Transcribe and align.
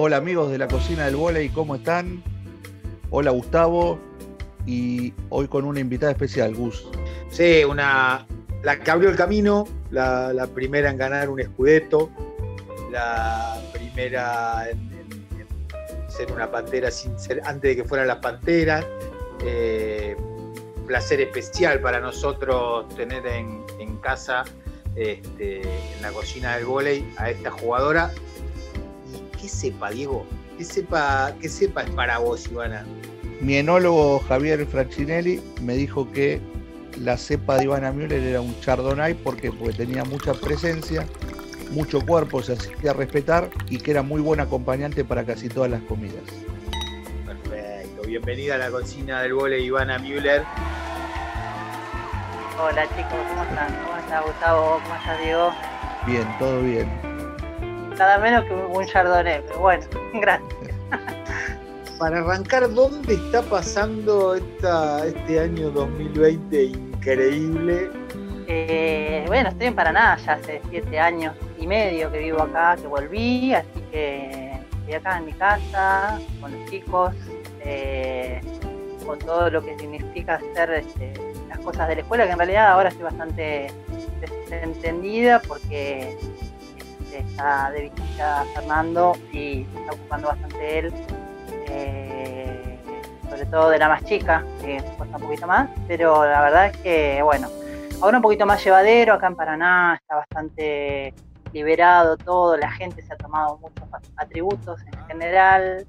Hola 0.00 0.18
amigos 0.18 0.52
de 0.52 0.58
la 0.58 0.68
cocina 0.68 1.06
del 1.06 1.16
volei, 1.16 1.48
¿cómo 1.48 1.74
están? 1.74 2.22
Hola 3.10 3.32
Gustavo 3.32 3.98
y 4.64 5.12
hoy 5.28 5.48
con 5.48 5.64
una 5.64 5.80
invitada 5.80 6.12
especial, 6.12 6.54
Gus. 6.54 6.86
Sí, 7.30 7.64
una, 7.64 8.24
la 8.62 8.78
que 8.78 8.90
abrió 8.92 9.10
el 9.10 9.16
camino, 9.16 9.66
la, 9.90 10.48
primera 10.54 10.88
en 10.88 10.98
ganar 10.98 11.28
un 11.28 11.40
escudeto, 11.40 12.10
la 12.92 13.60
primera 13.72 14.70
en, 14.70 14.88
ser 16.08 16.30
una 16.30 16.48
pantera 16.48 16.92
sin 16.92 17.18
ser, 17.18 17.40
antes 17.44 17.62
de 17.62 17.82
que 17.82 17.84
fueran 17.84 18.06
las 18.06 18.18
panteras. 18.18 18.86
Eh, 19.44 20.16
placer 20.86 21.22
especial 21.22 21.80
para 21.80 21.98
nosotros 21.98 22.88
tener 22.94 23.26
en, 23.26 23.96
casa, 23.96 24.44
este, 24.94 25.62
en 25.62 26.02
la 26.02 26.12
cocina 26.12 26.54
del 26.54 26.66
volei, 26.66 27.04
a 27.16 27.30
esta 27.30 27.50
jugadora 27.50 28.12
¿Qué 29.40 29.48
sepa, 29.48 29.90
Diego? 29.90 30.26
¿Qué 30.56 30.64
sepa, 30.64 31.32
qué 31.40 31.48
sepa 31.48 31.82
es 31.82 31.90
para 31.90 32.18
vos, 32.18 32.50
Ivana? 32.50 32.84
Mi 33.40 33.56
enólogo 33.56 34.18
Javier 34.20 34.66
Francinelli 34.66 35.40
me 35.62 35.74
dijo 35.74 36.10
que 36.10 36.40
la 36.98 37.16
cepa 37.16 37.56
de 37.56 37.64
Ivana 37.64 37.92
Müller 37.92 38.20
era 38.20 38.40
un 38.40 38.58
chardonnay 38.60 39.14
porque, 39.14 39.52
porque 39.52 39.74
tenía 39.74 40.04
mucha 40.04 40.34
presencia, 40.34 41.06
mucho 41.70 42.00
cuerpo, 42.04 42.42
se 42.42 42.54
hacía 42.54 42.92
respetar 42.92 43.48
y 43.70 43.78
que 43.78 43.92
era 43.92 44.02
muy 44.02 44.20
buen 44.20 44.40
acompañante 44.40 45.04
para 45.04 45.24
casi 45.24 45.48
todas 45.48 45.70
las 45.70 45.82
comidas. 45.82 46.22
Perfecto, 47.24 48.02
bienvenida 48.08 48.56
a 48.56 48.58
la 48.58 48.70
cocina 48.72 49.22
del 49.22 49.34
vole 49.34 49.60
Ivana 49.60 50.00
Müller. 50.00 50.42
Hola 52.60 52.82
chicos, 52.88 53.18
¿cómo 53.28 53.44
están? 53.44 53.72
¿Cómo 53.84 53.98
está 53.98 54.20
Gustavo? 54.22 54.80
¿Cómo 54.82 54.96
está 54.96 55.16
Diego? 55.18 55.52
Bien, 56.06 56.26
todo 56.40 56.60
bien 56.62 57.17
nada 57.98 58.18
menos 58.18 58.44
que 58.44 58.54
un 58.54 58.86
chardonnay, 58.86 59.42
pero 59.46 59.58
bueno, 59.60 59.84
gracias. 60.14 60.54
Para 61.98 62.20
arrancar, 62.20 62.72
¿dónde 62.72 63.14
está 63.14 63.42
pasando 63.42 64.36
esta, 64.36 65.04
este 65.04 65.40
año 65.40 65.70
2020 65.70 66.62
increíble? 66.62 67.90
Eh, 68.46 69.24
bueno, 69.26 69.48
estoy 69.48 69.66
en 69.66 69.74
Paraná, 69.74 70.16
ya 70.24 70.34
hace 70.34 70.62
siete 70.70 71.00
años 71.00 71.34
y 71.58 71.66
medio 71.66 72.10
que 72.12 72.20
vivo 72.20 72.40
acá, 72.40 72.76
que 72.76 72.86
volví, 72.86 73.52
así 73.52 73.80
que 73.90 74.60
estoy 74.78 74.94
acá 74.94 75.18
en 75.18 75.24
mi 75.26 75.32
casa, 75.32 76.20
con 76.40 76.52
los 76.52 76.70
chicos, 76.70 77.12
eh, 77.60 78.40
con 79.04 79.18
todo 79.18 79.50
lo 79.50 79.60
que 79.62 79.76
significa 79.76 80.36
hacer 80.36 80.70
este, 80.70 81.12
las 81.48 81.58
cosas 81.58 81.88
de 81.88 81.96
la 81.96 82.00
escuela, 82.02 82.26
que 82.26 82.32
en 82.32 82.38
realidad 82.38 82.68
ahora 82.68 82.90
estoy 82.90 83.04
bastante 83.04 83.72
desentendida 84.48 85.42
porque 85.42 86.16
está 87.18 87.70
de 87.70 87.82
visita 87.82 88.44
Fernando 88.54 89.14
y 89.32 89.66
se 89.72 89.80
está 89.80 89.92
ocupando 89.92 90.28
bastante 90.28 90.78
él, 90.78 90.92
eh, 91.68 92.78
sobre 93.28 93.46
todo 93.46 93.70
de 93.70 93.78
la 93.78 93.88
más 93.88 94.04
chica, 94.04 94.44
que 94.60 94.82
cuesta 94.96 95.16
un 95.16 95.22
poquito 95.22 95.46
más, 95.46 95.68
pero 95.86 96.24
la 96.24 96.40
verdad 96.40 96.66
es 96.66 96.76
que, 96.78 97.22
bueno, 97.22 97.48
ahora 98.00 98.18
un 98.18 98.22
poquito 98.22 98.46
más 98.46 98.64
llevadero, 98.64 99.14
acá 99.14 99.26
en 99.28 99.36
Paraná 99.36 99.98
está 100.00 100.16
bastante 100.16 101.14
liberado 101.52 102.16
todo, 102.16 102.56
la 102.56 102.70
gente 102.70 103.02
se 103.02 103.12
ha 103.12 103.16
tomado 103.16 103.58
muchos 103.58 103.88
atributos 104.16 104.80
en 104.86 105.06
general. 105.06 105.86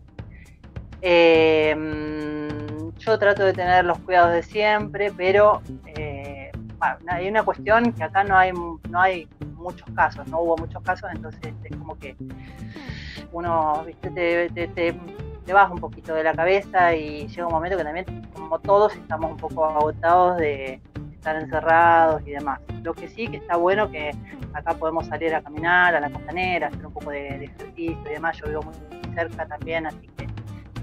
Eh, 1.02 1.76
yo 2.98 3.18
trato 3.18 3.44
de 3.44 3.54
tener 3.54 3.86
los 3.86 3.98
cuidados 4.00 4.34
de 4.34 4.44
siempre, 4.44 5.12
pero 5.16 5.62
eh, 5.96 6.52
hay 7.08 7.28
una 7.28 7.44
cuestión 7.44 7.94
que 7.94 8.04
acá 8.04 8.24
no 8.24 8.38
hay, 8.38 8.52
no 8.52 9.02
hay 9.02 9.28
muchos 9.60 9.88
casos, 9.96 10.28
no 10.28 10.42
hubo 10.42 10.58
muchos 10.58 10.82
casos, 10.84 11.10
entonces 11.14 11.54
es 11.64 11.78
como 11.78 11.98
que 11.98 12.16
uno 13.32 13.84
¿viste? 13.86 14.10
Te, 14.12 14.68
te, 14.68 14.96
baja 15.54 15.74
un 15.74 15.80
poquito 15.80 16.14
de 16.14 16.24
la 16.24 16.34
cabeza 16.34 16.94
y 16.94 17.28
llega 17.28 17.48
un 17.48 17.54
momento 17.54 17.76
que 17.76 17.84
también, 17.84 18.06
como 18.34 18.60
todos, 18.60 18.96
estamos 18.96 19.32
un 19.32 19.38
poco 19.38 19.66
agotados 19.66 20.38
de 20.38 20.80
estar 21.12 21.36
encerrados 21.36 22.22
y 22.28 22.32
demás. 22.32 22.60
Lo 22.84 22.94
que 22.94 23.08
sí 23.08 23.28
que 23.28 23.38
está 23.38 23.58
bueno 23.58 23.90
que 23.90 24.12
acá 24.54 24.76
podemos 24.76 25.08
salir 25.08 25.34
a 25.34 25.42
caminar 25.42 25.96
a 25.96 26.00
la 26.00 26.12
costanera, 26.12 26.68
hacer 26.68 26.86
un 26.86 26.94
poco 26.94 27.10
de, 27.10 27.46
ejercicio 27.46 27.98
y 28.06 28.10
demás. 28.10 28.38
Yo 28.38 28.48
vivo 28.48 28.62
muy 28.62 28.76
cerca 29.16 29.48
también, 29.48 29.88
así 29.88 30.08
que 30.18 30.28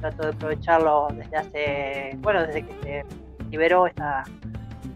trato 0.00 0.24
de 0.24 0.28
aprovecharlo 0.30 1.08
desde 1.12 1.36
hace, 1.36 2.18
bueno, 2.18 2.42
desde 2.46 2.66
que 2.66 2.82
se 2.82 3.04
liberó 3.50 3.86
esta, 3.86 4.24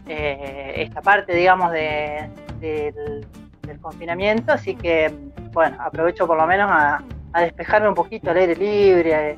eh, 0.07 0.73
esta 0.77 1.01
parte, 1.01 1.33
digamos, 1.33 1.71
de, 1.71 2.29
del 2.59 3.25
del 3.71 3.79
confinamiento, 3.81 4.51
así 4.51 4.75
que 4.75 5.13
bueno, 5.53 5.77
aprovecho 5.79 6.27
por 6.27 6.37
lo 6.37 6.47
menos 6.47 6.69
a, 6.71 7.03
despejarme 7.39 7.89
un 7.89 7.95
poquito 7.95 8.31
al 8.31 8.37
aire 8.37 8.55
libre, 8.55 9.37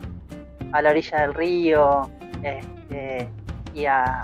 a, 0.71 0.81
la 0.81 0.89
orilla 0.89 1.21
del 1.21 1.33
río 1.33 2.09
este, 2.41 3.29
y 3.73 3.85
a, 3.85 4.21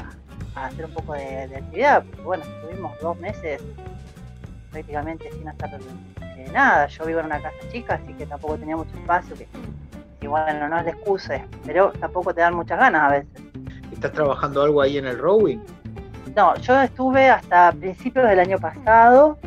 hacer 0.55 0.85
un 0.85 0.93
poco 0.93 1.13
de, 1.13 1.43
actividad, 1.55 2.03
porque 2.03 2.21
bueno, 2.21 2.43
estuvimos 2.43 2.99
dos 2.99 3.17
meses 3.19 3.61
prácticamente 4.71 5.31
sin 5.31 5.47
hacer 5.47 5.79
nada. 6.51 6.87
Yo 6.87 7.05
vivo 7.05 7.19
en 7.19 7.27
una 7.27 7.41
casa 7.41 7.57
chica, 7.71 7.99
así 8.03 8.13
que 8.13 8.25
tampoco 8.25 8.57
tenía 8.57 8.75
mucho 8.75 8.93
espacio, 8.95 9.35
que, 9.35 9.47
y 10.21 10.27
bueno, 10.27 10.67
no 10.67 10.77
es 10.79 10.85
la 10.85 10.91
excusa, 10.91 11.45
pero 11.65 11.91
tampoco 11.93 12.33
te 12.33 12.41
dan 12.41 12.55
muchas 12.55 12.79
ganas 12.79 13.03
a 13.03 13.09
veces. 13.09 13.43
¿Estás 13.91 14.11
trabajando 14.11 14.61
algo 14.63 14.81
ahí 14.81 14.97
en 14.97 15.05
el 15.05 15.17
rowing? 15.17 15.59
No, 16.35 16.55
yo 16.57 16.79
estuve 16.81 17.29
hasta 17.29 17.71
principios 17.71 18.27
del 18.27 18.39
año 18.39 18.57
pasado 18.59 19.37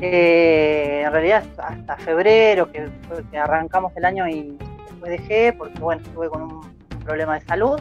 eh, 0.00 1.02
en 1.06 1.12
realidad 1.12 1.44
hasta 1.58 1.96
febrero, 1.96 2.70
que, 2.70 2.88
que, 3.30 3.38
arrancamos 3.38 3.96
el 3.96 4.04
año 4.04 4.28
y 4.28 4.58
después 4.90 5.10
dejé, 5.10 5.52
porque 5.54 5.78
bueno, 5.78 6.02
estuve 6.02 6.28
con 6.28 6.42
un, 6.42 6.76
problema 7.04 7.38
de 7.38 7.46
salud, 7.46 7.80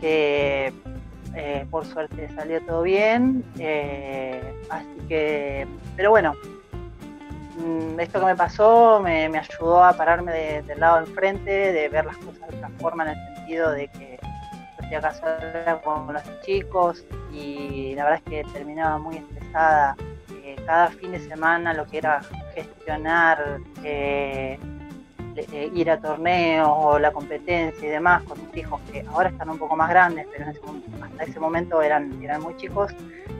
que 0.00 0.72
eh, 1.34 1.66
por 1.72 1.84
suerte 1.84 2.28
salió 2.36 2.64
todo 2.64 2.82
bien, 2.82 3.44
eh, 3.58 4.40
así 4.70 4.96
que, 5.08 5.66
pero 5.96 6.10
bueno, 6.10 6.34
mm, 7.58 7.98
esto 7.98 8.20
que 8.20 8.26
me 8.26 8.36
pasó 8.36 9.00
me, 9.02 9.26
ayudó 9.26 9.82
a 9.82 9.92
pararme 9.94 10.62
del 10.62 10.78
lado 10.78 11.00
de 11.00 11.06
enfrente, 11.06 11.50
de 11.72 11.88
ver 11.88 12.06
las 12.06 12.16
cosas 12.18 12.48
de 12.48 12.56
otra 12.58 12.70
forma 12.78 13.02
en 13.02 13.18
el 13.18 13.34
sentido 13.34 13.72
de 13.72 13.88
que 13.88 14.20
estoy 14.78 14.94
acá 14.94 15.14
sola 15.14 15.80
con 15.82 16.12
los 16.12 16.40
chicos 16.42 17.04
y 17.32 17.96
la 17.96 18.04
verdad 18.04 18.22
es 18.24 18.30
que 18.30 18.52
terminaba 18.52 18.98
muy 18.98 19.16
estresada 19.16 19.96
cada 20.66 20.88
fin 20.90 21.12
de 21.12 21.20
semana 21.20 21.74
lo 21.74 21.86
que 21.86 21.98
era 21.98 22.20
gestionar, 22.54 23.58
eh, 23.82 24.58
eh, 25.36 25.70
ir 25.74 25.90
a 25.90 25.98
torneos 25.98 26.68
o 26.70 26.98
la 26.98 27.10
competencia 27.10 27.88
y 27.88 27.90
demás 27.90 28.22
con 28.24 28.38
mis 28.46 28.56
hijos 28.56 28.80
que 28.90 29.04
ahora 29.08 29.30
están 29.30 29.48
un 29.50 29.58
poco 29.58 29.76
más 29.76 29.88
grandes, 29.88 30.26
pero 30.30 30.50
hasta 31.02 31.24
ese 31.24 31.40
momento 31.40 31.80
eran, 31.80 32.22
eran 32.22 32.42
muy 32.42 32.56
chicos, 32.56 32.92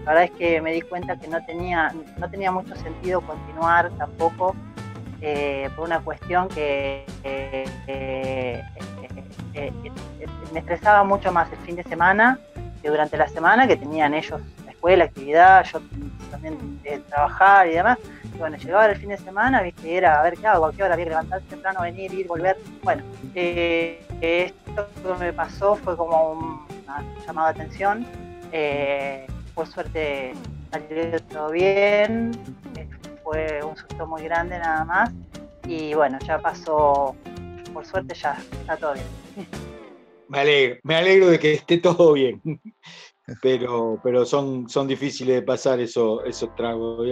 la 0.05 0.12
verdad 0.12 0.25
es 0.25 0.31
que 0.32 0.61
me 0.61 0.72
di 0.72 0.81
cuenta 0.81 1.19
que 1.19 1.28
no 1.28 1.44
tenía, 1.44 1.93
no 2.19 2.31
tenía 2.31 2.50
mucho 2.50 2.75
sentido 2.77 3.21
continuar 3.21 3.91
tampoco 3.99 4.55
eh, 5.21 5.69
por 5.77 5.87
una 5.87 6.00
cuestión 6.00 6.49
que 6.49 7.05
me 10.53 10.59
estresaba 10.59 11.05
mucho 11.05 11.32
más 11.32 11.50
el 11.53 11.59
fin 11.59 11.77
de 11.77 11.82
semana 11.84 12.38
que 12.82 12.88
durante 12.88 13.16
la 13.16 13.28
semana 13.28 13.66
que 13.66 13.77
tenían 13.77 14.15
ellos 14.15 14.41
la 14.91 15.05
actividad, 15.05 15.65
yo 15.65 15.81
de 16.43 16.99
trabajar 17.09 17.69
y 17.69 17.73
demás. 17.73 17.99
Y 18.35 18.39
bueno, 18.39 18.57
llegaba 18.57 18.87
el 18.87 18.97
fin 18.97 19.11
de 19.11 19.19
semana, 19.19 19.63
viste, 19.63 19.97
era 19.97 20.21
a 20.21 20.23
ver 20.23 20.37
qué 20.37 20.47
hago, 20.47 20.61
cualquier 20.61 20.85
hora 20.85 20.95
había 20.95 21.07
que 21.07 21.11
levantarse 21.11 21.47
temprano, 21.49 21.83
venir, 21.83 22.13
ir, 22.13 22.27
volver. 22.27 22.57
Bueno, 22.83 23.03
eh, 23.35 24.05
esto 24.21 24.89
que 25.03 25.25
me 25.25 25.33
pasó 25.33 25.77
fue 25.77 25.97
como 25.97 26.67
una 26.85 27.05
llamada 27.27 27.53
de 27.53 27.61
atención. 27.61 28.06
Eh, 28.53 29.27
por 29.55 29.67
suerte 29.67 30.35
salió 30.71 31.21
todo 31.23 31.50
bien, 31.50 32.33
eh, 32.77 32.88
fue 33.23 33.62
un 33.62 33.77
susto 33.77 34.06
muy 34.06 34.23
grande 34.23 34.59
nada 34.59 34.85
más. 34.85 35.11
Y 35.67 35.95
bueno, 35.95 36.19
ya 36.27 36.38
pasó, 36.38 37.15
por 37.73 37.87
suerte 37.87 38.15
ya 38.15 38.37
está 38.61 38.77
todo 38.77 38.95
bien. 38.95 39.06
Me 40.29 40.41
alegro, 40.41 40.81
me 40.83 40.97
alegro 40.97 41.27
de 41.29 41.38
que 41.38 41.53
esté 41.53 41.77
todo 41.77 42.15
bien 42.15 42.41
pero, 43.41 44.01
pero 44.03 44.25
son, 44.25 44.69
son 44.69 44.89
difíciles 44.89 45.37
de 45.37 45.43
pasar 45.43 45.81
eso, 45.81 46.25
esos 46.25 46.55
tragos. 46.55 47.07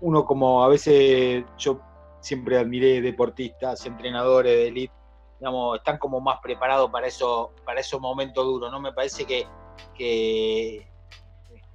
Uno 0.00 0.24
como 0.24 0.64
a 0.64 0.68
veces 0.68 1.44
yo 1.58 1.80
siempre 2.20 2.58
admiré 2.58 3.00
deportistas, 3.00 3.84
entrenadores 3.86 4.54
de 4.54 4.68
élite, 4.68 4.94
digamos, 5.38 5.78
están 5.78 5.98
como 5.98 6.20
más 6.20 6.38
preparados 6.42 6.90
para 6.90 7.06
eso, 7.06 7.54
para 7.64 7.80
esos 7.80 8.00
momentos 8.00 8.44
duros, 8.44 8.70
¿no? 8.70 8.80
Me 8.80 8.92
parece 8.92 9.24
que, 9.24 9.46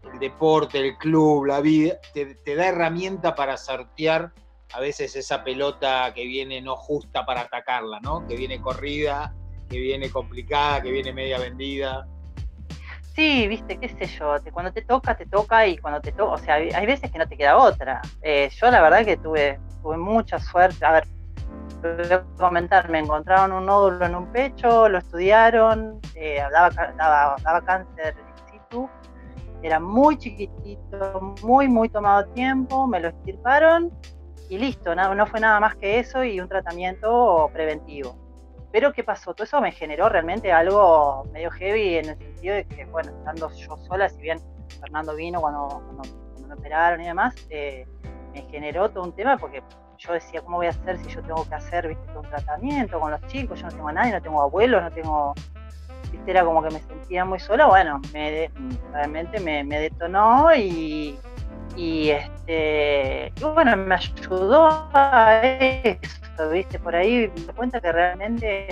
el 0.04 0.20
deporte, 0.20 0.80
el 0.80 0.98
club, 0.98 1.46
la 1.46 1.62
vida, 1.62 1.96
te, 2.14 2.36
te, 2.36 2.56
da 2.56 2.68
herramienta 2.68 3.34
para 3.34 3.58
sortear 3.58 4.34
a 4.74 4.80
veces 4.80 5.16
esa 5.16 5.44
pelota 5.44 6.14
que 6.14 6.26
viene 6.26 6.62
no 6.62 6.76
justa 6.76 7.26
para 7.26 7.42
atacarla, 7.42 8.00
¿no? 8.02 8.28
Que 8.28 8.36
viene 8.36 8.62
corrida, 8.62 9.34
que 9.70 9.80
viene 9.80 10.12
complicada, 10.12 10.82
que 10.82 10.92
viene 10.92 11.12
media 11.12 11.40
vendida. 11.40 12.08
Sí, 13.16 13.48
viste, 13.48 13.78
qué 13.80 13.88
sé 13.88 14.08
yo, 14.08 14.36
cuando 14.52 14.74
te 14.74 14.82
toca, 14.82 15.16
te 15.16 15.26
toca 15.26 15.66
y 15.66 15.78
cuando 15.78 16.02
te 16.02 16.12
toca, 16.12 16.34
o 16.34 16.38
sea, 16.38 16.56
hay 16.56 16.86
veces 16.86 17.10
que 17.10 17.18
no 17.18 17.26
te 17.26 17.38
queda 17.38 17.58
otra. 17.58 18.02
Eh, 18.22 18.50
yo 18.52 18.70
la 18.70 18.82
verdad 18.82 19.06
que 19.06 19.16
tuve, 19.16 19.58
tuve 19.82 19.96
mucha 19.96 20.38
suerte, 20.38 20.86
a 20.86 20.92
ver, 20.92 21.08
voy 21.82 22.12
a 22.12 22.26
comentar, 22.38 22.90
me 22.90 23.00
encontraron 23.00 23.54
un 23.54 23.68
nódulo 23.68 24.06
en 24.06 24.16
un 24.16 24.30
pecho, 24.34 24.90
lo 24.90 24.98
estudiaron, 24.98 26.02
eh, 26.16 26.44
daba, 26.52 26.70
daba, 27.42 27.62
cáncer 27.62 28.18
in 28.18 28.60
situ, 28.60 28.90
era 29.64 29.80
muy 29.80 30.18
chiquitito, 30.18 31.38
muy, 31.42 31.70
muy 31.70 31.88
tomado 31.88 32.26
tiempo, 32.34 32.86
me 32.86 33.00
lo 33.00 33.08
estirparon 33.08 33.94
y 34.50 34.58
listo, 34.58 34.94
no, 34.94 35.16
no 35.16 35.26
fue 35.26 35.40
nada 35.40 35.62
más 35.62 35.78
que 35.78 36.00
eso 36.00 36.22
y 36.22 36.42
un 36.42 36.50
tratamiento 36.50 37.50
preventivo. 37.54 38.25
Pero 38.76 38.92
¿qué 38.92 39.06
pasó? 39.06 39.34
Todo 39.34 39.46
eso 39.46 39.62
me 39.62 39.72
generó 39.72 40.10
realmente 40.10 40.52
algo 40.52 41.24
medio 41.32 41.50
heavy 41.50 41.96
en 41.96 42.10
el 42.10 42.18
sentido 42.18 42.56
de 42.56 42.66
que, 42.66 42.84
bueno, 42.84 43.10
estando 43.18 43.50
yo 43.54 43.78
sola, 43.78 44.10
si 44.10 44.22
bien 44.22 44.38
Fernando 44.82 45.16
vino 45.16 45.40
cuando, 45.40 45.82
cuando, 45.86 46.04
me 46.46 46.56
operaron 46.56 47.00
y 47.00 47.06
demás, 47.06 47.34
eh, 47.50 47.88
me 48.34 48.42
generó 48.52 48.90
todo 48.90 49.06
un 49.06 49.16
tema 49.16 49.38
porque 49.38 49.64
yo 49.98 50.12
decía, 50.12 50.42
¿cómo 50.42 50.58
voy 50.58 50.68
a 50.68 50.72
hacer 50.72 50.98
si 50.98 51.08
yo 51.08 51.22
tengo 51.22 51.48
que 51.48 51.56
hacer 51.56 51.88
¿viste, 51.88 52.18
un 52.18 52.24
tratamiento 52.24 53.00
con 53.00 53.12
los 53.12 53.26
chicos? 53.28 53.62
Yo 53.62 53.68
no 53.68 53.72
tengo 53.72 53.88
a 53.88 53.94
nadie, 53.94 54.12
no 54.12 54.22
tengo 54.22 54.42
abuelos, 54.42 54.84
no 54.84 54.92
tengo. 54.92 55.34
¿viste? 56.12 56.32
Era 56.32 56.44
como 56.44 56.62
que 56.62 56.74
me 56.74 56.82
sentía 56.82 57.24
muy 57.24 57.40
sola. 57.40 57.68
Bueno, 57.68 58.02
me 58.12 58.52
realmente 58.92 59.40
me, 59.40 59.80
detonó 59.80 60.54
y, 60.54 61.18
y, 61.76 62.10
este, 62.10 63.34
y 63.36 63.44
bueno, 63.44 63.76
me 63.76 63.96
ayudó 63.96 64.90
a 64.94 65.42
eso, 65.44 66.50
¿viste? 66.52 66.80
Por 66.80 66.96
ahí 66.96 67.32
me 67.48 67.54
cuenta 67.54 67.82
que 67.82 67.92
realmente 67.92 68.68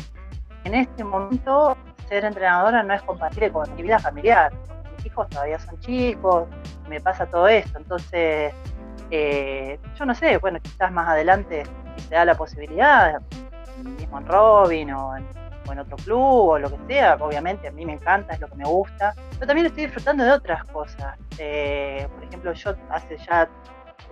en 0.64 0.74
este 0.74 1.04
momento 1.04 1.76
ser 2.08 2.24
entrenadora 2.26 2.84
no 2.84 2.94
es 2.94 3.02
compatible 3.02 3.52
con 3.52 3.74
mi 3.76 3.84
vida 3.84 4.00
familiar. 4.00 4.54
Mis 4.98 5.06
hijos 5.08 5.28
todavía 5.30 5.60
son 5.60 5.80
chicos, 5.80 6.48
me 6.88 7.02
pasa 7.02 7.26
todo 7.26 7.48
esto. 7.48 7.78
Entonces, 7.78 8.54
eh, 9.12 9.80
yo 9.98 10.06
no 10.06 10.16
sé, 10.16 10.38
bueno, 10.38 10.60
quizás 10.62 10.92
más 10.92 11.08
adelante 11.08 11.64
si 11.98 12.06
se 12.06 12.16
da 12.16 12.26
la 12.26 12.36
posibilidad, 12.36 13.22
mismo 13.84 14.20
en 14.20 14.28
Robin 14.28 14.92
o 14.92 15.18
en, 15.18 15.43
otro 15.80 15.98
club 15.98 16.50
o 16.50 16.60
lo 16.60 16.70
que 16.70 16.94
sea, 16.94 17.16
obviamente 17.20 17.68
a 17.68 17.72
mí 17.72 17.86
me 17.86 17.94
encanta, 17.94 18.34
es 18.34 18.40
lo 18.40 18.48
que 18.48 18.56
me 18.56 18.66
gusta, 18.66 19.14
pero 19.34 19.48
también 19.48 19.68
estoy 19.68 19.86
disfrutando 19.86 20.24
de 20.24 20.32
otras 20.32 20.64
cosas. 20.66 21.18
Eh, 21.38 22.08
por 22.14 22.24
ejemplo, 22.24 22.54
yo 22.54 22.76
hace 22.90 23.18
ya, 23.18 23.50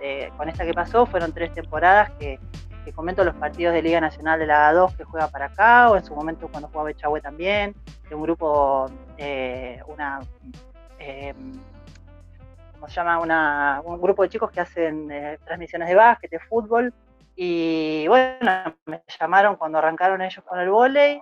eh, 0.00 0.30
con 0.36 0.48
esta 0.48 0.64
que 0.64 0.74
pasó, 0.74 1.06
fueron 1.06 1.32
tres 1.32 1.52
temporadas 1.52 2.10
que, 2.18 2.38
comento 2.96 3.22
los 3.24 3.36
partidos 3.36 3.72
de 3.74 3.80
Liga 3.80 4.00
Nacional 4.00 4.40
de 4.40 4.46
la 4.46 4.72
A2 4.72 4.96
que 4.96 5.04
juega 5.04 5.28
para 5.28 5.46
acá, 5.46 5.88
o 5.90 5.96
en 5.96 6.04
su 6.04 6.14
momento 6.14 6.48
cuando 6.48 6.68
jugaba 6.68 6.90
Echagüe 6.90 7.20
también, 7.20 7.74
de 8.08 8.14
un 8.14 8.22
grupo, 8.22 8.90
una 9.86 10.20
se 12.88 12.94
llama? 12.94 13.80
un 13.84 14.00
grupo 14.00 14.22
de 14.22 14.28
chicos 14.28 14.50
que 14.50 14.60
hacen 14.60 15.10
eh, 15.10 15.38
transmisiones 15.44 15.88
de 15.88 15.94
básquet, 15.94 16.30
de 16.30 16.38
fútbol. 16.40 16.92
Y 17.34 18.06
bueno, 18.08 18.74
me 18.86 19.02
llamaron 19.18 19.56
cuando 19.56 19.78
arrancaron 19.78 20.20
ellos 20.20 20.44
con 20.44 20.60
el 20.60 20.70
volei. 20.70 21.20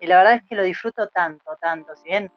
Y 0.00 0.06
la 0.06 0.18
verdad 0.18 0.34
es 0.34 0.42
que 0.44 0.54
lo 0.54 0.62
disfruto 0.62 1.08
tanto, 1.08 1.56
tanto. 1.60 1.94
Si 1.96 2.04
bien, 2.04 2.30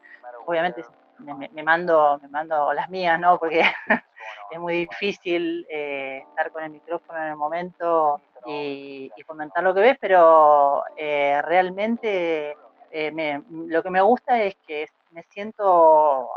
obviamente, 0.46 0.84
me, 1.20 1.64
mando, 1.64 2.20
me 2.22 2.28
mando 2.30 2.74
las 2.74 2.90
mías, 2.90 3.20
¿no? 3.20 3.38
Porque 3.38 3.62
es 4.52 4.60
muy 4.60 4.86
difícil 4.88 5.66
eh, 5.70 6.24
estar 6.30 6.52
con 6.52 6.64
el 6.64 6.72
micrófono 6.72 7.20
en 7.20 7.30
el 7.30 7.36
momento 7.36 8.22
y, 8.46 9.12
comentar 9.28 9.64
lo 9.64 9.74
que 9.74 9.82
ves, 9.82 9.98
pero 10.00 10.84
eh, 10.98 11.40
realmente 11.44 12.58
lo 13.52 13.84
que 13.84 13.90
me 13.92 14.02
gusta 14.02 14.42
es 14.42 14.56
que 14.66 14.90
me 15.12 15.22
siento 15.22 16.32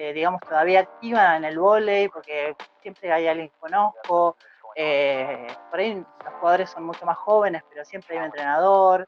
eh, 0.00 0.12
digamos, 0.12 0.40
todavía 0.42 0.78
activa 0.78 1.36
en 1.36 1.44
el 1.44 1.58
volei, 1.58 2.08
porque 2.08 2.54
siempre 2.80 3.12
hay 3.12 3.26
alguien 3.26 3.48
que 3.48 3.58
conozco. 3.58 4.36
Eh, 4.76 5.48
por 5.68 5.80
ahí 5.80 5.94
los 5.94 6.34
jugadores 6.34 6.70
son 6.70 6.84
mucho 6.84 7.04
más 7.04 7.16
jóvenes, 7.16 7.64
pero 7.68 7.84
siempre 7.84 8.14
hay 8.14 8.20
un 8.20 8.26
entrenador, 8.26 9.04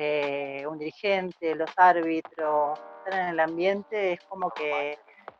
eh, 0.00 0.64
un 0.64 0.78
dirigente, 0.78 1.56
los 1.56 1.70
árbitros. 1.76 2.78
Estar 3.04 3.20
en 3.20 3.28
el 3.30 3.40
ambiente 3.40 4.12
es 4.12 4.20
como 4.28 4.48
que 4.50 4.96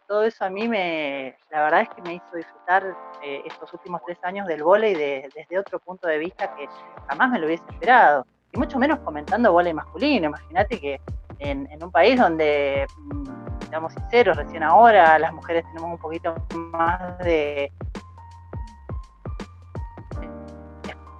todo 0.08 0.24
eso 0.24 0.44
a 0.44 0.50
mí 0.50 0.66
me, 0.66 1.36
la 1.50 1.62
verdad 1.62 1.82
es 1.82 1.88
que 1.90 2.02
me 2.02 2.14
hizo 2.14 2.34
disfrutar 2.34 2.96
estos 3.22 3.72
últimos 3.72 4.00
tres 4.04 4.18
años 4.22 4.48
del 4.48 4.64
volei 4.64 4.94
desde 4.94 5.58
otro 5.58 5.78
punto 5.78 6.08
de 6.08 6.18
vista 6.18 6.56
que 6.56 6.66
jamás 7.08 7.30
me 7.30 7.38
lo 7.38 7.46
hubiese 7.46 7.62
esperado. 7.70 8.26
Y 8.52 8.58
mucho 8.58 8.80
menos 8.80 8.98
comentando 9.00 9.52
volei 9.52 9.72
masculino. 9.72 10.26
Imagínate 10.26 10.80
que 10.80 11.00
en, 11.38 11.68
un 11.80 11.92
país 11.92 12.18
donde 12.18 12.84
mm, 12.96 13.68
seamos 13.68 13.92
sinceros, 13.92 14.38
recién 14.38 14.64
ahora 14.64 15.20
las 15.20 15.32
mujeres 15.32 15.64
tenemos 15.66 15.92
un 15.92 15.98
poquito 15.98 16.34
más 16.72 17.18
de 17.18 17.70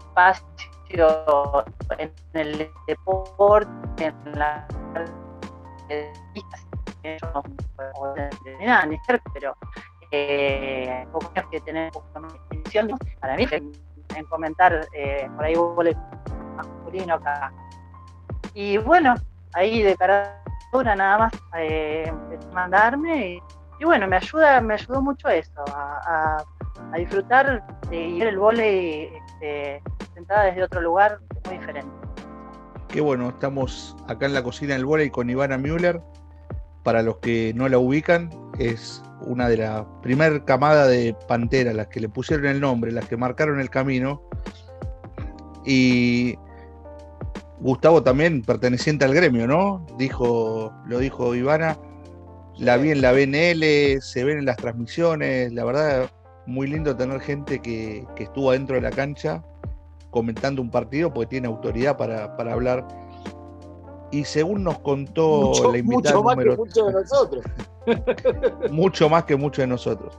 espacio 0.09 0.68
en 1.99 2.13
el 2.35 2.71
deporte, 2.87 4.05
en 4.05 4.39
la 4.39 4.67
pero 9.33 9.57
eh, 10.11 11.07
que 11.51 11.61
tenemos 11.61 12.03
para 13.21 13.37
mí 13.37 13.47
en 14.15 14.25
comentar 14.27 14.87
eh, 14.93 15.29
por 15.37 15.45
ahí 15.45 15.57
hubo 15.57 15.83
masculino 16.57 17.15
acá. 17.15 17.53
Y 18.55 18.79
bueno 18.79 19.15
ahí 19.55 19.83
de 19.83 19.97
cara 19.97 20.43
nada 20.73 21.19
más 21.19 21.33
eh, 21.57 22.13
mandarme 22.53 23.41
y, 23.81 23.85
bueno, 23.85 24.07
me 24.07 24.17
ayuda, 24.17 24.61
me 24.61 24.75
ayudó 24.75 25.01
mucho 25.01 25.29
eso, 25.29 25.65
a, 25.69 26.45
disfrutar 26.97 27.65
de 27.91 28.15
ver 28.19 28.29
el 28.29 28.39
vole 28.39 29.17
este, 29.17 29.83
desde 30.27 30.63
otro 30.63 30.81
lugar 30.81 31.19
muy 31.45 31.59
diferente. 31.59 31.91
Qué 32.89 33.01
bueno, 33.01 33.29
estamos 33.29 33.97
acá 34.07 34.27
en 34.27 34.35
la 34.35 34.43
cocina 34.43 34.75
del 34.75 34.87
volei 34.87 35.11
con 35.11 35.29
Ivana 35.29 35.59
Müller. 35.59 36.01
Para 36.83 37.03
los 37.03 37.19
que 37.19 37.53
no 37.55 37.69
la 37.69 37.79
ubican, 37.79 38.31
es 38.59 39.03
una 39.21 39.49
de 39.49 39.59
las 39.59 39.85
primer 40.03 40.45
camada 40.45 40.87
de 40.87 41.15
Pantera, 41.27 41.73
las 41.75 41.89
que 41.89 42.01
le 42.01 42.09
pusieron 42.09 42.47
el 42.47 42.61
nombre, 42.61 42.93
las 42.93 43.07
que 43.07 43.17
marcaron 43.17 43.61
el 43.61 43.69
camino. 43.69 44.23
Y 45.67 46.37
Gustavo 47.61 48.03
también 48.03 48.43
perteneciente 48.43 49.05
al 49.05 49.15
gremio, 49.15 49.47
¿no? 49.47 49.87
Dijo, 49.99 50.73
lo 50.87 50.99
dijo 50.99 51.35
Ivana, 51.35 51.77
la 52.57 52.77
vi 52.79 52.91
en 52.91 53.03
la 53.03 53.13
BNL, 53.13 54.01
se 54.01 54.25
ven 54.25 54.39
en 54.39 54.47
las 54.47 54.57
transmisiones, 54.57 55.53
la 55.53 55.65
verdad, 55.65 56.11
muy 56.47 56.69
lindo 56.69 56.97
tener 56.97 57.21
gente 57.21 57.61
que, 57.61 58.07
estuvo 58.17 58.51
adentro 58.51 58.77
de 58.77 58.83
la 58.83 58.91
cancha 58.91 59.45
comentando 60.11 60.63
un 60.63 60.71
partido 60.71 61.13
porque 61.13 61.29
tiene 61.29 61.49
autoridad 61.49 61.97
para, 61.97 62.53
hablar. 62.53 62.87
Y 64.11 64.25
según 64.25 64.65
nos 64.65 64.79
contó 64.79 65.53
la 65.71 65.79
invitada 65.79 66.17
mucho 66.17 66.25
más 66.25 66.37
que 66.37 66.57
muchos 66.57 66.87
de 66.87 66.93
nosotros. 66.93 67.45
mucho 68.71 69.09
más 69.09 69.25
que 69.25 69.37
muchos 69.37 69.63
de 69.63 69.67
nosotros. 69.67 70.19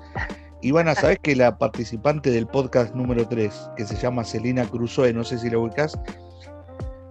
Ivana, 0.62 0.94
¿sabes 0.94 1.20
que 1.20 1.36
la 1.36 1.58
participante 1.58 2.32
del 2.32 2.46
podcast 2.46 2.94
número 2.94 3.28
3, 3.28 3.72
que 3.78 3.86
se 3.86 3.96
llama 3.96 4.26
Celina 4.26 4.66
Cruzoe, 4.66 5.14
no 5.14 5.24
sé 5.24 5.38
si 5.38 5.50
la 5.50 5.58
ubicás, 5.58 5.98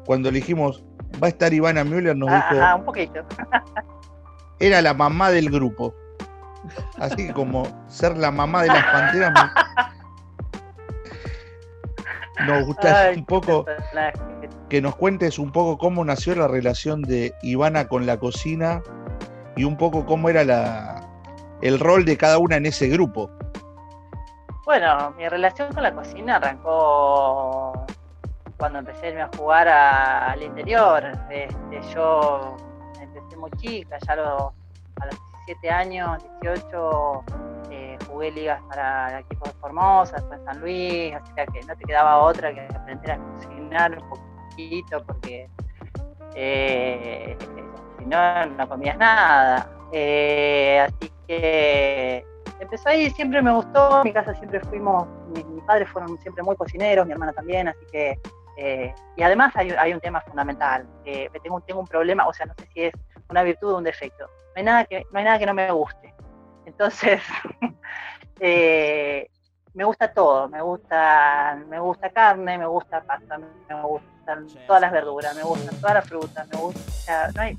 cuando 0.04 0.28
elegimos, 0.28 0.84
va 1.22 1.26
a 1.26 1.30
estar 1.30 1.52
Ivana 1.52 1.82
Müller, 1.82 2.16
nos 2.16 2.30
dijo. 2.30 2.62
Ah, 2.62 2.76
un 2.76 2.84
poquito. 2.84 3.20
era 4.60 4.82
la 4.82 4.94
mamá 4.94 5.30
del 5.30 5.50
grupo. 5.50 5.94
Así 6.98 7.28
que 7.28 7.32
como 7.32 7.66
ser 7.88 8.16
la 8.16 8.30
mamá 8.30 8.62
de 8.62 8.68
las 8.68 8.84
panteras. 8.84 9.32
Nos 12.46 12.66
gusta 12.66 13.12
un 13.16 13.24
poco 13.24 13.64
que 14.68 14.80
nos 14.82 14.96
cuentes 14.96 15.38
un 15.38 15.50
poco 15.50 15.78
cómo 15.78 16.04
nació 16.04 16.34
la 16.34 16.48
relación 16.48 17.02
de 17.02 17.34
Ivana 17.42 17.88
con 17.88 18.06
la 18.06 18.18
cocina 18.18 18.82
y 19.56 19.64
un 19.64 19.76
poco 19.76 20.06
cómo 20.06 20.28
era 20.28 20.44
la, 20.44 21.08
el 21.62 21.80
rol 21.80 22.04
de 22.04 22.16
cada 22.16 22.38
una 22.38 22.56
en 22.56 22.66
ese 22.66 22.88
grupo. 22.88 23.30
Bueno, 24.64 25.12
mi 25.16 25.28
relación 25.28 25.72
con 25.72 25.82
la 25.82 25.94
cocina 25.94 26.36
arrancó 26.36 27.86
cuando 28.58 28.80
empecé 28.80 29.18
a 29.20 29.30
jugar 29.36 29.66
al 29.68 30.42
interior. 30.42 31.04
Este, 31.30 31.80
yo 31.94 32.56
empecé 33.00 33.36
muy 33.36 33.50
chica, 33.52 33.96
ya 34.06 34.12
a 34.12 34.16
los 34.16 34.52
17 35.46 35.70
años, 35.70 36.22
18, 36.42 37.24
eh, 37.28 37.47
jugué 38.18 38.32
ligas 38.32 38.60
para 38.68 39.12
el 39.12 39.20
equipo 39.20 39.46
de 39.46 39.52
Formosa, 39.60 40.16
después 40.16 40.40
San 40.44 40.60
Luis, 40.60 41.14
así 41.14 41.32
que 41.34 41.60
no 41.68 41.76
te 41.76 41.84
quedaba 41.84 42.18
otra 42.18 42.52
que 42.52 42.62
aprender 42.62 43.12
a 43.12 43.18
cocinar 43.18 43.96
un 43.96 44.08
poquito 44.08 45.04
porque 45.06 45.48
eh, 46.34 47.36
si 47.96 48.06
no, 48.06 48.46
no 48.46 48.68
comías 48.68 48.98
nada. 48.98 49.70
Eh, 49.92 50.80
así 50.80 51.12
que 51.28 52.26
empezó 52.58 52.88
ahí, 52.88 53.08
siempre 53.10 53.40
me 53.40 53.52
gustó, 53.52 53.98
en 53.98 54.04
mi 54.04 54.12
casa 54.12 54.34
siempre 54.34 54.58
fuimos, 54.62 55.06
mis 55.28 55.62
padres 55.62 55.88
fueron 55.88 56.18
siempre 56.18 56.42
muy 56.42 56.56
cocineros, 56.56 57.06
mi 57.06 57.12
hermana 57.12 57.32
también, 57.32 57.68
así 57.68 57.86
que 57.92 58.18
eh, 58.56 58.92
y 59.16 59.22
además 59.22 59.54
hay, 59.54 59.92
un 59.92 60.00
tema 60.00 60.20
fundamental, 60.22 60.84
tengo, 61.04 61.60
tengo 61.60 61.78
un 61.78 61.86
problema, 61.86 62.26
o 62.26 62.32
sea, 62.32 62.46
no 62.46 62.54
sé 62.58 62.68
si 62.74 62.82
es 62.82 62.92
una 63.30 63.44
virtud 63.44 63.74
o 63.74 63.78
un 63.78 63.84
defecto. 63.84 64.24
No 64.26 64.52
hay 64.56 64.64
nada 64.64 64.84
que 64.86 65.06
no, 65.12 65.18
hay 65.20 65.24
nada 65.24 65.38
que 65.38 65.46
no 65.46 65.54
me 65.54 65.70
guste. 65.70 66.07
Entonces, 66.68 67.20
eh, 68.40 69.26
me 69.72 69.84
gusta 69.84 70.12
todo, 70.12 70.48
me 70.48 70.60
gusta, 70.60 71.58
me 71.68 71.80
gusta 71.80 72.10
carne, 72.10 72.58
me 72.58 72.66
gusta 72.66 73.00
pasta, 73.00 73.38
me 73.38 73.82
gustan 73.82 74.46
todas 74.66 74.82
las 74.82 74.92
verduras, 74.92 75.34
me 75.34 75.42
gustan 75.42 75.74
todas 75.80 75.94
las 75.94 76.06
frutas, 76.06 76.48
me 76.48 76.58
gusta, 76.58 77.30
no 77.34 77.40
hay, 77.40 77.56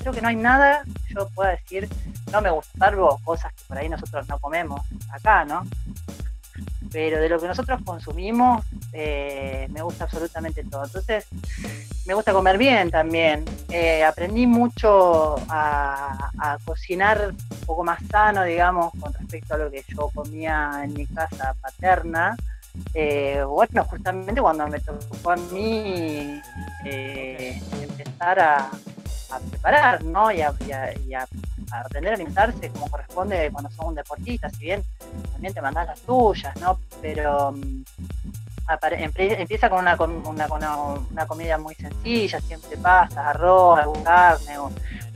creo 0.00 0.12
que 0.12 0.22
no 0.22 0.28
hay 0.28 0.36
nada 0.36 0.84
que 0.84 1.14
yo 1.14 1.28
pueda 1.34 1.50
decir, 1.50 1.88
no 2.32 2.40
me 2.40 2.50
gusta, 2.50 2.78
salvo 2.78 3.18
cosas 3.24 3.52
que 3.54 3.64
por 3.66 3.78
ahí 3.78 3.88
nosotros 3.88 4.28
no 4.28 4.38
comemos 4.38 4.80
acá, 5.12 5.44
¿no? 5.44 5.64
Pero 6.92 7.20
de 7.20 7.28
lo 7.28 7.40
que 7.40 7.48
nosotros 7.48 7.80
consumimos, 7.84 8.64
eh, 8.92 9.68
me 9.70 9.82
gusta 9.82 10.04
absolutamente 10.04 10.64
todo. 10.64 10.84
Entonces, 10.84 11.26
me 12.06 12.14
gusta 12.14 12.32
comer 12.32 12.56
bien 12.56 12.90
también. 12.90 13.44
Eh, 13.68 14.02
aprendí 14.02 14.46
mucho 14.46 15.36
a, 15.48 16.30
cocinar 16.64 17.34
poco 17.68 17.84
más 17.84 18.00
sano, 18.10 18.44
digamos, 18.44 18.92
con 18.98 19.12
respecto 19.12 19.54
a 19.54 19.58
lo 19.58 19.70
que 19.70 19.84
yo 19.88 20.10
comía 20.14 20.80
en 20.82 20.94
mi 20.94 21.06
casa 21.06 21.54
paterna. 21.60 22.34
Eh, 22.94 23.44
bueno, 23.46 23.84
justamente 23.84 24.40
cuando 24.40 24.66
me 24.68 24.80
tocó 24.80 25.32
a 25.32 25.36
mí 25.36 26.40
empezar 26.82 28.40
a, 28.40 28.70
preparar, 29.50 30.02
¿no? 30.02 30.32
Y 30.32 30.40
a, 30.40 30.54
aprender 31.70 32.12
a 32.12 32.14
alimentarse 32.14 32.70
como 32.70 32.88
corresponde 32.88 33.50
cuando 33.52 33.70
son 33.70 33.88
un 33.88 33.94
deportista, 33.96 34.48
si 34.48 34.64
bien 34.64 34.82
también 35.32 35.52
te 35.52 35.60
mandas 35.60 35.88
las 35.88 36.00
tuyas, 36.00 36.58
¿no? 36.60 36.78
Pero 37.02 37.52
mm, 37.52 37.82
empieza 38.92 39.68
con 39.68 39.80
una, 39.80 39.96
una, 39.96 41.26
comida 41.26 41.58
muy 41.58 41.74
sencilla, 41.74 42.40
siempre 42.40 42.78
pastas, 42.78 43.26
arroz, 43.26 43.80
carne, 44.02 44.56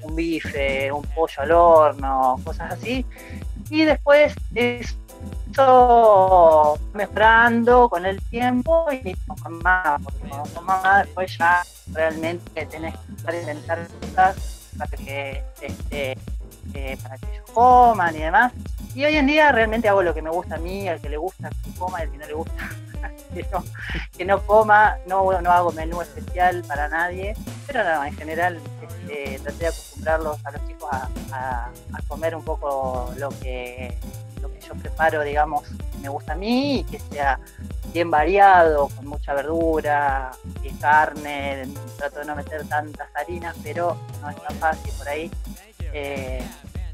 un, 0.02 0.16
bife, 0.16 0.90
un 0.92 1.02
pollo 1.02 1.42
al 1.42 1.52
horno, 1.52 2.40
cosas 2.44 2.72
así. 2.72 3.04
Y 3.70 3.84
después 3.84 4.34
eso 4.54 6.78
mejorando 6.94 7.88
con 7.88 8.06
el 8.06 8.20
tiempo 8.22 8.86
y 8.90 9.14
con 9.42 9.62
más, 9.62 10.00
porque 10.02 10.28
con 10.54 10.64
más 10.64 11.06
después 11.06 11.38
ya 11.38 11.62
realmente 11.92 12.66
tenés 12.66 12.94
que 12.96 13.40
inventar 13.40 13.86
cosas 14.00 14.70
para 14.76 14.90
que, 14.90 15.44
este, 15.60 16.12
eh, 16.74 16.98
para 17.02 17.18
que 17.18 17.26
ellos 17.32 17.50
coman 17.52 18.14
y 18.14 18.20
demás. 18.20 18.52
Y 18.94 19.04
hoy 19.04 19.16
en 19.16 19.26
día 19.26 19.52
realmente 19.52 19.88
hago 19.88 20.02
lo 20.02 20.14
que 20.14 20.22
me 20.22 20.30
gusta 20.30 20.56
a 20.56 20.58
mí, 20.58 20.88
al 20.88 21.00
que 21.00 21.08
le 21.08 21.16
gusta 21.16 21.50
que 21.64 21.78
coma 21.78 22.00
y 22.00 22.02
al 22.02 22.10
que 22.10 22.18
no 22.18 22.26
le 22.26 22.34
gusta 22.34 22.70
que, 24.16 24.24
no, 24.24 24.46
coma, 24.46 24.96
no, 25.06 25.40
no 25.40 25.50
hago 25.50 25.72
menú 25.72 26.00
especial 26.02 26.62
para 26.66 26.88
nadie, 26.88 27.34
pero 27.66 27.84
no, 27.84 28.04
en 28.04 28.14
general 28.14 28.60
este, 28.82 29.38
traté 29.40 29.58
de 29.58 29.66
acostumbrarlos 29.66 30.38
a 30.44 30.50
los 30.50 30.66
chicos 30.66 30.90
a, 31.32 31.70
comer 32.08 32.36
un 32.36 32.44
poco 32.44 33.12
lo 33.16 33.30
que, 33.30 33.96
lo 34.40 34.52
que 34.52 34.60
yo 34.60 34.74
preparo, 34.74 35.22
digamos, 35.22 35.64
me 36.00 36.08
gusta 36.08 36.32
a 36.32 36.36
mí 36.36 36.84
que 36.90 36.98
sea 36.98 37.38
bien 37.92 38.10
variado, 38.10 38.88
con 38.88 39.06
mucha 39.06 39.34
verdura 39.34 40.32
y 40.62 40.70
carne, 40.74 41.68
trato 41.96 42.20
de 42.20 42.24
no 42.24 42.36
meter 42.36 42.66
tantas 42.68 43.08
harinas, 43.14 43.56
pero 43.62 43.96
no 44.20 44.30
es 44.30 44.36
tan 44.42 44.56
fácil 44.56 44.92
por 44.98 45.08
ahí. 45.08 45.30
Eh, 45.92 46.42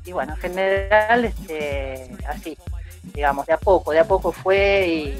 y 0.04 0.12
bueno, 0.12 0.34
en 0.34 0.40
general, 0.40 1.24
este, 1.24 2.16
así, 2.26 2.56
digamos, 3.14 3.46
de 3.46 3.52
a 3.52 3.58
poco, 3.58 3.92
de 3.92 4.00
a 4.00 4.04
poco 4.04 4.32
fue 4.32 5.14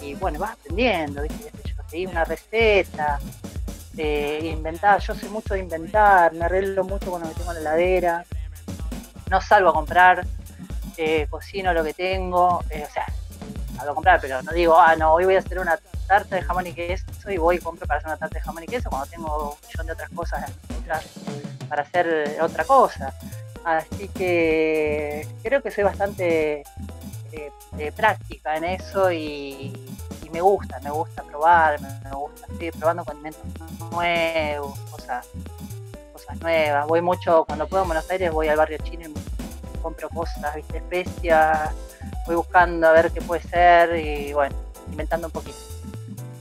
y, 0.00 0.14
bueno, 0.14 0.38
vas 0.38 0.52
aprendiendo, 0.52 1.22
¿viste? 1.22 1.50
Yo 1.64 1.74
seguí 1.88 2.06
una 2.06 2.24
receta, 2.24 3.18
eh, 3.96 4.50
inventar, 4.52 5.00
yo 5.00 5.14
sé 5.14 5.28
mucho 5.28 5.54
de 5.54 5.60
inventar, 5.60 6.32
me 6.32 6.44
arreglo 6.44 6.84
mucho 6.84 7.10
cuando 7.10 7.28
me 7.28 7.34
tengo 7.34 7.50
en 7.52 7.56
la 7.56 7.60
heladera, 7.60 8.24
no 9.30 9.40
salgo 9.40 9.70
a 9.70 9.72
comprar, 9.72 10.26
eh, 10.96 11.26
cocino 11.28 11.72
lo 11.72 11.82
que 11.84 11.94
tengo, 11.94 12.62
eh, 12.70 12.86
o 12.88 12.92
sea, 12.92 13.06
salgo 13.76 13.92
a 13.92 13.94
comprar, 13.94 14.20
pero 14.20 14.42
no 14.42 14.52
digo, 14.52 14.78
ah, 14.78 14.96
no, 14.96 15.12
hoy 15.12 15.24
voy 15.24 15.36
a 15.36 15.38
hacer 15.38 15.58
una 15.58 15.78
tarta 16.06 16.36
de 16.36 16.42
jamón 16.42 16.66
y 16.66 16.72
queso 16.72 17.30
y 17.30 17.36
voy 17.36 17.56
y 17.56 17.58
compro 17.58 17.86
para 17.86 17.98
hacer 17.98 18.08
una 18.08 18.16
tarta 18.16 18.38
de 18.38 18.44
jamón 18.44 18.64
y 18.64 18.66
queso 18.66 18.90
cuando 18.90 19.08
tengo 19.08 19.50
un 19.50 19.68
millón 19.68 19.86
de 19.86 19.92
otras 19.92 20.10
cosas 20.10 20.52
para 21.68 21.82
hacer 21.82 22.38
otra 22.40 22.64
cosa. 22.64 23.14
Así 23.64 24.08
que 24.08 25.26
creo 25.42 25.62
que 25.62 25.70
soy 25.70 25.84
bastante 25.84 26.64
de, 27.30 27.92
práctica 27.92 28.56
en 28.56 28.64
eso 28.64 29.10
y, 29.12 29.72
me 30.32 30.40
gusta, 30.40 30.78
me 30.80 30.90
gusta 30.90 31.24
probar, 31.24 31.80
me, 31.80 32.10
gusta, 32.12 32.46
estoy 32.52 32.70
probando 32.70 33.04
condimentos 33.04 33.42
nuevos, 33.90 34.78
cosas, 34.90 35.26
cosas 36.12 36.40
nuevas. 36.40 36.86
Voy 36.86 37.00
mucho, 37.00 37.44
cuando 37.46 37.66
puedo 37.66 37.82
en 37.82 37.88
Buenos 37.88 38.08
Aires, 38.08 38.30
voy 38.30 38.46
al 38.46 38.56
barrio 38.56 38.78
chino 38.84 39.08
y 39.08 39.78
compro 39.82 40.08
cosas, 40.08 40.54
viste, 40.54 40.76
especias, 40.76 41.70
voy 42.26 42.36
buscando 42.36 42.86
a 42.86 42.92
ver 42.92 43.10
qué 43.10 43.20
puede 43.20 43.42
ser 43.42 43.96
y 43.96 44.32
bueno, 44.32 44.54
inventando 44.88 45.26
un 45.26 45.32
poquito. 45.32 45.58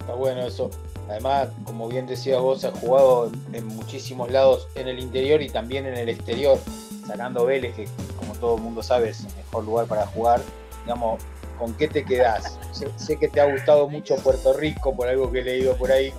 Está 0.02 0.14
bueno 0.14 0.46
eso. 0.46 0.70
Además, 1.10 1.48
como 1.66 1.88
bien 1.88 2.06
decías 2.06 2.40
vos, 2.40 2.64
has 2.64 2.78
jugado 2.78 3.32
en 3.54 3.66
muchísimos 3.66 4.30
lados 4.30 4.68
en 4.76 4.88
el 4.88 5.00
interior 5.00 5.42
y 5.42 5.50
también 5.50 5.88
en 5.88 5.96
el 5.96 6.10
exterior, 6.10 6.60
sacando 7.08 7.46
Vélez, 7.46 7.76
que 7.76 7.88
como 8.20 8.36
todo 8.36 8.58
el 8.58 8.62
mundo 8.62 8.84
sabe 8.84 9.10
es 9.10 9.22
el 9.22 9.36
mejor 9.36 9.64
lugar 9.64 9.88
para 9.88 10.06
jugar 10.06 10.42
digamos, 10.90 11.22
¿con 11.60 11.76
qué 11.76 11.88
te 11.88 12.04
quedás? 12.04 12.58
Sé, 12.72 13.18
que 13.18 13.28
te 13.28 13.40
ha 13.40 13.46
gustado 13.46 13.88
mucho 13.88 14.16
Puerto 14.16 14.54
Rico 14.54 14.96
por 14.96 15.08
algo 15.08 15.32
que 15.32 15.42
he 15.42 15.44
leído 15.44 15.78
por 15.78 15.92
ahí, 15.92 16.12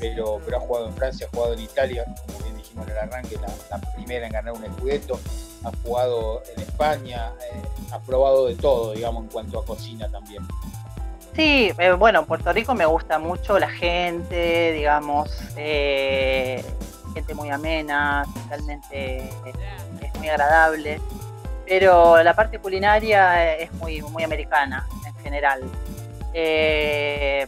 pero, 0.00 0.40
pero 0.42 0.56
has 0.56 0.62
jugado 0.62 0.86
en 0.88 0.94
Francia, 0.94 1.26
has 1.26 1.36
jugado 1.36 1.52
en 1.52 1.60
Italia, 1.60 2.06
como 2.26 2.38
bien 2.38 2.56
dijimos 2.56 2.86
en 2.86 2.92
el 2.92 2.98
arranque, 3.00 3.36
la, 3.70 3.78
primera 3.94 4.26
en 4.26 4.32
ganar 4.32 4.54
un 4.54 4.64
escudeto, 4.64 5.20
has 5.62 5.74
jugado 5.84 6.42
en 6.56 6.62
España, 6.62 7.32
eh, 7.52 7.62
has 7.92 8.00
probado 8.06 8.46
de 8.46 8.54
todo, 8.54 8.92
digamos, 8.92 9.24
en 9.24 9.28
cuanto 9.28 9.58
a 9.58 9.64
cocina 9.66 10.08
también. 10.08 10.42
Sí, 11.36 11.70
eh, 11.76 11.92
bueno, 11.92 12.24
Puerto 12.24 12.50
Rico 12.50 12.74
me 12.74 12.86
gusta 12.86 13.18
mucho 13.18 13.58
la 13.58 13.68
gente, 13.68 14.72
digamos, 14.72 15.38
eh, 15.58 16.64
gente 17.12 17.34
muy 17.34 17.50
amena, 17.50 18.24
realmente 18.48 19.18
es 20.00 20.18
muy 20.18 20.30
agradable 20.30 20.98
pero 21.66 22.22
la 22.22 22.34
parte 22.34 22.58
culinaria 22.58 23.56
es 23.56 23.72
muy, 23.74 24.02
muy 24.02 24.22
americana 24.22 24.86
en 25.06 25.14
general. 25.22 25.62
Eh, 26.32 27.46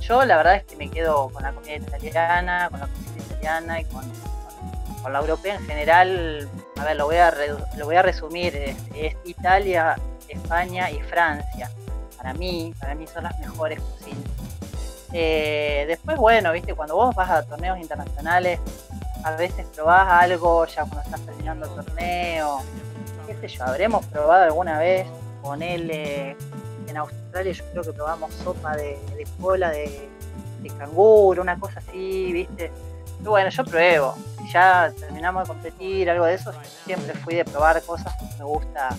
yo 0.00 0.24
la 0.24 0.36
verdad 0.36 0.56
es 0.56 0.64
que 0.64 0.76
me 0.76 0.90
quedo 0.90 1.28
con 1.30 1.42
la 1.42 1.52
comida 1.52 1.76
italiana, 1.76 2.68
con 2.70 2.80
la 2.80 2.86
cocina 2.86 3.24
italiana 3.24 3.80
y 3.80 3.84
con, 3.86 4.04
la 5.12 5.18
europea 5.18 5.56
en 5.56 5.66
general. 5.66 6.48
A 6.76 6.84
ver, 6.84 6.96
lo 6.96 7.06
voy 7.06 7.16
a, 7.16 7.32
lo 7.76 7.86
voy 7.86 7.96
a 7.96 8.02
resumir, 8.02 8.54
es, 8.94 9.16
Italia, 9.24 9.96
España 10.28 10.90
y 10.90 11.00
Francia. 11.00 11.70
Para 12.16 12.34
mí, 12.34 12.72
para 12.78 12.94
mí 12.94 13.06
son 13.06 13.24
las 13.24 13.38
mejores 13.40 13.80
cocinas. 13.80 14.30
Eh, 15.12 15.84
después, 15.88 16.16
bueno, 16.16 16.52
viste, 16.52 16.74
cuando 16.74 16.94
vos 16.94 17.14
vas 17.14 17.30
a 17.30 17.42
torneos 17.42 17.78
internacionales, 17.78 18.60
a 19.24 19.32
veces 19.32 19.66
probás 19.74 20.08
algo 20.08 20.66
ya 20.66 20.84
cuando 20.84 21.00
estás 21.00 21.20
terminando 21.20 21.66
el 21.66 21.84
torneo, 21.84 22.62
qué 23.40 23.48
yo, 23.48 23.64
habremos 23.64 24.04
probado 24.06 24.44
alguna 24.44 24.78
vez, 24.78 25.06
con 25.42 25.62
él 25.62 25.90
en 26.92 26.96
Australia 26.96 27.52
yo 27.52 27.64
creo 27.72 27.82
que 27.82 27.92
probamos 27.92 28.32
sopa 28.34 28.76
de, 28.76 28.98
cola 29.40 29.70
de, 29.70 30.08
canguro, 30.78 31.42
una 31.42 31.58
cosa 31.58 31.80
así, 31.80 32.32
¿viste? 32.32 32.70
Pero 33.18 33.30
bueno, 33.30 33.50
yo 33.50 33.64
pruebo. 33.64 34.14
Si 34.38 34.52
ya 34.52 34.92
terminamos 34.98 35.42
de 35.42 35.54
competir, 35.54 36.08
algo 36.10 36.24
de 36.24 36.34
eso, 36.34 36.52
siempre 36.84 37.14
fui 37.14 37.34
de 37.34 37.44
probar 37.44 37.82
cosas 37.82 38.14
me 38.38 38.44
gusta, 38.44 38.90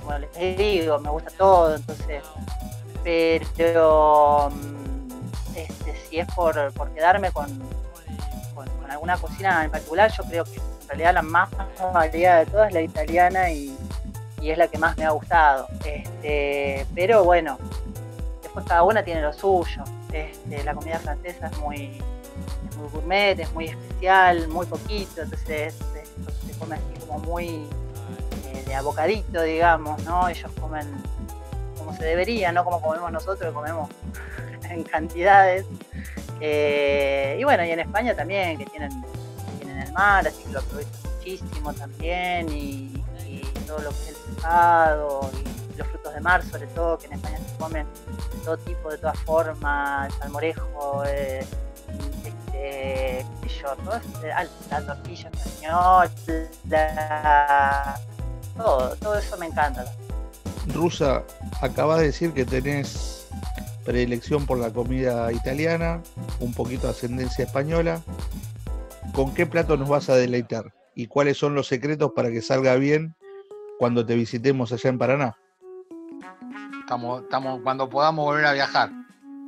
como 0.00 0.18
les 0.18 0.58
digo, 0.58 0.98
me 0.98 1.10
gusta 1.10 1.30
todo, 1.36 1.74
entonces, 1.74 2.22
pero 3.56 4.50
mm, 4.50 5.56
este, 5.56 5.96
si 6.08 6.18
es 6.18 6.26
por, 6.34 6.72
por 6.72 6.90
quedarme 6.92 7.30
con, 7.32 7.46
con, 8.54 8.68
alguna 8.90 9.16
cocina 9.16 9.64
en 9.64 9.70
particular, 9.70 10.10
yo 10.12 10.24
creo 10.24 10.44
que 10.44 10.56
en 10.56 10.88
realidad 10.88 11.14
la 11.14 11.22
más 11.22 11.48
variada 11.92 12.40
de 12.40 12.46
todas 12.46 12.68
es 12.68 12.74
la 12.74 12.82
italiana 12.82 13.50
y, 13.50 13.76
es 14.50 14.58
la 14.58 14.68
que 14.68 14.78
más 14.78 14.96
me 14.96 15.04
ha 15.04 15.10
gustado. 15.10 15.68
Este, 15.84 16.86
pero 16.94 17.24
bueno, 17.24 17.58
después 18.42 18.64
cada 18.66 18.82
una 18.82 19.02
tiene 19.02 19.22
lo 19.22 19.32
suyo. 19.32 19.84
Este, 20.12 20.62
la 20.64 20.74
comida 20.74 20.98
francesa 20.98 21.46
es 21.46 21.58
muy, 21.58 22.02
muy 22.76 22.88
gourmet, 22.92 23.38
es 23.38 23.52
muy 23.52 23.66
especial, 23.66 24.48
muy 24.48 24.66
poquito, 24.66 25.22
entonces 25.22 25.74
se 26.46 26.58
come 26.58 26.76
así 26.76 27.06
como 27.06 27.18
muy 27.20 27.66
eh, 28.46 28.64
de 28.66 28.74
abocadito, 28.74 29.42
digamos, 29.42 30.02
¿no? 30.04 30.28
Ellos 30.28 30.50
comen 30.60 30.86
como 31.78 31.96
se 31.96 32.04
debería, 32.04 32.52
no 32.52 32.64
como 32.64 32.80
comemos 32.80 33.10
nosotros, 33.10 33.52
comemos 33.52 33.88
en 34.70 34.84
cantidades. 34.84 35.66
Eh, 36.40 37.36
y 37.40 37.44
bueno, 37.44 37.64
y 37.64 37.70
en 37.70 37.80
España 37.80 38.14
también, 38.14 38.58
que 38.58 38.66
tienen, 38.66 38.90
tienen 39.58 39.78
el 39.78 39.92
mar, 39.92 40.26
así 40.26 40.42
que 40.44 40.50
lo 40.50 40.60
aprovechan 40.60 40.92
muchísimo 41.16 41.72
también, 41.72 42.48
y, 42.48 42.88
todo 43.66 43.78
lo 43.78 43.90
que 43.90 43.96
es 43.96 44.08
el 44.08 44.16
y 44.42 45.78
los 45.78 45.86
frutos 45.88 46.14
de 46.14 46.20
mar 46.20 46.42
sobre 46.44 46.66
todo, 46.68 46.98
que 46.98 47.06
en 47.06 47.12
España 47.14 47.38
se 47.38 47.56
comen 47.56 47.86
todo 48.44 48.56
tipo, 48.58 48.90
de 48.90 48.98
todas 48.98 49.18
formas, 49.20 50.12
salmorejo, 50.14 51.04
eh, 51.06 51.46
este, 52.24 53.24
yo, 53.60 53.74
todo 53.84 54.00
la 54.70 54.80
tortilla 54.80 55.30
española, 55.32 56.10
todo, 58.56 58.96
todo 58.96 59.18
eso 59.18 59.36
me 59.38 59.46
encanta. 59.46 59.84
Rusa, 60.74 61.22
acabas 61.60 62.00
de 62.00 62.06
decir 62.06 62.32
que 62.32 62.44
tenés 62.44 63.28
predilección 63.84 64.46
por 64.46 64.58
la 64.58 64.70
comida 64.70 65.32
italiana, 65.32 66.02
un 66.40 66.52
poquito 66.54 66.86
de 66.86 66.92
ascendencia 66.92 67.44
española. 67.44 68.00
¿Con 69.12 69.34
qué 69.34 69.46
plato 69.46 69.76
nos 69.76 69.88
vas 69.88 70.08
a 70.08 70.14
deleitar? 70.14 70.72
¿Y 70.94 71.06
cuáles 71.06 71.36
son 71.36 71.54
los 71.54 71.66
secretos 71.66 72.12
para 72.14 72.30
que 72.30 72.42
salga 72.42 72.76
bien 72.76 73.16
cuando 73.78 74.04
te 74.04 74.14
visitemos 74.14 74.72
allá 74.72 74.90
en 74.90 74.98
Paraná? 74.98 75.36
Estamos, 76.80 77.22
estamos 77.22 77.60
cuando 77.62 77.88
podamos 77.88 78.24
volver 78.24 78.46
a 78.46 78.52
viajar. 78.52 78.90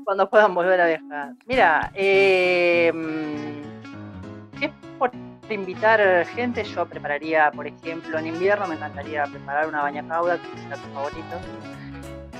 Cuando 0.04 0.28
puedan 0.28 0.54
volver 0.54 0.80
a 0.80 0.86
viajar. 0.86 1.32
Mira, 1.46 1.90
eh, 1.94 2.92
si 4.58 4.64
es 4.64 4.70
por 4.98 5.10
invitar 5.50 6.26
gente, 6.26 6.64
yo 6.64 6.86
prepararía, 6.86 7.50
por 7.50 7.66
ejemplo, 7.66 8.18
en 8.18 8.28
invierno 8.28 8.66
me 8.66 8.74
encantaría 8.74 9.24
preparar 9.24 9.68
una 9.68 9.82
baña 9.82 10.06
cauda, 10.06 10.38
que 10.38 10.46
es 10.48 10.54
mi 10.54 10.66
plato 10.66 10.82
favorito. 10.94 11.36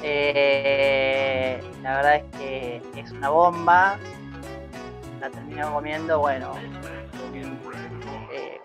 Eh, 0.03 1.63
la 1.83 1.97
verdad 1.97 2.17
es 2.17 2.25
que 2.39 2.83
es 2.97 3.11
una 3.13 3.31
bomba. 3.31 3.99
La 5.21 5.31
termino 5.31 5.73
comiendo, 5.73 6.19
bueno, 6.19 6.53
eh, 8.31 8.61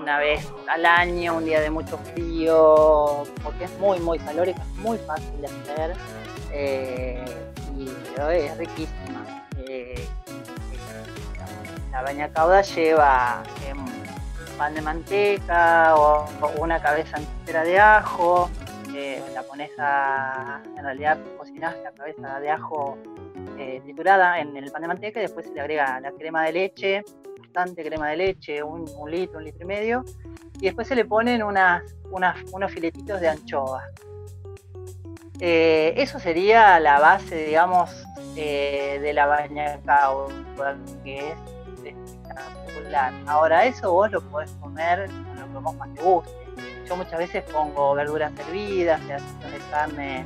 una, 0.00 0.18
vez 0.18 0.46
al 0.68 0.84
año, 0.86 1.36
un 1.36 1.44
día 1.44 1.60
de 1.60 1.70
mucho 1.70 1.98
frío, 1.98 3.24
porque 3.42 3.64
es 3.64 3.78
muy, 3.78 3.98
muy 4.00 4.18
calórica, 4.18 4.62
es 4.62 4.76
muy 4.76 4.98
fácil 4.98 5.40
de 5.40 5.46
hacer 5.46 5.96
eh, 6.52 7.24
y 7.76 7.88
es 8.32 8.56
riquísima. 8.56 9.44
Eh, 9.58 10.06
la 11.92 12.02
baña 12.02 12.28
cauda 12.28 12.62
lleva 12.62 13.42
em, 13.66 13.84
pan 14.56 14.74
de 14.74 14.82
manteca 14.82 15.94
o, 15.96 16.26
o 16.42 16.62
una 16.62 16.80
cabeza 16.80 17.16
entera 17.16 17.64
de 17.64 17.78
ajo, 17.78 18.50
eh, 18.94 19.22
la 19.34 19.42
pones 19.42 19.70
a, 19.78 20.60
en 20.76 20.82
realidad 20.82 21.18
cocinas 21.36 21.76
la 21.84 21.92
cabeza 21.92 22.40
de 22.40 22.50
ajo 22.50 22.98
eh, 23.58 23.80
triturada 23.84 24.40
en 24.40 24.56
el 24.56 24.70
pan 24.70 24.82
de 24.82 24.88
manteca 24.88 25.20
y 25.20 25.22
después 25.22 25.46
se 25.46 25.52
le 25.52 25.60
agrega 25.60 26.00
la 26.00 26.10
crema 26.12 26.44
de 26.44 26.52
leche, 26.52 27.04
crema 27.66 28.10
de 28.10 28.16
leche, 28.16 28.62
un, 28.62 28.84
litro, 29.10 29.38
un 29.38 29.44
litro 29.44 29.62
y 29.62 29.66
medio, 29.66 30.04
y 30.60 30.66
después 30.66 30.88
se 30.88 30.94
le 30.94 31.04
ponen 31.04 31.42
unas, 31.42 31.82
unas, 32.10 32.36
unos 32.52 32.72
filetitos 32.72 33.20
de 33.20 33.28
anchoa. 33.28 33.84
Eh, 35.40 35.94
eso 35.96 36.18
sería 36.18 36.80
la 36.80 36.98
base, 36.98 37.46
digamos, 37.46 37.90
eh, 38.36 38.98
de 39.00 39.12
la 39.12 39.26
baña 39.26 39.78
cauda, 39.84 40.76
que 41.04 41.18
es 41.18 41.36
espectacular. 41.84 43.12
Ahora, 43.26 43.64
eso 43.66 43.92
vos 43.92 44.10
lo 44.10 44.20
podés 44.20 44.50
comer 44.60 45.06
con 45.06 45.40
lo 45.40 45.46
que 45.46 45.64
vos 45.64 45.76
más 45.76 45.94
te 45.94 46.02
guste. 46.02 46.30
Yo 46.88 46.96
muchas 46.96 47.18
veces 47.18 47.44
pongo 47.44 47.94
verduras 47.94 48.32
hervidas, 48.38 49.00
pedazos 49.02 49.52
de 49.52 49.58
carne 49.70 50.24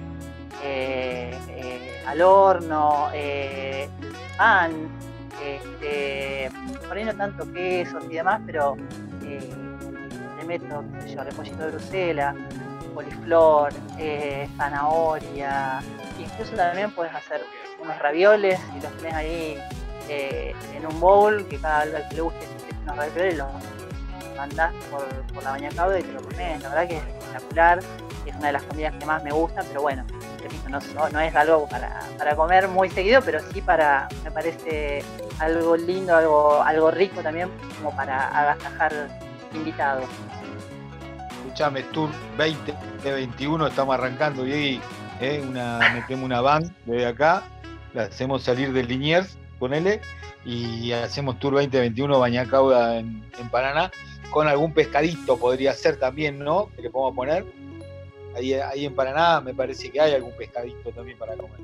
eh, 0.63 2.03
al 2.07 2.23
horno, 2.23 3.09
pan, 4.39 4.89
este, 5.45 6.51
por 6.87 6.97
ahí 6.97 7.05
no 7.05 7.15
tanto 7.15 7.51
quesos 7.53 8.05
y 8.09 8.15
demás, 8.15 8.41
pero 8.47 8.77
eh, 9.25 9.51
le 10.39 10.45
meto, 10.45 10.85
qué 10.95 11.03
sé 11.03 11.15
yo, 11.15 11.25
repollito 11.25 11.65
de 11.65 11.71
Bruselas, 11.71 12.35
coliflor, 12.95 13.73
eh, 13.99 14.49
zanahoria, 14.57 15.81
incluso 16.19 16.55
también 16.55 16.91
puedes 16.93 17.15
hacer 17.15 17.43
unos 17.81 17.99
ravioles 17.99 18.61
y 18.77 18.83
los 18.83 18.93
tenés 18.99 19.15
ahí 19.15 19.59
eh, 20.09 20.55
en 20.77 20.87
un 20.87 21.01
bowl, 21.01 21.47
que 21.49 21.59
cada 21.59 21.81
al 21.83 22.09
que 22.09 22.17
le 22.17 22.21
guste 22.23 22.47
unos 22.85 22.97
ravioles 22.97 23.39
los 23.39 23.49
mandás 24.37 24.73
por, 24.91 25.07
por 25.33 25.43
la 25.43 25.51
baña 25.51 25.69
cauda 25.71 25.99
y 25.99 26.03
te 26.03 26.13
lo 26.13 26.23
comes, 26.23 26.63
la 26.63 26.69
verdad 26.69 26.89
que 26.89 26.97
es 26.97 27.03
espectacular, 27.03 27.79
es 28.27 28.35
una 28.35 28.47
de 28.47 28.53
las 28.53 28.63
comidas 28.65 28.95
que 28.99 29.07
más 29.07 29.23
me 29.23 29.33
gustan, 29.33 29.65
pero 29.69 29.83
bueno, 29.83 30.05
repito, 30.43 30.69
no, 30.69 30.79
no, 30.95 31.09
no 31.09 31.21
es 31.21 31.35
algo 31.35 31.69
para, 31.69 32.01
para, 32.19 32.37
comer 32.37 32.69
muy 32.69 32.91
seguido, 32.91 33.21
pero 33.25 33.41
sí 33.53 33.61
para, 33.61 34.09
me 34.25 34.31
parece 34.31 35.05
algo 35.39 35.77
lindo, 35.77 36.17
algo, 36.17 36.63
algo 36.63 36.91
rico 36.91 37.23
también, 37.23 37.49
como 37.79 37.95
para 37.95 38.29
agasajar 38.29 39.09
invitados. 39.55 40.09
Escuchame, 41.45 41.83
Tour 41.85 42.11
2021, 42.37 43.67
estamos 43.67 43.95
arrancando, 43.95 44.47
y 44.47 44.81
¿eh? 45.21 45.45
una, 45.47 45.79
metemos 45.95 46.25
una 46.25 46.41
van 46.41 46.75
desde 46.87 47.07
acá, 47.07 47.43
la 47.95 48.05
hacemos 48.05 48.43
salir 48.43 48.73
del 48.73 48.89
Liniers, 48.89 49.37
ponele, 49.59 50.01
y 50.45 50.93
hacemos 50.93 51.39
Tour 51.39 51.55
2021 51.55 52.19
Bañacauda 52.19 52.99
en, 52.99 53.23
en 53.39 53.49
Paraná, 53.49 53.91
con 54.33 54.49
algún 54.49 54.73
pescadito 54.73 55.37
podría 55.37 55.73
ser 55.75 55.97
también, 55.97 56.39
¿no? 56.39 56.71
Que 56.75 56.83
le 56.83 56.91
podemos 56.91 57.15
poner. 57.15 57.45
Ahí, 58.37 58.55
ahí 58.55 58.87
en 58.87 58.95
Paraná 58.95 59.41
me 59.41 59.55
parece 59.55 59.91
que 59.91 60.01
hay 60.01 60.15
algún 60.15 60.33
pescadito 60.33 60.91
también 60.91 61.19
para 61.19 61.35
comer. 61.35 61.59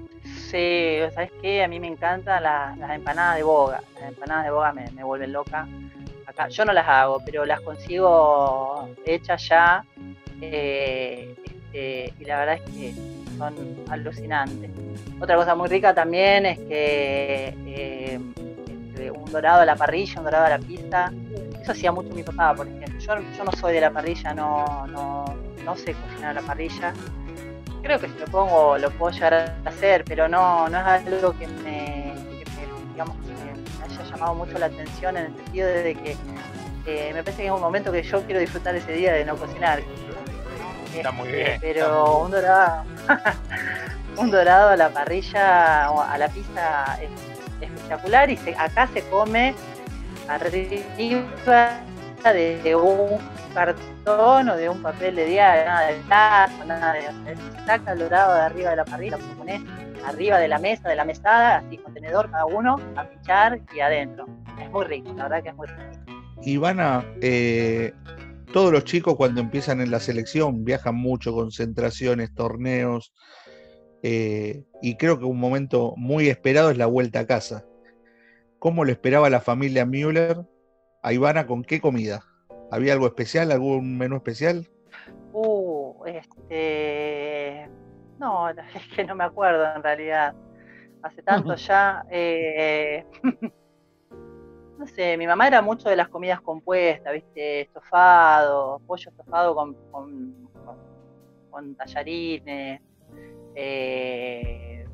Sí, 0.51 0.99
¿sabes 1.15 1.31
qué? 1.41 1.65
A 1.65 1.69
mí 1.69 1.81
me 1.81 1.89
encantan 1.89 2.43
las, 2.43 2.77
las 2.79 2.91
empanadas 2.91 3.37
de 3.37 3.43
boga. 3.43 3.83
Las 3.95 4.09
empanadas 4.11 4.45
de 4.45 4.51
boga 4.51 4.73
me, 4.73 4.91
me, 4.93 5.05
vuelven 5.05 5.33
loca. 5.33 5.67
Acá, 6.27 6.49
yo 6.49 6.65
no 6.65 6.73
las 6.73 6.87
hago, 6.87 7.21
pero 7.25 7.45
las 7.45 7.61
consigo 7.61 8.89
hechas 9.05 9.49
ya. 9.49 9.85
Eh, 10.41 11.35
este, 11.45 12.15
y 12.19 12.25
la 12.25 12.39
verdad 12.39 12.55
es 12.57 12.63
que 12.73 12.95
son 13.37 13.55
alucinantes. 13.89 14.71
Otra 15.21 15.37
cosa 15.37 15.55
muy 15.55 15.69
rica 15.69 15.95
también 15.95 16.47
es 16.47 16.59
que 16.59 17.55
eh, 17.67 18.21
este, 18.89 19.11
un 19.11 19.31
dorado 19.31 19.63
a 19.63 19.65
la 19.65 19.77
parrilla, 19.77 20.19
un 20.19 20.25
dorado 20.25 20.47
a 20.47 20.51
la 20.51 20.59
pizza. 20.59 21.13
Eso 21.61 21.73
hacía 21.73 21.93
mucho 21.93 22.15
mi 22.15 22.23
papá, 22.23 22.55
por 22.55 22.67
ejemplo. 22.67 22.99
Yo, 22.99 23.15
yo 23.37 23.45
no 23.45 23.53
soy 23.53 23.75
de 23.75 23.81
la 23.81 23.91
parrilla, 23.91 24.35
no, 24.35 24.87
no, 24.89 25.25
no 25.65 25.77
sé 25.77 25.95
cocinar 25.95 26.31
a 26.37 26.41
la 26.41 26.43
parrilla. 26.43 26.93
Creo 27.83 28.01
que 28.01 28.09
si 28.09 28.19
lo 28.19 28.27
pongo 28.27 28.77
lo 28.79 28.91
puedo 28.91 29.13
llegar 29.13 29.35
a 29.35 29.69
hacer, 29.69 30.05
pero 30.05 30.29
no, 30.29 30.69
no 30.69 30.79
es 30.79 31.07
algo 31.07 31.37
que 31.39 31.47
me, 31.47 32.15
que 32.39 32.45
me, 32.51 32.93
digamos, 32.93 33.17
que 33.25 33.33
me 33.33 33.85
haya 33.85 34.05
llamado 34.11 34.35
mucho 34.35 34.59
la 34.59 34.67
atención 34.67 35.17
en 35.17 35.27
el 35.27 35.37
sentido 35.37 35.69
de 35.69 35.95
que 35.95 36.17
eh, 36.87 37.11
me 37.13 37.23
parece 37.23 37.43
que 37.43 37.49
es 37.49 37.53
un 37.53 37.61
momento 37.61 37.93
que 37.93 38.03
yo 38.03 38.23
quiero 38.23 38.41
disfrutar 38.41 38.75
ese 38.75 38.93
día 38.93 39.13
de 39.13 39.25
no 39.25 39.37
cocinar. 39.37 39.83
Está 40.95 41.13
muy 41.13 41.29
bien. 41.29 41.59
Pero 41.61 42.19
un 42.19 42.31
dorado, 42.31 42.85
un 44.17 44.31
dorado 44.31 44.71
a 44.71 44.77
la 44.77 44.89
parrilla 44.89 45.91
o 45.91 46.01
a 46.01 46.17
la 46.19 46.29
pizza 46.29 46.99
es 47.01 47.11
espectacular 47.61 48.31
y 48.31 48.37
se, 48.37 48.55
acá 48.57 48.89
se 48.93 49.03
come 49.09 49.55
arriba 50.29 51.81
de 52.25 52.77
un 52.77 53.19
cartón 53.49 54.49
o 54.49 54.57
de 54.57 54.69
un 54.69 54.83
papel 54.83 55.17
de 55.17 55.27
diario, 55.27 55.65
nada 55.67 56.49
de 56.49 56.67
nada 56.67 56.93
de. 56.93 57.37
Se 57.37 57.67
saca 57.67 57.93
el 57.93 57.99
dorado 57.99 58.35
de 58.35 58.41
arriba 58.41 58.71
de 58.71 58.77
la 58.77 58.85
parrilla, 58.85 59.19
lo 59.19 59.37
pones 59.37 59.63
arriba 60.05 60.39
de 60.39 60.49
la 60.49 60.59
mesa, 60.59 60.89
de 60.89 60.97
la 60.97 61.05
mesada, 61.05 61.59
así 61.59 61.79
contenedor 61.79 62.31
cada 62.31 62.47
uno, 62.47 62.77
a 62.97 63.05
pichar 63.05 63.61
y 63.75 63.81
adentro. 63.81 64.27
Es 64.61 64.71
muy 64.71 64.85
rico, 64.85 65.13
la 65.15 65.25
verdad 65.25 65.43
que 65.43 65.49
es 65.51 65.57
muy 65.57 65.67
rico. 65.67 65.83
Ivana, 66.43 67.05
eh, 67.21 67.93
todos 68.53 68.73
los 68.73 68.85
chicos 68.85 69.17
cuando 69.17 69.41
empiezan 69.41 69.81
en 69.81 69.91
la 69.91 70.01
selección 70.01 70.65
viajan 70.65 70.95
mucho, 70.95 71.33
concentraciones, 71.33 72.35
torneos, 72.35 73.13
eh, 74.03 74.65
y 74.81 74.97
creo 74.97 75.19
que 75.19 75.25
un 75.25 75.39
momento 75.39 75.95
muy 75.97 76.29
esperado 76.29 76.71
es 76.71 76.79
la 76.79 76.87
vuelta 76.87 77.21
a 77.21 77.27
casa. 77.27 77.65
¿Cómo 78.59 78.85
lo 78.85 78.93
esperaba 78.93 79.31
la 79.31 79.41
familia 79.41 79.85
Müller? 79.85 80.45
A 81.03 81.13
Ivana, 81.13 81.47
¿con 81.47 81.63
qué 81.63 81.81
comida? 81.81 82.25
¿Había 82.71 82.93
algo 82.93 83.07
especial, 83.07 83.51
algún 83.51 83.97
menú 83.97 84.17
especial? 84.17 84.69
Uh, 85.33 86.05
este. 86.07 87.69
No, 88.19 88.49
es 88.51 88.89
que 88.95 89.05
no 89.05 89.15
me 89.15 89.25
acuerdo 89.25 89.65
en 89.75 89.83
realidad. 89.83 90.35
Hace 91.03 91.23
tanto 91.23 91.55
ya. 91.57 92.05
Eh... 92.11 93.07
no 94.79 94.87
sé, 94.87 95.17
mi 95.17 95.27
mamá 95.27 95.49
era 95.49 95.61
mucho 95.61 95.89
de 95.89 95.97
las 95.97 96.09
comidas 96.09 96.41
compuestas, 96.41 97.13
¿viste? 97.13 97.63
Estofado, 97.63 98.81
pollo 98.87 99.11
estofado 99.11 99.55
con, 99.55 99.75
con, 99.91 100.49
con, 100.65 100.77
con 101.51 101.75
tallarines, 101.75 102.81
eh, 103.57 104.87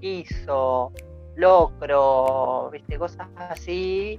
guiso, 0.00 0.92
locro, 1.36 2.70
¿viste? 2.70 2.98
Cosas 2.98 3.28
así. 3.36 4.18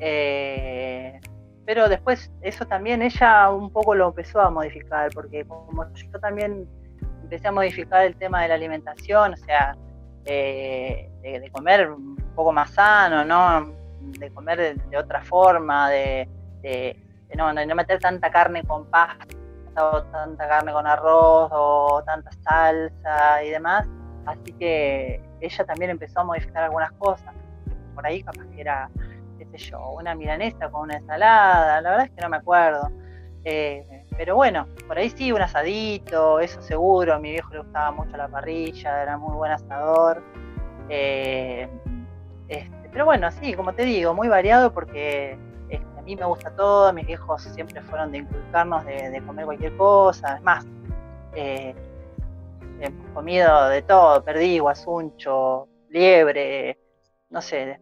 Eh, 0.00 1.20
pero 1.64 1.88
después 1.88 2.30
eso 2.40 2.64
también 2.66 3.02
ella 3.02 3.50
un 3.50 3.70
poco 3.70 3.94
lo 3.94 4.08
empezó 4.08 4.40
a 4.40 4.50
modificar, 4.50 5.10
porque 5.12 5.44
como 5.44 5.86
yo 5.94 6.20
también 6.20 6.66
empecé 7.22 7.48
a 7.48 7.52
modificar 7.52 8.06
el 8.06 8.16
tema 8.16 8.42
de 8.42 8.48
la 8.48 8.54
alimentación, 8.54 9.34
o 9.34 9.36
sea, 9.36 9.76
eh, 10.24 11.10
de, 11.22 11.50
comer 11.50 11.90
un 11.90 12.16
poco 12.34 12.52
más 12.52 12.70
sano, 12.70 13.24
¿no? 13.24 13.74
De 14.18 14.30
comer 14.30 14.78
de, 14.78 14.96
otra 14.96 15.22
forma, 15.22 15.90
de, 15.90 16.28
de 16.62 16.96
no, 17.36 17.52
no, 17.52 17.74
meter 17.74 17.98
tanta 17.98 18.30
carne 18.30 18.62
con 18.64 18.86
pasta 18.86 19.26
o 19.76 20.02
tanta 20.04 20.48
carne 20.48 20.72
con 20.72 20.86
arroz 20.86 21.50
o 21.52 22.02
tanta 22.04 22.30
salsa 22.42 23.44
y 23.44 23.50
demás. 23.50 23.86
Así 24.26 24.52
que 24.52 25.22
ella 25.40 25.64
también 25.64 25.90
empezó 25.90 26.20
a 26.20 26.24
modificar 26.24 26.64
algunas 26.64 26.92
cosas. 26.92 27.34
Por 27.94 28.06
ahí 28.06 28.22
capaz 28.22 28.44
que 28.54 28.60
era 28.60 28.90
qué 29.38 29.46
sé 29.46 29.58
yo, 29.58 29.90
una 29.90 30.14
milanesa 30.14 30.70
con 30.70 30.82
una 30.82 30.96
ensalada, 30.96 31.80
la 31.80 31.90
verdad 31.90 32.06
es 32.06 32.12
que 32.12 32.20
no 32.20 32.28
me 32.28 32.36
acuerdo. 32.36 32.90
Eh, 33.44 34.04
pero 34.16 34.34
bueno, 34.34 34.66
por 34.86 34.98
ahí 34.98 35.10
sí, 35.10 35.32
un 35.32 35.40
asadito, 35.40 36.40
eso 36.40 36.60
seguro. 36.60 37.14
A 37.14 37.18
mi 37.18 37.30
viejo 37.30 37.50
le 37.52 37.60
gustaba 37.60 37.92
mucho 37.92 38.16
la 38.16 38.28
parrilla, 38.28 39.02
era 39.02 39.16
muy 39.16 39.34
buen 39.36 39.52
asador. 39.52 40.22
Eh, 40.88 41.68
este, 42.48 42.88
pero 42.90 43.04
bueno, 43.04 43.30
sí, 43.30 43.54
como 43.54 43.72
te 43.74 43.84
digo, 43.84 44.14
muy 44.14 44.28
variado 44.28 44.72
porque 44.72 45.38
este, 45.68 45.98
a 45.98 46.02
mí 46.02 46.16
me 46.16 46.24
gusta 46.26 46.50
todo. 46.56 46.92
Mis 46.92 47.06
viejos 47.06 47.42
siempre 47.42 47.80
fueron 47.82 48.10
de 48.10 48.18
inculcarnos 48.18 48.84
de, 48.84 49.22
comer 49.26 49.44
cualquier 49.44 49.76
cosa. 49.76 50.36
Es 50.36 50.42
más, 50.42 50.66
eh, 51.34 51.74
hemos 52.80 53.10
comido 53.14 53.68
de 53.68 53.82
todo: 53.82 54.24
perdí, 54.24 54.58
guasuncho, 54.58 55.68
liebre, 55.90 56.78
no 57.30 57.40
sé, 57.40 57.80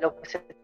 lo 0.00 0.20
que 0.20 0.28
se 0.28 0.57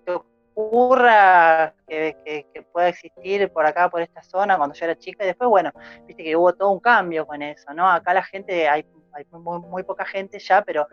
ocurra 0.54 1.74
que, 1.86 2.66
pueda 2.72 2.88
existir 2.88 3.50
por 3.52 3.66
acá, 3.66 3.88
por 3.88 4.02
esta 4.02 4.22
zona, 4.22 4.56
cuando 4.56 4.74
yo 4.74 4.84
era 4.84 4.96
chica, 4.96 5.24
y 5.24 5.28
después, 5.28 5.48
bueno, 5.48 5.70
viste 6.06 6.24
que 6.24 6.36
hubo 6.36 6.52
todo 6.54 6.70
un 6.70 6.80
cambio 6.80 7.26
con 7.26 7.42
eso, 7.42 7.72
¿no? 7.74 7.88
Acá 7.88 8.14
la 8.14 8.22
gente, 8.22 8.68
hay, 8.68 8.84
muy, 9.30 9.82
poca 9.84 10.04
gente 10.04 10.38
ya, 10.38 10.62
pero 10.62 10.88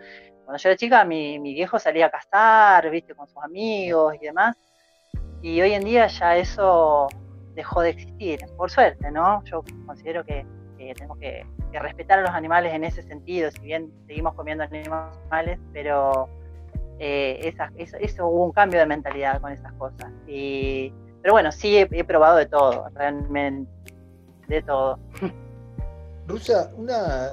cuando 0.46 0.58
yo 0.58 0.70
era 0.70 0.78
chica, 0.78 1.04
mi, 1.06 1.40
viejo 1.40 1.80
salía 1.80 2.08
a 2.08 2.12
cazar, 2.12 2.90
viste, 2.90 3.16
con 3.16 3.28
sus 3.28 3.44
amigos 3.44 4.16
y 4.20 4.26
demás, 4.26 4.56
y 5.42 5.62
hoy 5.62 5.74
en 5.74 5.84
día 5.84 6.08
ya 6.08 6.38
eso 6.38 7.08
dejó 7.54 7.82
de 7.82 7.90
existir, 7.90 8.40
por 8.58 8.70
suerte, 8.70 9.12
¿no? 9.12 9.44
Yo 9.46 9.64
considero 9.86 10.24
que, 10.24 10.46
tenemos 10.78 11.20
que, 11.20 11.46
que 11.72 11.80
respetar 11.80 12.18
a 12.20 12.22
los 12.24 12.32
animales 12.32 12.74
en 12.74 12.84
ese 12.84 13.04
sentido, 13.04 13.52
si 13.52 13.60
bien 13.60 13.92
seguimos 14.08 14.34
comiendo 14.34 14.64
animales, 14.64 15.60
pero 15.72 16.28
eh, 17.04 17.56
eso, 17.78 18.28
hubo 18.28 18.46
un 18.46 18.52
cambio 18.52 18.80
de 18.80 18.86
mentalidad 18.86 19.42
con 19.42 19.52
esas 19.52 19.74
cosas. 19.74 20.12
Y, 20.28 20.94
pero 21.24 21.34
bueno, 21.34 21.52
sí 21.52 21.76
he, 21.76 22.04
probado 22.04 22.38
de 22.38 22.46
todo, 22.46 22.88
realmente, 22.94 23.72
de 24.48 24.62
todo. 24.62 25.00
Rusa, 26.28 26.72
una, 26.78 27.32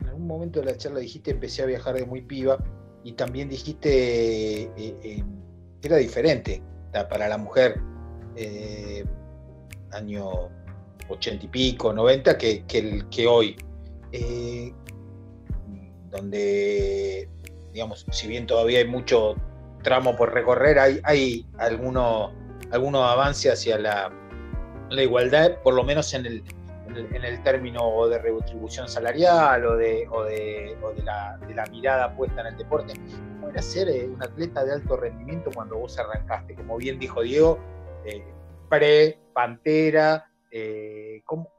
en 0.00 0.08
algún 0.08 0.26
momento 0.26 0.58
de 0.58 0.66
la 0.66 0.76
charla 0.76 0.98
dijiste 0.98 1.30
empecé 1.30 1.62
a 1.62 1.66
viajar 1.66 1.94
de 1.94 2.06
muy 2.06 2.22
piba 2.22 2.58
y 3.04 3.12
también 3.12 3.48
dijiste 3.48 4.64
eh, 4.64 4.70
eh, 4.76 5.24
era 5.80 5.96
diferente 5.98 6.60
para 7.08 7.28
la 7.28 7.38
mujer 7.38 7.80
año 9.92 10.48
ochenta 11.08 11.44
y 11.44 11.48
pico, 11.48 11.92
90 11.92 12.36
que, 12.36 12.64
que, 12.64 13.04
que 13.10 13.26
hoy. 13.28 13.56
donde 16.10 17.28
digamos, 17.76 18.06
si 18.10 18.26
bien 18.26 18.46
todavía 18.46 18.78
hay 18.78 18.88
mucho 18.88 19.36
tramo 19.82 20.16
por 20.16 20.32
recorrer, 20.32 20.78
hay, 20.78 20.98
hay 21.04 21.44
algunos 21.58 22.32
alguno 22.70 23.04
avance 23.04 23.52
hacia 23.52 23.78
la, 23.78 24.10
igualdad, 24.90 25.58
por 25.62 25.74
lo 25.74 25.84
menos 25.84 26.14
en 26.14 26.24
el, 26.24 26.44
en 26.88 27.22
el, 27.22 27.42
término 27.42 28.08
de 28.08 28.18
retribución 28.18 28.88
salarial 28.88 29.66
o 29.66 29.76
de, 29.76 30.08
o 30.10 30.24
de, 30.24 30.74
la, 31.04 31.66
mirada 31.70 32.16
puesta 32.16 32.40
en 32.40 32.46
el 32.46 32.56
deporte. 32.56 32.94
¿Cómo 33.34 33.50
era 33.50 33.60
ser 33.60 33.90
eh, 33.90 34.08
un 34.08 34.22
atleta 34.22 34.64
de 34.64 34.72
alto 34.72 34.96
rendimiento 34.96 35.50
cuando 35.54 35.76
vos 35.76 35.98
arrancaste? 35.98 36.54
Como 36.54 36.78
bien 36.78 36.98
dijo 36.98 37.20
Diego, 37.20 37.58
eh, 38.06 38.24
pre-pantera, 38.70 40.30
eh, 40.58 41.22
cómo, 41.26 41.52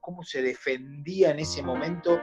cómo, 0.00 0.24
se 0.24 0.42
defendía 0.42 1.30
en 1.30 1.38
ese 1.38 1.62
momento 1.62 2.20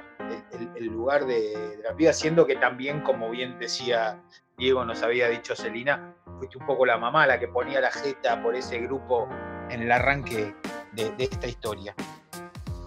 el, 0.76 0.86
lugar 0.86 1.26
de, 1.26 1.80
la 1.82 1.94
vida, 1.94 2.12
siendo 2.12 2.46
que 2.46 2.58
también, 2.58 3.00
como 3.00 3.30
bien 3.30 3.58
decía 3.60 4.22
Diego, 4.58 4.84
nos 4.84 5.02
había 5.04 5.30
dicho 5.30 5.56
Celina, 5.56 6.14
fuiste 6.38 6.58
un 6.58 6.66
poco 6.66 6.86
la 6.86 6.98
mamá 6.98 7.26
la 7.28 7.40
que 7.40 7.48
ponía 7.48 7.80
la 7.80 7.92
jeta 7.92 8.44
por 8.44 8.58
ese 8.58 8.80
grupo 8.80 9.30
en 9.70 9.84
el 9.84 9.90
arranque 9.90 10.54
de, 10.92 11.14
esta 11.18 11.48
historia. 11.48 11.96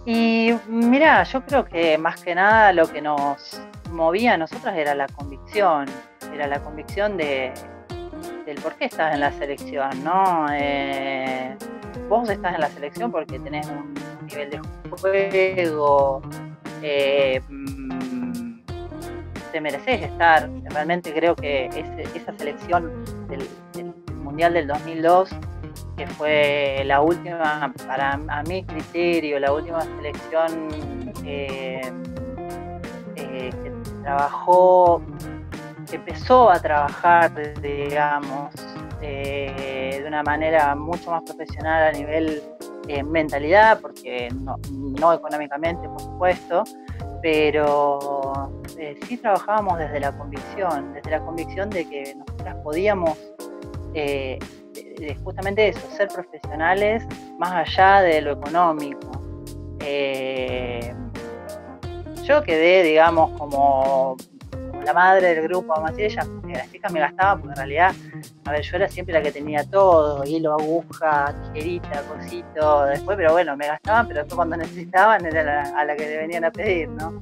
Y 0.05 0.53
mira, 0.67 1.23
yo 1.23 1.43
creo 1.43 1.65
que 1.65 1.97
más 1.97 2.21
que 2.21 2.35
nada 2.35 2.71
lo 2.73 2.91
que 2.91 3.01
nos 3.01 3.59
movía 3.89 4.35
a 4.35 4.37
nosotras 4.37 4.77
era 4.77 4.93
la 4.93 5.07
convicción, 5.07 5.87
era 6.31 6.45
la 6.45 6.59
convicción 6.59 7.17
de, 7.17 7.51
del 8.45 8.61
por 8.61 8.75
qué 8.75 8.85
estás 8.85 9.15
en 9.15 9.19
la 9.19 9.31
selección, 9.31 10.03
¿no? 10.03 10.45
Eh, 10.53 11.57
vos 12.11 12.29
estás 12.29 12.55
en 12.55 12.59
la 12.59 12.67
selección 12.67 13.09
porque 13.09 13.39
tenés 13.39 13.65
un 13.67 13.93
nivel 14.27 14.49
de 14.49 14.59
juego, 14.89 16.21
eh, 16.81 17.41
mm, 17.47 18.59
te 19.53 19.61
mereces 19.61 20.01
estar. 20.01 20.49
Realmente 20.65 21.13
creo 21.13 21.37
que 21.37 21.67
esa 22.13 22.37
selección 22.37 22.91
del, 23.29 23.47
Mundial 24.21 24.53
del 24.53 24.67
2002, 24.67 25.29
que 25.95 26.05
fue 26.07 26.83
la 26.85 26.99
última, 27.01 27.73
para 27.87 28.19
a 28.27 28.43
mi 28.43 28.63
criterio, 28.65 29.39
la 29.39 29.53
última 29.53 29.81
selección 29.81 30.67
eh, 31.25 31.81
eh, 33.15 33.49
que 33.63 33.71
trabajó, 34.03 35.01
que 35.89 35.95
empezó 35.95 36.49
a 36.49 36.59
trabajar, 36.59 37.31
digamos, 37.61 38.53
de 39.01 40.03
una 40.07 40.23
manera 40.23 40.75
mucho 40.75 41.11
más 41.11 41.23
profesional 41.23 41.83
a 41.83 41.91
nivel 41.91 42.41
eh, 42.87 43.03
mentalidad, 43.03 43.79
porque 43.79 44.29
no, 44.33 45.13
económicamente, 45.13 45.87
por 45.87 46.01
supuesto, 46.01 46.63
pero 47.21 48.51
eh, 48.77 48.99
sí 49.07 49.17
trabajábamos 49.17 49.77
desde 49.77 49.99
la 49.99 50.11
convicción, 50.17 50.93
desde 50.93 51.11
la 51.11 51.21
convicción 51.21 51.69
de 51.69 51.87
que 51.87 52.15
nosotras 52.15 52.55
podíamos 52.63 53.17
eh, 53.93 54.39
justamente 55.23 55.69
eso, 55.69 55.79
ser 55.91 56.07
profesionales 56.07 57.03
más 57.37 57.69
allá 57.69 58.01
de 58.01 58.21
lo 58.21 58.31
económico. 58.31 59.11
yo 62.23 62.43
quedé, 62.43 62.83
digamos, 62.83 63.37
como 63.39 64.17
la 64.83 64.93
madre 64.93 65.35
del 65.35 65.43
grupo, 65.47 65.79
más 65.81 65.97
ella, 65.97 66.25
las 66.47 66.71
chicas 66.71 66.91
me 66.91 66.99
gastaban 66.99 67.39
porque 67.39 67.53
en 67.53 67.57
realidad, 67.57 67.95
a 68.45 68.51
ver, 68.51 68.61
yo 68.61 68.75
era 68.77 68.87
siempre 68.87 69.13
la 69.13 69.21
que 69.21 69.31
tenía 69.31 69.63
todo, 69.63 70.23
hilo, 70.23 70.53
aguja, 70.53 71.33
tijerita, 71.53 72.01
cosito, 72.03 72.85
después, 72.85 73.17
pero 73.17 73.31
bueno, 73.33 73.55
me 73.55 73.67
gastaban, 73.67 74.07
pero 74.07 74.19
después 74.21 74.35
cuando 74.35 74.57
necesitaban 74.57 75.25
era 75.25 75.63
a 75.77 75.85
la 75.85 75.95
que 75.95 76.05
le 76.05 76.17
venían 76.17 76.45
a 76.45 76.51
pedir, 76.51 76.89
¿no? 76.89 77.19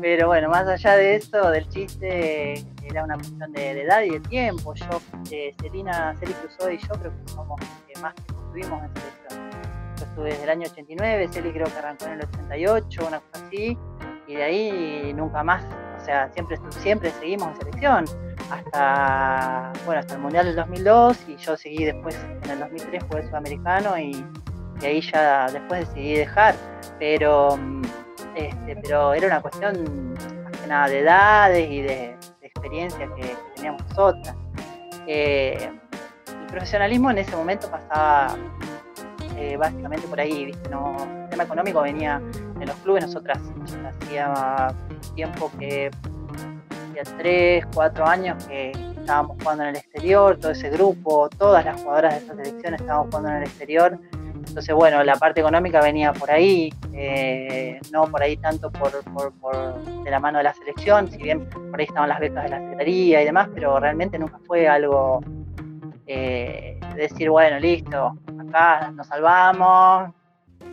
Pero 0.00 0.28
bueno, 0.28 0.48
más 0.48 0.66
allá 0.66 0.96
de 0.96 1.16
eso, 1.16 1.50
del 1.50 1.68
chiste, 1.68 2.64
era 2.84 3.04
una 3.04 3.14
cuestión 3.14 3.52
de, 3.52 3.82
edad 3.82 4.02
y 4.02 4.10
de 4.10 4.20
tiempo. 4.20 4.74
Yo, 4.74 5.00
eh, 5.30 5.54
Celina, 5.60 6.14
Celi 6.18 6.32
Cruzó 6.34 6.70
y 6.70 6.78
yo 6.78 6.88
creo 6.88 7.12
que 7.12 7.32
somos 7.32 7.60
que 7.86 8.00
más 8.00 8.14
estuvimos 8.16 8.82
en 8.82 8.94
selección. 8.94 9.50
Yo 9.98 10.04
estuve 10.04 10.28
desde 10.30 10.44
el 10.44 10.50
año 10.50 10.68
89, 10.70 11.28
Celi 11.32 11.52
creo 11.52 11.66
que 11.66 11.78
arrancó 11.78 12.06
en 12.06 12.12
el 12.12 12.20
88, 12.20 13.06
una 13.06 13.20
cosa 13.20 13.46
así, 13.46 13.78
y 14.26 14.34
de 14.34 14.42
ahí 14.42 15.12
nunca 15.14 15.42
más 15.42 15.64
sea, 16.10 16.28
siempre, 16.32 16.58
siempre 16.80 17.10
seguimos 17.12 17.48
en 17.48 17.56
selección, 17.56 18.04
hasta, 18.50 19.72
bueno, 19.86 20.00
hasta 20.00 20.14
el 20.14 20.20
Mundial 20.20 20.46
del 20.46 20.56
2002 20.56 21.28
y 21.28 21.36
yo 21.36 21.56
seguí 21.56 21.84
después 21.84 22.18
en 22.42 22.50
el 22.50 22.58
2003 22.58 23.04
jugué 23.04 23.26
sudamericano 23.28 23.96
y, 23.96 24.24
y 24.80 24.84
ahí 24.84 25.00
ya 25.00 25.46
después 25.52 25.88
decidí 25.88 26.14
dejar, 26.16 26.56
pero, 26.98 27.56
este, 28.34 28.76
pero 28.82 29.14
era 29.14 29.28
una 29.28 29.40
cuestión 29.40 30.14
más 30.42 30.52
que 30.60 30.66
nada 30.66 30.88
de 30.88 30.98
edades 30.98 31.70
y 31.70 31.82
de, 31.82 32.16
experiencia 32.42 33.08
que, 33.14 33.36
teníamos 33.54 33.82
nosotras. 33.88 34.36
Eh, 35.06 35.70
el 36.40 36.46
profesionalismo 36.48 37.10
en 37.10 37.18
ese 37.18 37.34
momento 37.34 37.70
pasaba 37.70 38.36
eh, 39.36 39.56
básicamente 39.56 40.06
por 40.08 40.20
ahí, 40.20 40.46
¿viste? 40.46 40.68
No, 40.68 40.96
el 41.24 41.30
tema 41.30 41.44
económico 41.44 41.80
venía 41.80 42.20
en 42.60 42.66
los 42.66 42.76
clubes, 42.76 43.06
nosotras, 43.06 43.38
hacía 44.02 44.74
tiempo 45.20 45.52
que, 45.58 45.90
hacía 46.88 47.16
tres, 47.18 47.66
cuatro 47.74 48.06
años 48.06 48.42
que 48.46 48.70
estábamos 48.70 49.36
jugando 49.38 49.64
en 49.64 49.68
el 49.70 49.76
exterior, 49.76 50.38
todo 50.38 50.52
ese 50.52 50.70
grupo, 50.70 51.28
todas 51.28 51.62
las 51.62 51.78
jugadoras 51.78 52.14
de 52.14 52.20
esa 52.24 52.34
selección 52.36 52.74
estábamos 52.74 53.08
jugando 53.08 53.28
en 53.28 53.36
el 53.36 53.42
exterior. 53.42 53.98
Entonces, 54.48 54.74
bueno, 54.74 55.04
la 55.04 55.16
parte 55.16 55.40
económica 55.40 55.82
venía 55.82 56.14
por 56.14 56.30
ahí, 56.30 56.72
eh, 56.94 57.78
no 57.92 58.04
por 58.10 58.22
ahí 58.22 58.38
tanto 58.38 58.72
por, 58.72 58.92
de 60.04 60.10
la 60.10 60.20
mano 60.20 60.38
de 60.38 60.44
la 60.44 60.54
selección, 60.54 61.10
si 61.10 61.18
bien 61.18 61.46
por 61.50 61.78
ahí 61.78 61.84
estaban 61.84 62.08
las 62.08 62.18
becas 62.18 62.44
de 62.44 62.50
la 62.50 62.58
Secretaría 62.58 63.20
y 63.20 63.24
demás, 63.26 63.48
pero 63.54 63.78
realmente 63.78 64.18
nunca 64.18 64.38
fue 64.46 64.66
algo 64.66 65.20
eh, 66.06 66.80
decir, 66.96 67.28
bueno, 67.28 67.60
listo, 67.60 68.16
acá 68.38 68.90
nos 68.92 69.06
salvamos, 69.06 70.14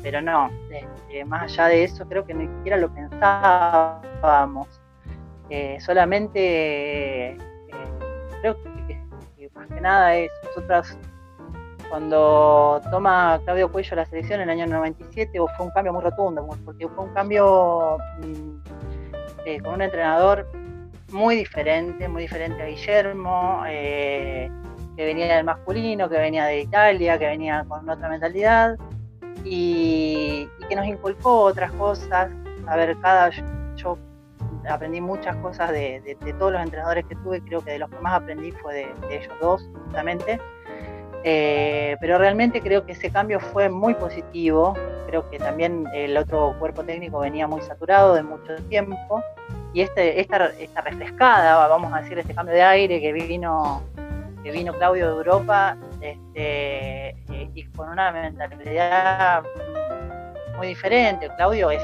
pero 0.02 0.22
no, 0.22 0.50
este, 0.72 1.26
más 1.26 1.44
allá 1.44 1.68
de 1.68 1.84
eso 1.84 2.08
creo 2.08 2.26
que 2.26 2.34
ni 2.34 2.48
siquiera 2.48 2.78
lo 2.78 2.94
pensábamos. 2.94 4.68
Eh, 5.50 5.78
solamente 5.80 7.32
eh, 7.32 7.38
creo 8.42 8.62
que, 8.64 9.50
más 9.54 9.68
que 9.68 9.82
nada 9.82 10.16
es 10.16 10.30
nosotras 10.46 10.98
cuando 11.90 12.82
toma 12.92 13.40
Claudio 13.46 13.72
Cuello 13.72 13.96
la 13.96 14.06
selección 14.06 14.42
en 14.42 14.50
el 14.50 14.60
año 14.62 14.68
97 14.68 15.40
fue 15.56 15.66
un 15.66 15.72
cambio 15.72 15.94
muy 15.94 16.04
rotundo, 16.04 16.46
porque 16.66 16.88
fue 16.90 17.06
un 17.06 17.14
cambio 17.14 17.98
mm, 18.20 18.58
eh, 19.46 19.60
con 19.62 19.76
un 19.76 19.82
entrenador 19.82 20.48
muy 21.12 21.38
diferente, 21.38 22.10
muy 22.10 22.24
diferente 22.24 22.62
a 22.62 22.66
Guillermo, 22.66 23.64
que 23.66 24.52
venía 24.98 25.38
del 25.38 25.46
masculino, 25.46 26.10
que 26.10 26.18
venía 26.18 26.46
de 26.46 26.60
Italia, 26.60 27.18
que 27.18 27.28
venía 27.28 27.64
con 27.68 27.90
otra 27.90 28.10
mentalidad 28.10 28.78
y, 29.50 30.50
que 30.70 30.76
nos 30.76 30.86
inculcó 30.86 31.42
otras 31.42 31.72
cosas. 31.74 32.30
A 32.68 32.76
ver, 32.76 32.98
cada 33.02 33.30
yo 33.76 33.98
aprendí 34.70 35.00
muchas 35.00 35.36
cosas 35.38 35.72
de, 35.72 36.18
todos 36.38 36.52
los 36.52 36.62
entrenadores 36.62 37.06
que 37.06 37.16
tuve, 37.16 37.42
creo 37.42 37.62
que 37.64 37.72
de 37.72 37.80
los 37.80 37.90
que 37.90 38.00
más 38.00 38.22
aprendí 38.22 38.52
fue 38.52 38.74
de, 38.74 38.94
ellos 39.10 39.34
dos, 39.42 39.70
justamente. 39.86 40.40
Eh, 41.24 41.98
pero 42.00 42.18
realmente 42.18 42.62
creo 42.62 42.86
que 42.86 42.94
ese 42.94 43.10
cambio 43.10 43.40
fue 43.40 43.70
muy 43.70 43.94
positivo. 43.94 44.76
Creo 45.08 45.30
que 45.30 45.40
también 45.40 45.86
el 45.94 46.18
otro 46.18 46.56
cuerpo 46.60 46.84
técnico 46.84 47.20
venía 47.20 47.48
muy 47.48 47.62
saturado 47.62 48.14
de 48.16 48.24
mucho 48.24 48.56
tiempo. 48.70 49.24
Y 49.74 49.82
este, 49.82 50.20
esta, 50.20 50.48
esta 50.48 50.82
refrescada, 50.82 51.68
vamos 51.68 51.94
a 51.94 52.02
decir, 52.02 52.18
este 52.18 52.34
cambio 52.34 52.56
de 52.56 52.64
aire 52.64 53.00
que 53.00 53.14
vino, 53.14 53.84
que 54.48 54.54
vino 54.54 54.72
Claudio 54.72 55.08
de 55.08 55.12
Europa, 55.18 55.76
este, 56.00 57.14
y 57.54 57.66
con 57.76 57.90
una 57.90 58.14
mentalidad 58.14 59.44
muy 60.56 60.68
diferente. 60.68 61.30
Claudio 61.36 61.70
es 61.70 61.84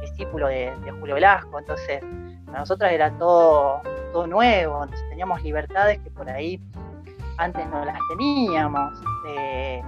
discípulo 0.00 0.48
de, 0.48 0.72
Julio 0.98 1.14
Velasco, 1.14 1.60
entonces 1.60 2.02
para 2.44 2.58
nosotros 2.58 2.90
era 2.90 3.08
todo, 3.18 3.82
todo 4.12 4.26
nuevo, 4.26 4.82
entonces 4.82 5.08
teníamos 5.10 5.44
libertades 5.44 6.00
que 6.00 6.10
por 6.10 6.28
ahí 6.28 6.60
antes 7.36 7.64
no 7.68 7.84
las 7.84 7.98
teníamos. 8.10 9.00
Eh, 9.28 9.80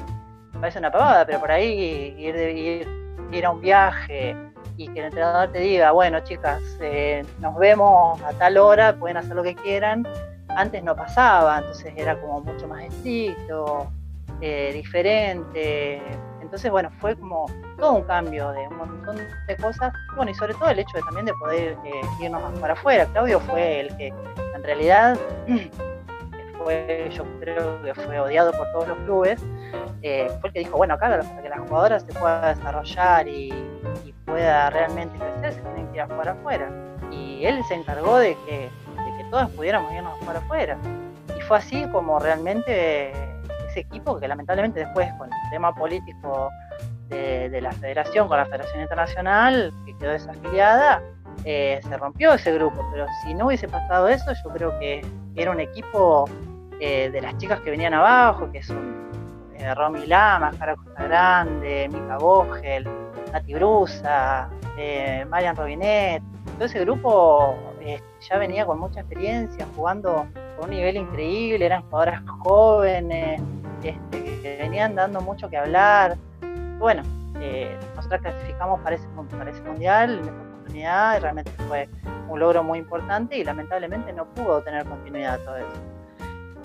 parece 0.61 0.79
una 0.79 0.93
pavada, 0.93 1.27
pero 1.27 1.41
por 1.41 1.51
ahí 1.51 2.15
ir, 2.17 2.37
ir, 2.37 2.89
ir 3.33 3.45
a 3.45 3.51
un 3.51 3.61
viaje 3.61 4.37
y 4.77 4.87
que 4.87 5.01
el 5.01 5.07
entrenador 5.07 5.51
te 5.51 5.59
diga, 5.59 5.91
bueno 5.91 6.21
chicas, 6.21 6.63
eh, 6.81 7.25
nos 7.41 7.57
vemos 7.57 8.23
a 8.23 8.33
tal 8.35 8.57
hora, 8.57 8.95
pueden 8.95 9.17
hacer 9.17 9.35
lo 9.35 9.43
que 9.43 9.57
quieran, 9.57 10.07
antes 10.49 10.83
no 10.83 10.95
pasaba, 10.95 11.59
entonces 11.59 11.93
era 11.97 12.21
como 12.21 12.41
mucho 12.41 12.69
más 12.69 12.85
estricto, 12.85 13.91
eh, 14.41 14.73
diferente. 14.73 16.03
Entonces, 16.41 16.71
bueno, 16.71 16.91
fue 17.01 17.17
como 17.17 17.47
todo 17.79 17.95
un 17.95 18.03
cambio 18.03 18.51
de 18.53 18.69
un 18.69 18.77
montón 18.77 19.17
de 19.17 19.57
cosas. 19.57 19.93
Bueno, 20.17 20.31
y 20.31 20.35
sobre 20.35 20.55
todo 20.55 20.69
el 20.71 20.79
hecho 20.79 20.97
de, 20.97 21.03
también 21.03 21.27
de 21.27 21.35
poder 21.35 21.77
eh, 21.85 22.01
irnos 22.21 22.59
para 22.61 22.75
afuera. 22.75 23.07
Claudio 23.07 23.41
fue 23.41 23.81
el 23.81 23.97
que, 23.97 24.09
en 24.09 24.63
realidad, 24.63 25.19
fue, 26.63 27.11
yo 27.13 27.25
creo 27.41 27.83
que 27.83 27.95
fue 27.95 28.21
odiado 28.21 28.53
por 28.53 28.71
todos 28.73 28.89
los 28.89 28.99
clubes. 28.99 29.43
Eh, 30.03 30.29
fue 30.41 30.49
el 30.49 30.53
que 30.53 30.59
dijo, 30.61 30.77
bueno, 30.77 30.95
acá 30.95 31.09
para 31.09 31.43
que 31.43 31.49
la 31.49 31.59
jugadora 31.59 31.99
se 31.99 32.13
pueda 32.13 32.55
desarrollar 32.55 33.27
y, 33.29 33.53
pueda 34.25 34.71
realmente 34.71 35.17
crecer, 35.19 35.53
se 35.53 35.61
tienen 35.61 35.87
que 35.89 35.97
ir 35.97 36.01
a 36.01 36.07
jugar 36.07 36.31
afuera. 36.31 36.71
Y 37.13 37.45
él 37.45 37.63
se 37.69 37.75
encargó 37.75 38.19
de 38.19 38.37
que 38.47 38.69
todas 39.35 39.51
pudiéramos 39.51 39.93
irnos 39.93 40.13
a 40.13 40.17
jugar 40.21 40.37
afuera. 40.37 40.79
Y 41.37 41.41
fue 41.41 41.59
así 41.59 41.85
como 41.91 42.21
realmente 42.21 43.13
equipo 43.75 44.21
que 44.21 44.29
lamentablemente 44.29 44.79
después 44.79 45.13
con 45.15 45.27
el 45.27 45.51
tema 45.51 45.75
político 45.75 46.51
de, 47.09 47.61
la 47.61 47.73
federación, 47.73 48.29
con 48.29 48.37
la 48.37 48.47
Federación 48.47 48.83
Internacional, 48.83 49.73
que 49.85 49.97
quedó 49.99 50.13
desafiliada, 50.13 51.03
eh, 51.45 51.81
se 51.83 51.97
rompió 51.97 52.33
ese 52.35 52.53
grupo. 52.53 52.89
Pero 52.93 53.07
si 53.25 53.35
no 53.35 53.47
hubiese 53.47 53.67
pasado 53.67 54.07
eso, 54.07 54.33
yo 54.45 54.51
creo 54.51 54.79
que 54.79 55.05
era 55.35 55.51
un 55.51 55.59
equipo 55.59 56.31
eh, 56.79 57.11
de 57.11 57.21
las 57.21 57.37
chicas 57.39 57.59
que 57.63 57.71
venían 57.71 57.93
abajo, 57.93 58.53
que 58.53 58.63
son 58.63 59.11
eh, 59.57 59.75
Romy 59.75 60.07
Lama, 60.07 60.53
Cara 60.57 60.77
Costa 60.77 61.03
Grande, 61.03 61.89
Mica 61.93 62.19
Vogel, 62.19 62.87
Nati 63.33 63.53
Brusa, 63.55 64.49
Marian 65.29 65.57
Robinet. 65.57 66.23
Todo 66.57 66.67
ese 66.67 66.79
grupo 66.81 67.74
ya 68.21 68.39
venía 68.39 68.67
con 68.67 68.79
mucha 68.79 69.01
experiencia, 69.01 69.67
jugando 69.77 70.27
con 70.57 70.65
un 70.65 70.71
nivel 70.71 70.97
increíble, 70.97 71.67
eran 71.67 71.83
jugadoras 71.83 72.23
jóvenes, 72.43 73.41
este, 73.83 73.99
que 74.43 74.57
venían 74.61 74.95
dando 74.95 75.21
mucho 75.21 75.49
que 75.51 75.57
hablar. 75.57 76.17
Bueno, 76.79 77.03
eh, 77.41 77.77
nosotros 77.95 78.23
clasificamos 78.23 78.81
para 78.81 78.97
ese, 78.97 79.07
mundial 79.09 80.19
en 80.19 80.21
esta 80.21 80.33
oportunidad 80.33 81.17
y 81.17 81.21
realmente 81.21 81.51
fue 81.69 81.89
un 82.29 82.41
logro 82.41 82.63
muy 82.63 82.79
importante 82.79 83.37
y 83.37 83.45
lamentablemente 83.45 84.13
no 84.13 84.25
pudo 84.27 84.63
tener 84.63 84.85
continuidad 84.87 85.39
todo 85.41 85.57
eso. 85.57 85.94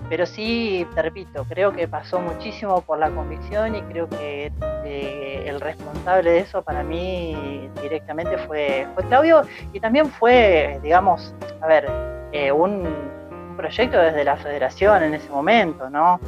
Pero 0.10 0.26
sí, 0.26 0.88
te 0.96 1.02
repito, 1.04 1.46
creo 1.48 1.72
que 1.72 1.88
pasó 1.88 2.20
muchísimo 2.20 2.82
por 2.82 2.98
la 2.98 3.12
convicción 3.12 3.76
y 3.76 3.82
creo 3.84 4.10
que 4.10 4.52
eh, 4.84 5.44
el 5.46 5.62
responsable 5.62 6.32
de 6.32 6.40
eso 6.40 6.64
para 6.64 6.84
mí 6.84 7.70
directamente 7.82 8.38
fue, 8.40 8.88
Claudio 9.08 9.44
y 9.72 9.80
también 9.80 10.08
fue, 10.08 10.80
digamos, 10.82 11.34
a 11.62 11.68
ver, 11.68 11.88
eh, 12.32 12.52
un, 12.52 12.88
un 12.88 13.56
proyecto 13.56 14.00
desde 14.00 14.24
la 14.24 14.36
federación 14.38 15.04
en 15.04 15.14
ese 15.14 15.30
momento, 15.30 15.90
¿no? 15.90 16.20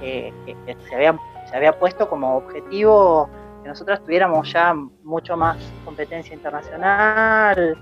que, 0.00 0.32
se, 0.88 0.94
había, 0.94 1.18
se 1.48 1.56
había 1.56 1.78
puesto 1.78 2.08
como 2.08 2.36
objetivo 2.36 3.28
que 3.62 3.68
nosotros 3.68 4.02
tuviéramos 4.04 4.52
ya 4.52 4.74
mucho 5.02 5.36
más 5.36 5.56
competencia 5.84 6.34
internacional, 6.34 7.78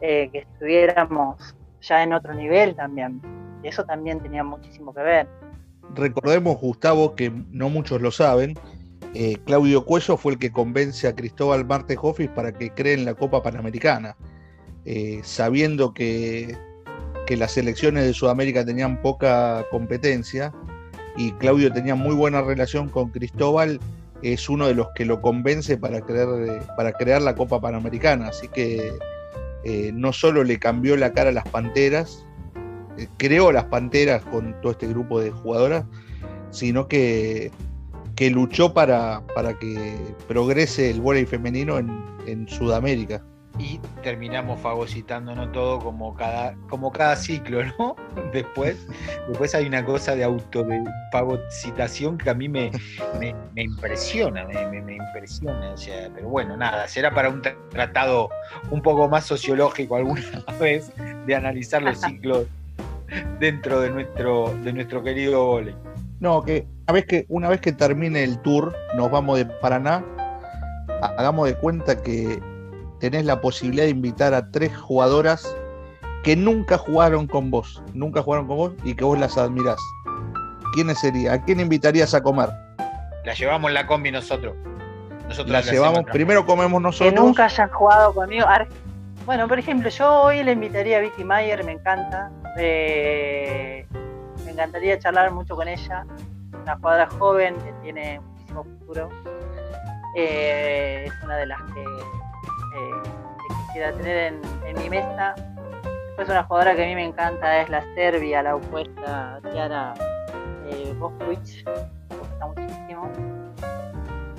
eh, 0.00 0.28
que 0.30 0.38
estuviéramos 0.40 1.56
ya 1.80 2.02
en 2.02 2.12
otro 2.12 2.34
nivel 2.34 2.74
también. 2.74 3.20
Eso 3.62 3.84
también 3.84 4.20
tenía 4.20 4.44
muchísimo 4.44 4.92
que 4.94 5.00
ver. 5.00 5.28
Recordemos, 5.94 6.58
Gustavo, 6.60 7.14
que 7.14 7.32
no 7.50 7.70
muchos 7.70 8.00
lo 8.00 8.10
saben, 8.10 8.58
eh, 9.14 9.36
Claudio 9.46 9.84
Cuello 9.84 10.16
fue 10.16 10.32
el 10.32 10.38
que 10.38 10.52
convence 10.52 11.08
a 11.08 11.14
Cristóbal 11.14 11.64
Marte 11.64 11.96
Hoffis 12.00 12.28
para 12.28 12.52
que 12.52 12.70
cree 12.70 12.94
en 12.94 13.04
la 13.04 13.14
Copa 13.14 13.42
Panamericana, 13.42 14.16
eh, 14.84 15.20
sabiendo 15.22 15.94
que, 15.94 16.56
que 17.26 17.36
las 17.36 17.52
selecciones 17.52 18.04
de 18.04 18.12
Sudamérica 18.12 18.64
tenían 18.64 19.00
poca 19.00 19.64
competencia 19.70 20.52
y 21.16 21.32
Claudio 21.32 21.72
tenía 21.72 21.94
muy 21.94 22.14
buena 22.14 22.42
relación 22.42 22.88
con 22.88 23.08
Cristóbal, 23.10 23.80
es 24.22 24.48
uno 24.48 24.66
de 24.66 24.74
los 24.74 24.88
que 24.94 25.04
lo 25.04 25.20
convence 25.20 25.76
para 25.76 26.00
crear, 26.00 26.28
para 26.76 26.92
crear 26.92 27.22
la 27.22 27.34
Copa 27.34 27.60
Panamericana. 27.60 28.28
Así 28.28 28.48
que 28.48 28.92
eh, 29.64 29.90
no 29.94 30.12
solo 30.12 30.44
le 30.44 30.58
cambió 30.58 30.96
la 30.96 31.12
cara 31.12 31.30
a 31.30 31.32
las 31.32 31.48
Panteras, 31.48 32.24
creó 33.16 33.52
las 33.52 33.64
Panteras 33.64 34.24
con 34.24 34.60
todo 34.60 34.72
este 34.72 34.88
grupo 34.88 35.20
de 35.20 35.30
jugadoras, 35.30 35.84
sino 36.50 36.88
que, 36.88 37.50
que 38.16 38.30
luchó 38.30 38.72
para, 38.72 39.22
para 39.34 39.58
que 39.58 39.96
progrese 40.26 40.90
el 40.90 41.00
voleibol 41.00 41.30
femenino 41.30 41.78
en, 41.78 42.04
en 42.26 42.48
Sudamérica 42.48 43.22
y 43.58 43.80
terminamos 44.02 44.60
fagocitándonos 44.60 45.50
todo 45.52 45.78
como 45.80 46.14
cada, 46.14 46.54
como 46.68 46.92
cada 46.92 47.16
ciclo, 47.16 47.64
¿no? 47.78 47.96
Después, 48.32 48.86
después 49.28 49.54
hay 49.54 49.66
una 49.66 49.84
cosa 49.84 50.14
de 50.14 50.24
auto 50.24 50.62
de 50.64 50.82
fagocitación 51.12 52.18
que 52.18 52.30
a 52.30 52.34
mí 52.34 52.48
me, 52.48 52.70
me, 53.18 53.34
impresiona, 53.62 54.44
me, 54.44 54.94
impresiona. 54.94 55.72
O 55.72 55.76
sea, 55.76 56.10
pero 56.14 56.28
bueno, 56.28 56.56
nada, 56.56 56.86
será 56.88 57.12
para 57.12 57.28
un 57.28 57.42
tratado 57.70 58.28
un 58.70 58.82
poco 58.82 59.08
más 59.08 59.24
sociológico 59.24 59.96
alguna 59.96 60.22
vez 60.60 60.92
de 61.26 61.34
analizar 61.34 61.82
los 61.82 62.00
ciclos 62.00 62.46
dentro 63.40 63.80
de 63.80 63.90
nuestro, 63.90 64.54
de 64.62 64.72
nuestro 64.72 65.02
querido 65.02 65.46
vole. 65.46 65.74
No, 66.20 66.42
que 66.42 66.66
una 66.86 66.92
vez 66.94 67.06
que, 67.06 67.26
una 67.28 67.48
vez 67.48 67.60
que 67.60 67.72
termine 67.72 68.24
el 68.24 68.40
tour, 68.40 68.74
nos 68.96 69.10
vamos 69.10 69.38
de 69.38 69.46
Paraná, 69.46 70.04
hagamos 71.00 71.48
de 71.48 71.54
cuenta 71.54 72.02
que 72.02 72.42
tenés 72.98 73.24
la 73.24 73.40
posibilidad 73.40 73.84
de 73.84 73.90
invitar 73.90 74.34
a 74.34 74.50
tres 74.50 74.76
jugadoras 74.76 75.56
que 76.24 76.34
nunca 76.34 76.76
jugaron 76.76 77.26
con 77.26 77.50
vos, 77.50 77.82
nunca 77.94 78.22
jugaron 78.22 78.48
con 78.48 78.56
vos 78.56 78.72
y 78.84 78.94
que 78.94 79.04
vos 79.04 79.18
las 79.18 79.38
admirás. 79.38 79.78
¿Quiénes 80.74 80.98
serían? 80.98 81.34
¿A 81.34 81.44
quién 81.44 81.60
invitarías 81.60 82.14
a 82.14 82.22
comer? 82.22 82.50
La 83.24 83.34
llevamos 83.34 83.68
en 83.68 83.74
la 83.74 83.86
combi 83.86 84.10
nosotros. 84.10 84.54
Nosotros 85.28 85.50
la 85.50 85.60
llevamos, 85.60 86.04
primero 86.10 86.44
comemos 86.44 86.80
nosotros. 86.80 87.12
Que 87.12 87.20
nunca 87.20 87.44
hayan 87.44 87.68
jugado 87.68 88.14
conmigo. 88.14 88.46
Bueno, 89.26 89.46
por 89.46 89.58
ejemplo, 89.58 89.90
yo 89.90 90.22
hoy 90.22 90.42
le 90.42 90.52
invitaría 90.52 90.96
a 90.96 91.00
Vicky 91.00 91.22
Mayer, 91.22 91.62
me 91.62 91.72
encanta. 91.72 92.30
Eh, 92.56 93.86
me 94.44 94.50
encantaría 94.50 94.98
charlar 94.98 95.30
mucho 95.32 95.54
con 95.54 95.68
ella. 95.68 96.06
Una 96.62 96.76
jugadora 96.76 97.08
joven 97.18 97.56
que 97.56 97.72
tiene 97.82 98.20
muchísimo 98.20 98.64
futuro. 98.64 99.08
Eh, 100.16 101.04
es 101.06 101.24
una 101.24 101.36
de 101.36 101.46
las 101.46 101.60
que 101.72 101.84
que 103.48 103.54
quisiera 103.66 103.92
tener 103.92 104.34
en, 104.66 104.82
mi 104.82 104.90
mesa. 104.90 105.34
Después 106.06 106.28
una 106.28 106.44
jugadora 106.44 106.74
que 106.74 106.84
a 106.84 106.86
mí 106.86 106.94
me 106.94 107.04
encanta 107.04 107.60
es 107.60 107.68
la 107.68 107.82
Serbia, 107.94 108.42
la 108.42 108.56
opuesta 108.56 109.40
Tiara 109.50 109.94
eh, 110.66 110.92
me 110.94 110.98
gusta 110.98 112.46
muchísimo. 112.46 113.10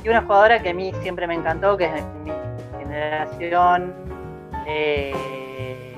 Y 0.04 0.10
una 0.10 0.22
jugadora 0.22 0.62
que 0.62 0.69
a 0.69 0.74
mí 0.74 0.93
siempre 1.02 1.28
me 1.28 1.36
encantó, 1.36 1.78
que 1.78 1.86
es 1.86 1.93
de 1.93 2.02
mi 2.24 2.32
generación, 2.80 3.93
eh, 4.65 5.88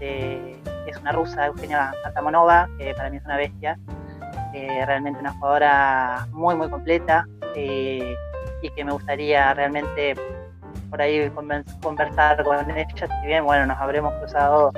es 0.00 0.96
una 0.98 1.12
rusa, 1.12 1.46
Eugenia 1.46 1.92
Atamonova, 2.04 2.68
que 2.78 2.94
para 2.94 3.10
mí 3.10 3.18
es 3.18 3.24
una 3.24 3.36
bestia. 3.36 3.78
Eh, 4.54 4.84
realmente 4.86 5.20
una 5.20 5.32
jugadora 5.32 6.26
muy, 6.32 6.54
muy 6.54 6.70
completa 6.70 7.26
eh, 7.54 8.14
y 8.62 8.70
que 8.70 8.84
me 8.84 8.92
gustaría 8.92 9.52
realmente 9.52 10.14
por 10.88 11.02
ahí 11.02 11.30
conversar 11.82 12.42
con 12.44 12.70
ella, 12.70 12.86
si 13.20 13.26
bien, 13.26 13.44
bueno, 13.44 13.66
nos 13.66 13.78
habremos 13.78 14.14
cruzado 14.14 14.72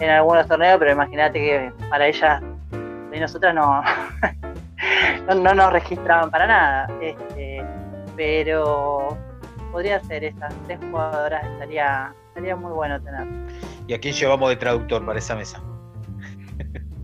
en 0.00 0.10
algunos 0.10 0.48
torneos, 0.48 0.78
pero 0.80 0.92
imagínate 0.92 1.38
que 1.38 1.72
para 1.88 2.06
ella 2.08 2.40
y 3.14 3.20
nosotras 3.20 3.54
no, 3.54 3.82
no, 5.34 5.54
nos 5.54 5.72
registraban 5.72 6.30
para 6.30 6.46
nada. 6.46 6.88
Este, 7.00 7.64
pero 8.16 9.16
podría 9.70 10.00
ser 10.00 10.24
esas 10.24 10.52
tres 10.66 10.78
jugadoras, 10.90 11.44
estaría, 11.46 12.12
estaría 12.28 12.56
muy 12.56 12.72
bueno 12.72 13.00
tener. 13.00 13.26
¿Y 13.86 13.94
a 13.94 14.00
quién 14.00 14.14
llevamos 14.14 14.48
de 14.48 14.56
traductor 14.56 15.04
para 15.04 15.18
esa 15.18 15.36
mesa? 15.36 15.62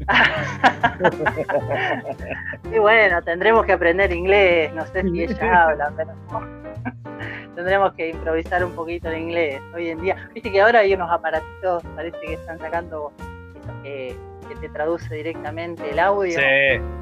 y 2.73 2.79
bueno, 2.79 3.21
tendremos 3.23 3.67
que 3.67 3.73
aprender 3.73 4.11
inglés, 4.13 4.73
no 4.75 4.87
sé 4.87 5.03
si 5.03 5.25
ella 5.25 5.63
habla, 5.65 5.93
pero 5.97 6.13
tendremos 7.55 7.93
que 7.95 8.11
improvisar 8.11 8.63
un 8.65 8.73
poquito 8.73 9.11
en 9.11 9.23
inglés 9.23 9.61
hoy 9.75 9.91
en 9.91 10.01
día. 10.01 10.31
Viste 10.35 10.51
que 10.51 10.61
ahora 10.61 10.81
hay 10.81 10.95
unos 10.95 11.09
aparatitos, 11.11 11.83
parece 11.95 12.19
que 12.21 12.35
están 12.35 12.59
sacando 12.59 13.13
que, 13.83 14.17
te 14.61 14.69
traduce 14.71 15.15
directamente 15.15 15.89
el 15.91 16.01
audio. 16.01 16.33
Sí, 16.33 16.41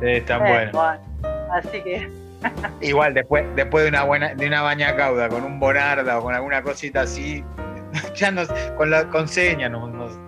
están 0.02 0.46
eh, 0.46 0.68
buenos. 0.70 0.98
así 1.50 1.82
que. 1.82 2.10
Igual 2.82 3.14
después, 3.14 3.46
después 3.56 3.84
de 3.84 3.88
una 3.88 4.04
buena, 4.04 4.34
de 4.34 4.46
una 4.46 4.60
baña 4.60 4.94
cauda 4.94 5.30
con 5.30 5.44
un 5.44 5.58
bonarda 5.58 6.18
o 6.18 6.22
con 6.22 6.34
alguna 6.34 6.62
cosita 6.62 7.00
así, 7.00 7.42
ya 8.14 8.30
nos, 8.30 8.48
con 8.76 8.90
la 8.90 9.08
con 9.08 9.28
seña 9.28 9.68
nos, 9.68 9.90
nos, 9.90 10.18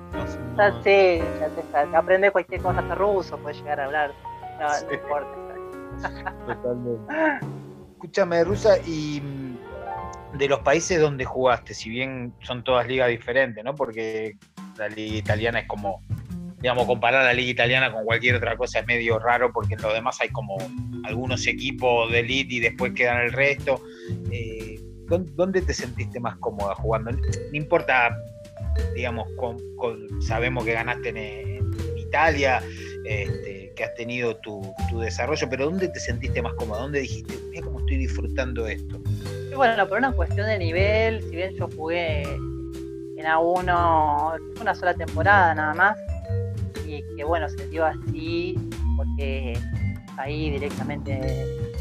ya 0.56 0.82
sé, 0.82 1.22
ya 1.40 1.86
te 1.86 1.96
aprende 1.96 2.30
cualquier 2.30 2.60
cosa 2.60 2.82
de 2.82 2.94
ruso, 2.94 3.38
puedes 3.38 3.58
llegar 3.58 3.80
a 3.80 3.84
hablar. 3.86 4.12
No, 4.58 4.92
importa. 4.92 5.28
Totalmente. 6.46 7.46
Escúchame, 7.92 8.44
Rusa, 8.44 8.78
y 8.86 9.22
de 10.34 10.48
los 10.48 10.60
países 10.60 11.00
donde 11.00 11.24
jugaste, 11.24 11.74
si 11.74 11.90
bien 11.90 12.34
son 12.40 12.64
todas 12.64 12.86
ligas 12.86 13.08
diferentes, 13.08 13.62
¿no? 13.64 13.74
Porque 13.74 14.36
la 14.78 14.88
liga 14.88 15.16
italiana 15.16 15.60
es 15.60 15.66
como, 15.66 16.02
digamos, 16.60 16.86
comparar 16.86 17.24
la 17.24 17.32
liga 17.32 17.50
italiana 17.50 17.92
con 17.92 18.04
cualquier 18.04 18.36
otra 18.36 18.56
cosa 18.56 18.80
es 18.80 18.86
medio 18.86 19.18
raro 19.18 19.52
porque 19.52 19.74
en 19.74 19.82
lo 19.82 19.92
demás 19.92 20.20
hay 20.20 20.30
como 20.30 20.56
algunos 21.04 21.46
equipos 21.46 22.10
de 22.10 22.20
elite 22.20 22.54
y 22.54 22.60
después 22.60 22.92
quedan 22.92 23.20
el 23.22 23.32
resto. 23.32 23.82
Eh, 24.30 24.80
¿Dónde 25.18 25.60
te 25.62 25.74
sentiste 25.74 26.20
más 26.20 26.36
cómoda 26.36 26.74
jugando? 26.76 27.10
No 27.10 27.18
importa, 27.52 28.16
digamos, 28.94 29.28
sabemos 30.20 30.64
que 30.64 30.72
ganaste 30.72 31.08
en, 31.08 31.70
Italia, 31.96 32.60
este, 33.04 33.72
que 33.76 33.84
has 33.84 33.94
tenido 33.94 34.36
tu, 34.38 34.62
desarrollo, 35.00 35.48
pero 35.48 35.66
¿dónde 35.66 35.88
te 35.88 36.00
sentiste 36.00 36.42
más 36.42 36.54
cómoda? 36.54 36.82
¿Dónde 36.82 37.00
dijiste, 37.00 37.34
mira 37.50 37.64
cómo 37.64 37.78
estoy 37.80 37.98
disfrutando 37.98 38.66
esto? 38.66 39.00
bueno, 39.54 39.86
por 39.88 39.98
una 39.98 40.12
cuestión 40.12 40.46
de 40.46 40.58
nivel, 40.58 41.22
si 41.22 41.36
bien 41.36 41.54
yo 41.54 41.68
jugué 41.76 42.22
en 42.22 43.26
A1 43.26 44.60
una 44.60 44.74
sola 44.74 44.94
temporada 44.94 45.54
nada 45.54 45.74
más, 45.74 45.98
y 46.86 47.04
que 47.16 47.24
bueno, 47.24 47.48
se 47.48 47.68
dio 47.68 47.84
así 47.84 48.58
porque 48.96 49.58
ahí 50.16 50.50
directamente 50.50 51.20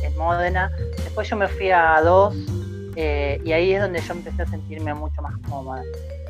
en 0.04 0.18
Módena. 0.18 0.72
Después 1.04 1.30
yo 1.30 1.36
me 1.38 1.48
fui 1.48 1.72
a 1.72 1.98
A2 1.98 2.59
eh, 2.95 3.41
y 3.43 3.52
ahí 3.52 3.73
es 3.73 3.82
donde 3.82 4.02
yo 4.02 4.13
empecé 4.13 4.41
a 4.41 4.47
sentirme 4.47 4.93
mucho 4.93 5.21
más 5.21 5.36
cómoda. 5.49 5.84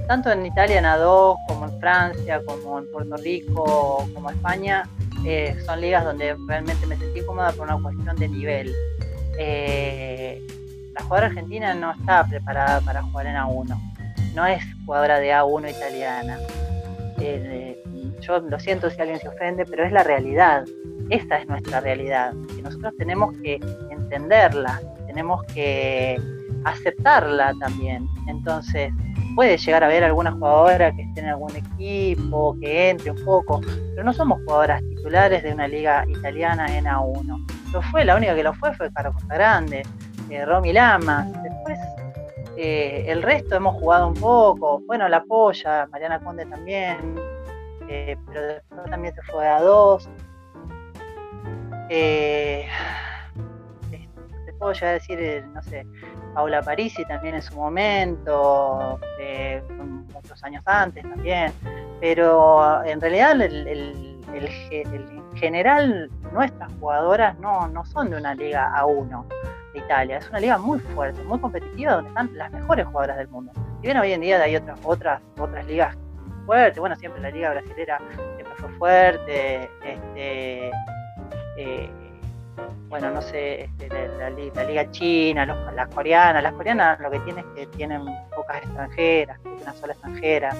Tanto 0.07 0.31
en 0.31 0.45
Italia 0.45 0.79
en 0.79 0.85
A2 0.85 1.35
como 1.47 1.65
en 1.65 1.79
Francia, 1.79 2.41
como 2.45 2.79
en 2.79 2.91
Puerto 2.91 3.15
Rico, 3.17 4.07
como 4.13 4.29
España, 4.31 4.83
eh, 5.25 5.55
son 5.65 5.81
ligas 5.81 6.03
donde 6.03 6.35
realmente 6.47 6.85
me 6.87 6.97
sentí 6.97 7.21
cómoda 7.21 7.51
por 7.51 7.67
una 7.67 7.81
cuestión 7.81 8.15
de 8.15 8.27
nivel. 8.27 8.73
Eh, 9.37 10.41
la 10.93 11.03
jugadora 11.03 11.27
argentina 11.27 11.73
no 11.73 11.91
está 11.91 12.25
preparada 12.25 12.81
para 12.81 13.03
jugar 13.03 13.27
en 13.27 13.35
A1. 13.35 13.77
No 14.33 14.45
es 14.45 14.63
jugadora 14.85 15.19
de 15.19 15.33
A1 15.33 15.69
italiana. 15.69 16.39
Eh, 17.19 17.83
yo 18.21 18.39
lo 18.39 18.59
siento 18.59 18.89
si 18.89 18.99
alguien 19.01 19.19
se 19.19 19.27
ofende, 19.27 19.65
pero 19.65 19.83
es 19.83 19.91
la 19.91 20.03
realidad. 20.03 20.65
Esta 21.09 21.37
es 21.37 21.47
nuestra 21.47 21.81
realidad. 21.81 22.33
Y 22.57 22.61
nosotros 22.61 22.93
tenemos 22.97 23.35
que 23.43 23.59
entenderla, 23.91 24.81
tenemos 25.07 25.43
que 25.53 26.19
aceptarla 26.65 27.53
también. 27.59 28.07
Entonces, 28.27 28.91
puede 29.35 29.57
llegar 29.57 29.83
a 29.83 29.87
haber 29.87 30.03
alguna 30.03 30.31
jugadora 30.31 30.91
que 30.95 31.03
esté 31.03 31.21
en 31.21 31.27
algún 31.27 31.55
equipo, 31.55 32.55
que 32.59 32.89
entre 32.89 33.11
un 33.11 33.23
poco, 33.23 33.61
pero 33.61 34.03
no 34.03 34.13
somos 34.13 34.39
jugadoras 34.45 34.81
titulares 34.81 35.43
de 35.43 35.53
una 35.53 35.67
liga 35.67 36.05
italiana 36.07 36.65
en 36.77 36.85
A1. 36.85 37.47
Lo 37.71 37.81
fue, 37.83 38.03
la 38.03 38.15
única 38.15 38.35
que 38.35 38.43
lo 38.43 38.53
fue 38.53 38.73
fue 38.73 38.91
Caro 38.93 39.13
Grande. 39.27 39.83
Romy 40.45 40.73
Lama. 40.73 41.27
Después 41.43 41.79
eh, 42.57 43.05
el 43.07 43.23
resto 43.23 43.55
hemos 43.55 43.75
jugado 43.75 44.07
un 44.07 44.13
poco. 44.13 44.81
Bueno, 44.85 45.07
la 45.07 45.23
Polla, 45.23 45.87
Mariana 45.87 46.19
Conde 46.19 46.45
también. 46.45 47.15
Eh, 47.87 48.17
pero 48.27 48.41
después 48.41 48.89
también 48.89 49.15
se 49.15 49.21
fue 49.23 49.47
a 49.47 49.61
dos. 49.61 50.09
Eh, 51.89 52.67
puedo 54.59 54.73
llegar 54.73 54.89
a 54.89 54.93
decir, 54.93 55.45
no 55.53 55.61
sé, 55.63 55.87
Paula 56.33 56.61
Parisi 56.61 57.05
también 57.05 57.35
en 57.35 57.41
su 57.41 57.55
momento, 57.55 58.99
muchos 60.13 60.43
años 60.43 60.61
antes 60.65 61.03
también. 61.03 61.51
Pero 61.99 62.83
en 62.85 63.01
realidad 63.01 63.41
en 63.41 65.35
general 65.35 66.09
nuestras 66.31 66.71
jugadoras 66.79 67.37
no, 67.39 67.67
no 67.67 67.83
son 67.85 68.09
de 68.09 68.17
una 68.17 68.35
liga 68.35 68.73
a 68.75 68.85
uno 68.85 69.25
de 69.73 69.79
Italia. 69.79 70.17
Es 70.17 70.29
una 70.29 70.39
liga 70.39 70.57
muy 70.57 70.79
fuerte, 70.79 71.21
muy 71.23 71.39
competitiva, 71.39 71.93
donde 71.93 72.09
están 72.09 72.29
las 72.35 72.51
mejores 72.51 72.85
jugadoras 72.85 73.17
del 73.17 73.27
mundo. 73.29 73.51
Y 73.79 73.83
bien 73.83 73.97
hoy 73.97 74.13
en 74.13 74.21
día 74.21 74.41
hay 74.41 74.55
otras, 74.55 74.79
otras, 74.83 75.21
otras 75.37 75.65
ligas 75.65 75.97
fuertes, 76.45 76.79
bueno, 76.79 76.95
siempre 76.95 77.21
la 77.21 77.29
liga 77.29 77.51
brasilera 77.51 77.99
siempre 78.35 78.55
fue 78.57 78.69
fuerte, 78.79 79.69
este, 79.85 80.71
eh, 81.57 81.91
bueno, 82.89 83.11
no 83.11 83.21
sé, 83.21 83.63
este, 83.63 83.89
la, 84.17 84.29
liga 84.29 84.89
china, 84.91 85.45
las 85.45 85.87
coreanas, 85.89 86.41
las 86.41 86.53
coreanas 86.53 86.99
lo 86.99 87.11
que 87.11 87.19
tienen 87.19 87.45
es 87.45 87.55
que 87.55 87.77
tienen 87.77 88.03
pocas 88.35 88.57
extranjeras, 88.57 89.39
una 89.61 89.73
sola 89.73 89.93
extranjera, 89.93 90.55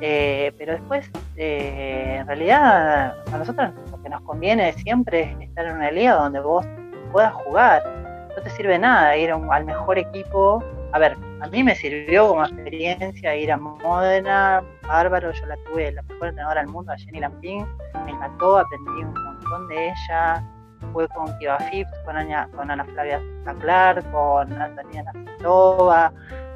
eh, 0.00 0.52
pero 0.56 0.72
después, 0.72 1.10
eh, 1.36 2.16
en 2.20 2.26
realidad, 2.26 3.14
a 3.32 3.38
nosotros 3.38 3.72
lo 3.90 4.02
que 4.02 4.08
nos 4.08 4.22
conviene 4.22 4.72
siempre 4.74 5.22
es 5.22 5.48
estar 5.48 5.66
en 5.66 5.76
una 5.76 5.90
liga 5.90 6.14
donde 6.14 6.40
vos 6.40 6.64
puedas 7.12 7.34
jugar, 7.34 7.82
no 8.36 8.42
te 8.42 8.50
sirve 8.50 8.78
nada 8.78 9.16
ir 9.16 9.30
al 9.32 9.64
mejor 9.64 9.98
equipo. 9.98 10.62
A 10.92 10.98
ver, 10.98 11.16
a 11.40 11.48
mí 11.48 11.62
me 11.62 11.74
sirvió 11.74 12.28
como 12.28 12.44
experiencia 12.44 13.36
ir 13.36 13.52
a 13.52 13.56
Módena, 13.58 14.62
bárbaro, 14.86 15.32
yo 15.32 15.46
la 15.46 15.56
tuve 15.64 15.92
la 15.92 16.02
mejor 16.02 16.28
entrenadora 16.28 16.62
del 16.62 16.70
mundo, 16.70 16.92
a 16.92 16.96
Jenny 16.96 17.20
Lampín, 17.20 17.66
me 18.06 18.12
encantó, 18.12 18.58
aprendí 18.58 19.02
un 19.02 19.12
montón 19.12 19.68
de 19.68 19.88
ella, 19.88 20.42
fue 20.92 21.08
con 21.08 21.36
Kiva 21.38 21.58
Phipps, 21.70 21.90
con, 22.04 22.14
con 22.56 22.70
Ana 22.70 22.84
Flavia 22.84 23.20
Zaclar, 23.44 24.02
con 24.10 24.52
Antonina 24.60 25.12
Nacitova, 25.12 26.12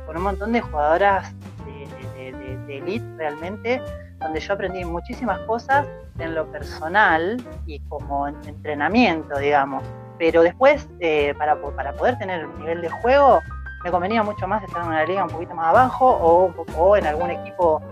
con 0.07 0.17
un 0.17 0.23
montón 0.23 0.53
de 0.53 0.61
jugadoras 0.61 1.33
de, 1.65 2.33
de 2.67 2.79
elite 2.79 3.05
realmente, 3.17 3.83
donde 4.21 4.41
yo 4.41 4.55
aprendí 4.55 4.85
muchísimas 4.85 5.39
cosas 5.41 5.87
en 6.19 6.35
lo 6.35 6.47
personal 6.47 7.43
y 7.67 7.81
como 7.89 8.29
entrenamiento, 8.29 9.39
digamos 9.39 9.83
pero 10.23 10.43
después, 10.43 10.89
eh, 11.01 11.35
para, 11.37 11.57
para 11.57 11.93
poder 11.95 12.17
tener 12.17 12.47
un 12.47 12.57
nivel 12.61 12.81
de 12.81 12.89
juego, 12.89 13.41
me 13.83 13.91
convenía 13.91 14.23
mucho 14.23 14.47
más 14.47 14.63
estar 14.63 14.83
en 14.83 14.89
una 14.89 15.05
liga 15.05 15.25
un 15.25 15.31
poquito 15.31 15.53
más 15.53 15.67
abajo 15.67 16.55
o, 16.77 16.97
en 16.97 17.07
algún 17.09 17.33
equipo 17.33 17.83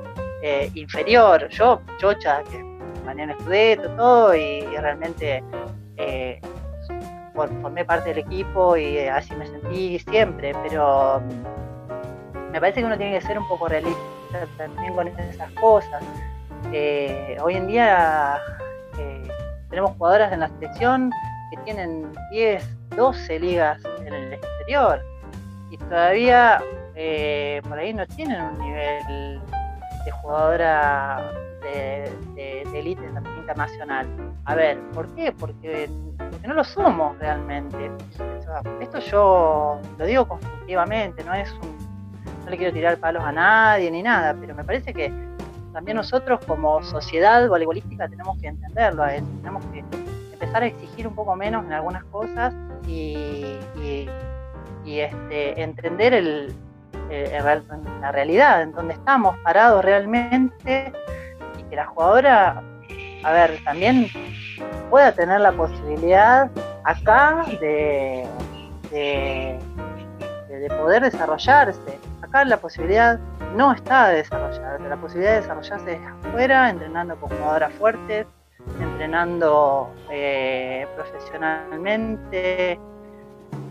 eh, 0.40 0.70
inferior. 0.74 1.48
Yo, 1.48 1.80
chocha, 1.98 2.44
que 2.44 2.62
mañana 3.04 3.32
estudié 3.32 3.78
todo 3.78 4.32
y, 4.36 4.64
realmente 4.76 5.42
eh, 6.00 6.40
formé 7.34 7.84
parte 7.84 8.10
del 8.10 8.18
equipo 8.18 8.76
y 8.76 8.98
así 8.98 9.34
me 9.36 9.46
sentí 9.46 9.98
siempre, 9.98 10.52
pero 10.68 11.22
me 12.52 12.60
parece 12.60 12.80
que 12.80 12.86
uno 12.86 12.98
tiene 12.98 13.18
que 13.18 13.26
ser 13.26 13.38
un 13.38 13.48
poco 13.48 13.68
realista 13.68 14.00
también 14.58 14.94
con 14.94 15.08
esas 15.08 15.50
cosas. 15.52 16.02
hoy 17.42 17.54
en 17.54 17.66
día 17.66 18.40
tenemos 19.70 19.92
jugadoras 19.92 20.32
en 20.32 20.40
la 20.40 20.48
selección 20.48 21.10
que 21.50 21.56
tienen 21.64 22.12
10, 22.32 22.96
12 22.96 23.38
ligas 23.38 23.80
en 24.04 24.12
el 24.12 24.32
exterior 24.32 25.00
y 25.70 25.78
todavía 25.78 26.60
eh, 26.96 27.62
por 27.68 27.78
ahí 27.78 27.94
no 27.94 28.06
tienen 28.08 28.40
un 28.40 28.58
nivel 28.58 29.40
de 30.04 30.10
jugadora 30.20 31.32
de, 31.60 32.12
de, 32.34 32.78
élite 32.78 33.02
internacional. 33.38 34.06
A 34.44 34.54
ver, 34.54 34.78
¿por 34.92 35.08
qué? 35.14 35.32
Porque, 35.32 35.88
no 36.46 36.54
lo 36.54 36.64
somos 36.64 37.18
realmente. 37.18 37.90
esto 38.80 38.98
yo 39.00 39.80
lo 39.98 40.06
digo 40.06 40.26
constructivamente, 40.26 41.22
no 41.24 41.34
es 41.34 41.52
un, 41.52 41.76
no 42.44 42.50
le 42.50 42.56
quiero 42.56 42.72
tirar 42.72 42.96
palos 42.98 43.22
a 43.22 43.32
nadie 43.32 43.90
ni 43.90 44.02
nada, 44.02 44.34
pero 44.40 44.54
me 44.54 44.64
parece 44.64 44.92
que 44.92 45.12
también 45.72 45.96
nosotros 45.96 46.40
como 46.46 46.82
sociedad 46.82 47.46
voleibolística 47.48 48.08
tenemos 48.08 48.38
que 48.40 48.48
entenderlo, 48.48 49.04
tenemos 49.04 49.64
que 49.66 49.84
empezar 50.32 50.62
a 50.62 50.66
exigir 50.66 51.06
un 51.06 51.14
poco 51.14 51.36
menos 51.36 51.64
en 51.66 51.72
algunas 51.72 52.02
cosas 52.04 52.54
y, 52.86 53.58
este, 54.86 55.62
entender 55.62 56.52
la 58.00 58.12
realidad, 58.12 58.62
en 58.62 58.72
donde 58.72 58.94
estamos 58.94 59.36
parados 59.44 59.84
realmente 59.84 60.92
y 60.92 61.19
que 61.70 61.76
la 61.76 61.86
jugadora, 61.86 62.62
a 63.22 63.32
ver, 63.32 63.62
también 63.64 64.08
pueda 64.90 65.12
tener 65.12 65.40
la 65.40 65.52
posibilidad 65.52 66.50
acá 66.84 67.46
de, 67.60 68.26
de, 68.90 69.58
poder 70.78 71.02
desarrollarse. 71.02 71.98
Acá 72.22 72.44
la 72.44 72.56
posibilidad 72.58 73.18
no 73.56 73.72
está 73.72 74.08
de 74.08 74.16
desarrollarse, 74.16 74.88
la 74.88 74.96
posibilidad 74.96 75.32
de 75.32 75.40
desarrollarse 75.40 75.92
es 75.92 76.00
afuera, 76.26 76.70
entrenando 76.70 77.16
con 77.16 77.30
jugadoras 77.30 77.72
fuertes, 77.74 78.26
entrenando 78.80 79.92
eh, 80.10 80.86
profesionalmente, 80.96 82.78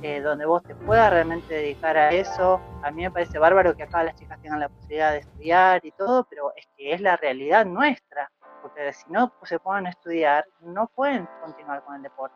eh, 0.02 0.22
donde 0.22 0.46
vos 0.46 0.64
te 0.64 0.76
puedas 0.76 1.12
realmente 1.12 1.54
dedicar 1.54 1.98
a 1.98 2.10
eso. 2.10 2.62
A 2.84 2.92
mí 2.92 3.02
me 3.02 3.12
parece 3.12 3.38
bárbaro 3.38 3.76
que 3.76 3.84
acá 3.84 4.04
las 4.04 4.16
chicas 4.16 4.42
tengan 4.42 4.60
la 4.60 4.70
posibilidad 4.70 5.12
de 5.12 5.20
estudiar 5.20 5.86
y 5.86 5.92
todo, 5.92 6.26
pero 6.30 6.54
es 6.56 6.68
que 6.78 6.94
es 6.94 7.02
la 7.02 7.18
realidad 7.18 7.66
nuestra, 7.66 8.32
porque 8.62 8.94
si 8.94 9.12
no 9.12 9.34
se 9.44 9.60
ponen 9.60 9.88
a 9.88 9.90
estudiar, 9.90 10.46
no 10.62 10.88
pueden 10.88 11.28
continuar 11.42 11.84
con 11.84 11.96
el 11.96 12.04
deporte. 12.04 12.36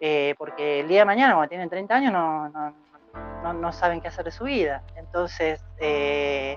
Eh, 0.00 0.34
porque 0.38 0.80
el 0.80 0.88
día 0.88 1.00
de 1.00 1.04
mañana, 1.04 1.34
cuando 1.34 1.50
tienen 1.50 1.68
30 1.68 1.94
años, 1.94 2.12
no, 2.12 2.48
no, 2.48 3.52
no, 3.52 3.72
saben 3.72 4.00
qué 4.00 4.08
hacer 4.08 4.24
de 4.24 4.32
su 4.32 4.44
vida. 4.44 4.82
Entonces, 4.96 5.62
eh, 5.78 6.56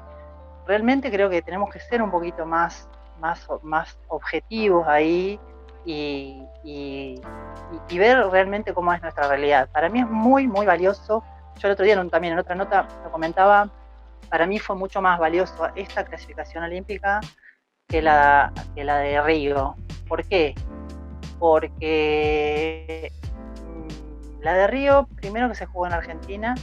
realmente 0.65 1.11
creo 1.11 1.29
que 1.29 1.41
tenemos 1.41 1.69
que 1.69 1.79
ser 1.79 2.01
un 2.01 2.09
poquito 2.09 2.45
más, 2.45 2.89
más, 3.19 3.47
más 3.61 3.99
objetivos 4.07 4.87
ahí 4.87 5.39
y, 5.85 7.21
ver 7.91 8.17
realmente 8.29 8.73
cómo 8.73 8.93
es 8.93 9.01
nuestra 9.01 9.27
realidad. 9.27 9.69
Para 9.71 9.89
mí 9.89 9.99
es 9.99 10.07
muy, 10.07 10.47
muy 10.47 10.65
valioso. 10.65 11.23
Yo 11.57 11.67
el 11.67 11.73
otro 11.73 11.85
día 11.85 11.95
también 12.09 12.33
en 12.33 12.39
otra 12.39 12.55
nota 12.55 12.87
lo 13.03 13.11
comentaba, 13.11 13.69
para 14.29 14.45
mí 14.45 14.59
fue 14.59 14.75
mucho 14.75 15.01
más 15.01 15.19
valioso 15.19 15.69
esta 15.75 16.03
clasificación 16.03 16.63
olímpica 16.63 17.21
que 17.87 18.01
la, 18.01 18.51
que 18.75 18.83
la 18.83 18.97
de 18.97 19.21
Río. 19.21 19.75
¿Por 20.07 20.25
qué? 20.25 20.55
Porque 21.39 23.11
mm, 23.63 24.41
la 24.41 24.53
de 24.53 24.67
Río, 24.67 25.07
primero 25.15 25.47
que 25.47 25.55
se 25.55 25.65
jugó 25.65 25.87
en 25.87 25.93
Argentina, 25.93 26.55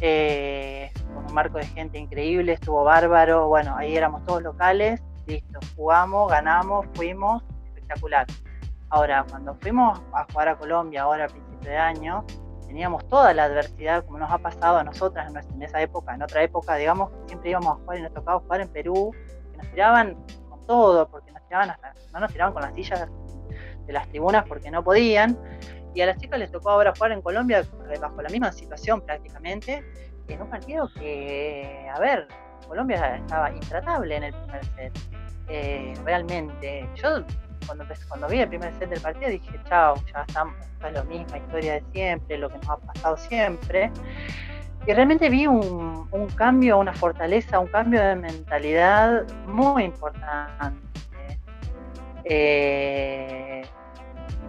eh, 0.00 0.90
con 1.14 1.26
un 1.26 1.34
marco 1.34 1.58
de 1.58 1.66
gente 1.66 1.98
increíble, 1.98 2.52
estuvo 2.52 2.82
bárbaro, 2.82 3.48
bueno, 3.48 3.76
ahí 3.76 3.96
éramos 3.96 4.24
todos 4.24 4.42
locales, 4.42 5.02
listo, 5.26 5.60
jugamos, 5.76 6.30
ganamos, 6.30 6.86
fuimos, 6.94 7.42
espectacular. 7.94 8.26
Ahora, 8.90 9.24
cuando 9.28 9.54
fuimos 9.56 10.00
a 10.12 10.24
jugar 10.30 10.48
a 10.48 10.56
Colombia, 10.56 11.02
ahora 11.02 11.24
a 11.24 11.28
principio 11.28 11.70
de 11.70 11.76
año, 11.76 12.24
teníamos 12.66 13.06
toda 13.08 13.32
la 13.34 13.44
adversidad, 13.44 14.04
como 14.04 14.18
nos 14.18 14.30
ha 14.30 14.38
pasado 14.38 14.78
a 14.78 14.84
nosotras 14.84 15.32
en, 15.54 15.62
esa 15.62 15.80
época, 15.80 16.14
en 16.14 16.22
otra 16.22 16.42
época, 16.42 16.76
digamos, 16.76 17.10
siempre 17.26 17.50
íbamos 17.50 17.72
a 17.72 17.74
jugar 17.80 17.98
y 17.98 18.02
nos 18.02 18.14
tocaba 18.14 18.40
jugar 18.40 18.60
en 18.60 18.68
Perú, 18.68 19.10
que 19.50 19.56
nos 19.56 19.70
tiraban 19.70 20.14
con 20.48 20.66
todo, 20.66 21.08
porque 21.08 21.32
nos 21.32 21.42
tiraban 21.46 21.70
hasta, 21.70 21.94
no 22.12 22.20
nos 22.20 22.32
tiraban 22.32 22.52
con 22.52 22.62
las 22.62 22.74
sillas 22.74 23.08
de 23.86 23.92
las 23.92 24.08
tribunas 24.08 24.44
porque 24.46 24.70
no 24.70 24.82
podían, 24.82 25.38
y 25.94 26.00
a 26.00 26.06
las 26.06 26.18
chicas 26.18 26.38
les 26.38 26.50
tocó 26.50 26.70
ahora 26.70 26.92
jugar 26.94 27.12
en 27.12 27.22
Colombia 27.22 27.60
eh, 27.60 27.98
bajo 28.00 28.20
la 28.22 28.28
misma 28.28 28.52
situación 28.52 29.00
prácticamente, 29.00 29.84
en 30.28 30.42
un 30.42 30.48
partido 30.48 30.88
que, 30.94 31.88
a 31.92 31.98
ver, 32.00 32.28
Colombia 32.66 33.16
estaba 33.16 33.52
intratable 33.52 34.16
en 34.16 34.24
el 34.24 34.34
primer 34.34 34.64
set. 34.64 34.98
Eh, 35.48 35.92
realmente, 36.04 36.88
yo 36.94 37.22
cuando, 37.66 37.84
cuando 38.08 38.28
vi 38.28 38.40
el 38.40 38.48
primer 38.48 38.72
set 38.78 38.88
del 38.88 39.00
partido 39.00 39.30
dije, 39.30 39.60
chao, 39.68 39.94
ya 40.12 40.24
estamos, 40.26 40.54
es 40.86 40.92
la 40.92 41.04
misma 41.04 41.38
historia 41.38 41.74
de 41.74 41.84
siempre, 41.92 42.38
lo 42.38 42.48
que 42.48 42.58
nos 42.58 42.70
ha 42.70 42.76
pasado 42.76 43.16
siempre. 43.16 43.90
Y 44.86 44.92
realmente 44.92 45.30
vi 45.30 45.46
un, 45.46 46.28
cambio, 46.36 46.78
una 46.78 46.92
fortaleza, 46.92 47.58
un 47.58 47.68
cambio 47.68 48.02
de 48.02 48.16
mentalidad 48.16 49.26
muy 49.46 49.84
importante. 49.84 50.78
Eh, 52.24 53.62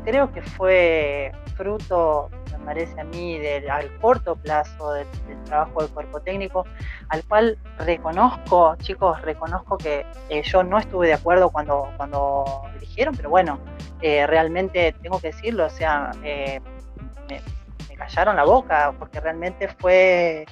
creo 0.04 0.32
que 0.32 0.42
fue 0.42 1.32
fruto, 1.56 2.30
me 2.58 2.66
parece 2.66 3.00
a 3.00 3.04
mí, 3.04 3.38
del, 3.40 3.70
al 3.70 3.90
corto 4.00 4.36
plazo 4.36 4.94
del, 4.94 5.08
trabajo 5.46 5.82
del 5.82 5.92
cuerpo 5.92 6.20
técnico, 6.22 6.66
al 7.10 7.24
cual 7.26 7.58
reconozco, 7.80 8.76
chicos, 8.78 9.22
reconozco 9.22 9.78
que 9.78 10.06
eh, 10.30 10.42
yo 10.44 10.64
no 10.64 10.80
estuve 10.80 11.08
de 11.08 11.14
acuerdo 11.14 11.50
cuando, 11.50 11.90
cuando 11.98 12.64
eligieron, 12.76 13.16
pero 13.16 13.30
bueno, 13.30 13.60
eh, 14.02 14.26
realmente 14.28 14.96
tengo 15.02 15.20
que 15.20 15.28
decirlo, 15.28 15.66
o 15.66 15.70
sea, 15.70 16.12
eh, 16.24 16.60
me, 17.30 17.96
callaron 17.96 18.36
la 18.36 18.44
boca, 18.44 18.94
porque 19.00 19.20
realmente 19.20 19.70
fue, 19.80 20.46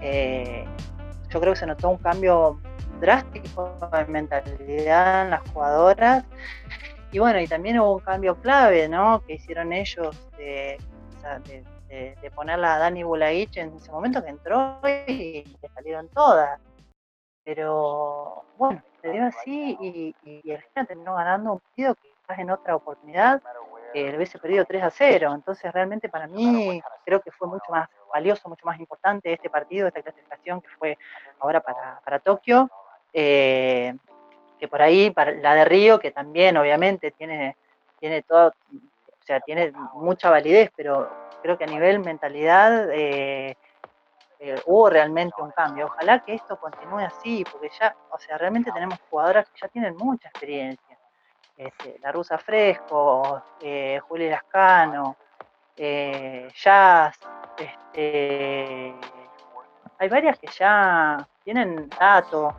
yo 0.00 1.40
creo 1.40 1.52
que 1.54 1.58
se 1.58 1.66
notó 1.66 1.88
un 1.88 1.98
cambio 1.98 2.60
drástico 3.00 3.76
de 3.92 4.04
mentalidad 4.06 5.24
en 5.24 5.30
las 5.30 5.40
jugadoras 5.50 6.24
y 7.14 7.20
bueno, 7.20 7.40
y 7.40 7.46
también 7.46 7.78
hubo 7.78 7.94
un 7.94 8.00
cambio 8.00 8.34
clave, 8.40 8.88
¿no? 8.88 9.22
Que 9.24 9.34
hicieron 9.34 9.72
ellos 9.72 10.16
de, 11.40 12.30
ponerla 12.34 12.74
a 12.74 12.78
Dani 12.78 13.02
Bulaich 13.02 13.56
en 13.56 13.76
ese 13.76 13.90
momento 13.92 14.22
que 14.22 14.30
entró 14.30 14.80
y 15.06 15.44
le 15.62 15.68
salieron 15.74 16.08
todas. 16.08 16.60
Pero 17.44 18.44
bueno, 18.56 18.82
se 19.02 19.10
dio 19.10 19.24
así 19.24 19.76
y, 19.80 20.14
y, 20.24 20.42
Gena 20.42 20.86
terminó 20.86 21.14
ganando 21.14 21.52
un 21.52 21.60
partido 21.60 21.94
que 21.94 22.08
quizás 22.08 22.38
en 22.38 22.50
otra 22.50 22.74
oportunidad 22.76 23.42
eh, 23.92 24.10
le 24.10 24.16
hubiese 24.16 24.38
perdido 24.38 24.64
3 24.64 24.82
a 24.82 24.90
0. 24.90 25.32
Entonces 25.34 25.72
realmente 25.72 26.08
para 26.08 26.26
mí 26.26 26.82
creo 27.04 27.20
que 27.20 27.30
fue 27.30 27.46
mucho 27.46 27.70
más 27.70 27.88
valioso, 28.12 28.48
mucho 28.48 28.64
más 28.66 28.78
importante 28.80 29.32
este 29.32 29.50
partido, 29.50 29.88
esta 29.88 30.02
clasificación 30.02 30.60
que 30.60 30.68
fue 30.78 30.98
ahora 31.40 31.60
para, 31.60 32.00
para 32.04 32.18
Tokio. 32.18 32.70
Eh, 33.12 33.94
que 34.58 34.68
por 34.68 34.82
ahí, 34.82 35.10
para 35.10 35.32
la 35.32 35.54
de 35.54 35.64
Río, 35.64 35.98
que 35.98 36.10
también 36.10 36.56
obviamente 36.56 37.10
tiene, 37.10 37.56
tiene 37.98 38.22
todo, 38.22 38.52
o 39.24 39.26
sea, 39.26 39.40
tiene 39.40 39.72
mucha 39.94 40.28
validez, 40.28 40.70
pero 40.76 41.10
creo 41.42 41.56
que 41.56 41.64
a 41.64 41.66
nivel 41.66 42.00
mentalidad 42.00 42.90
eh, 42.92 43.56
eh, 44.38 44.60
hubo 44.66 44.90
realmente 44.90 45.40
un 45.40 45.50
cambio. 45.50 45.86
Ojalá 45.86 46.22
que 46.22 46.34
esto 46.34 46.58
continúe 46.58 46.98
así, 46.98 47.42
porque 47.50 47.70
ya, 47.80 47.96
o 48.10 48.18
sea, 48.18 48.36
realmente 48.36 48.70
tenemos 48.70 48.98
jugadoras 49.08 49.48
que 49.48 49.60
ya 49.62 49.68
tienen 49.68 49.96
mucha 49.96 50.28
experiencia. 50.28 50.98
Este, 51.56 51.98
la 52.02 52.12
Rusa 52.12 52.36
Fresco, 52.36 53.42
eh, 53.62 53.98
Juli 54.08 54.28
Lascano, 54.28 55.16
Jazz, 55.74 57.18
este, 57.56 58.94
hay 59.98 60.08
varias 60.10 60.38
que 60.38 60.48
ya 60.48 61.26
tienen 61.44 61.88
datos, 61.98 62.54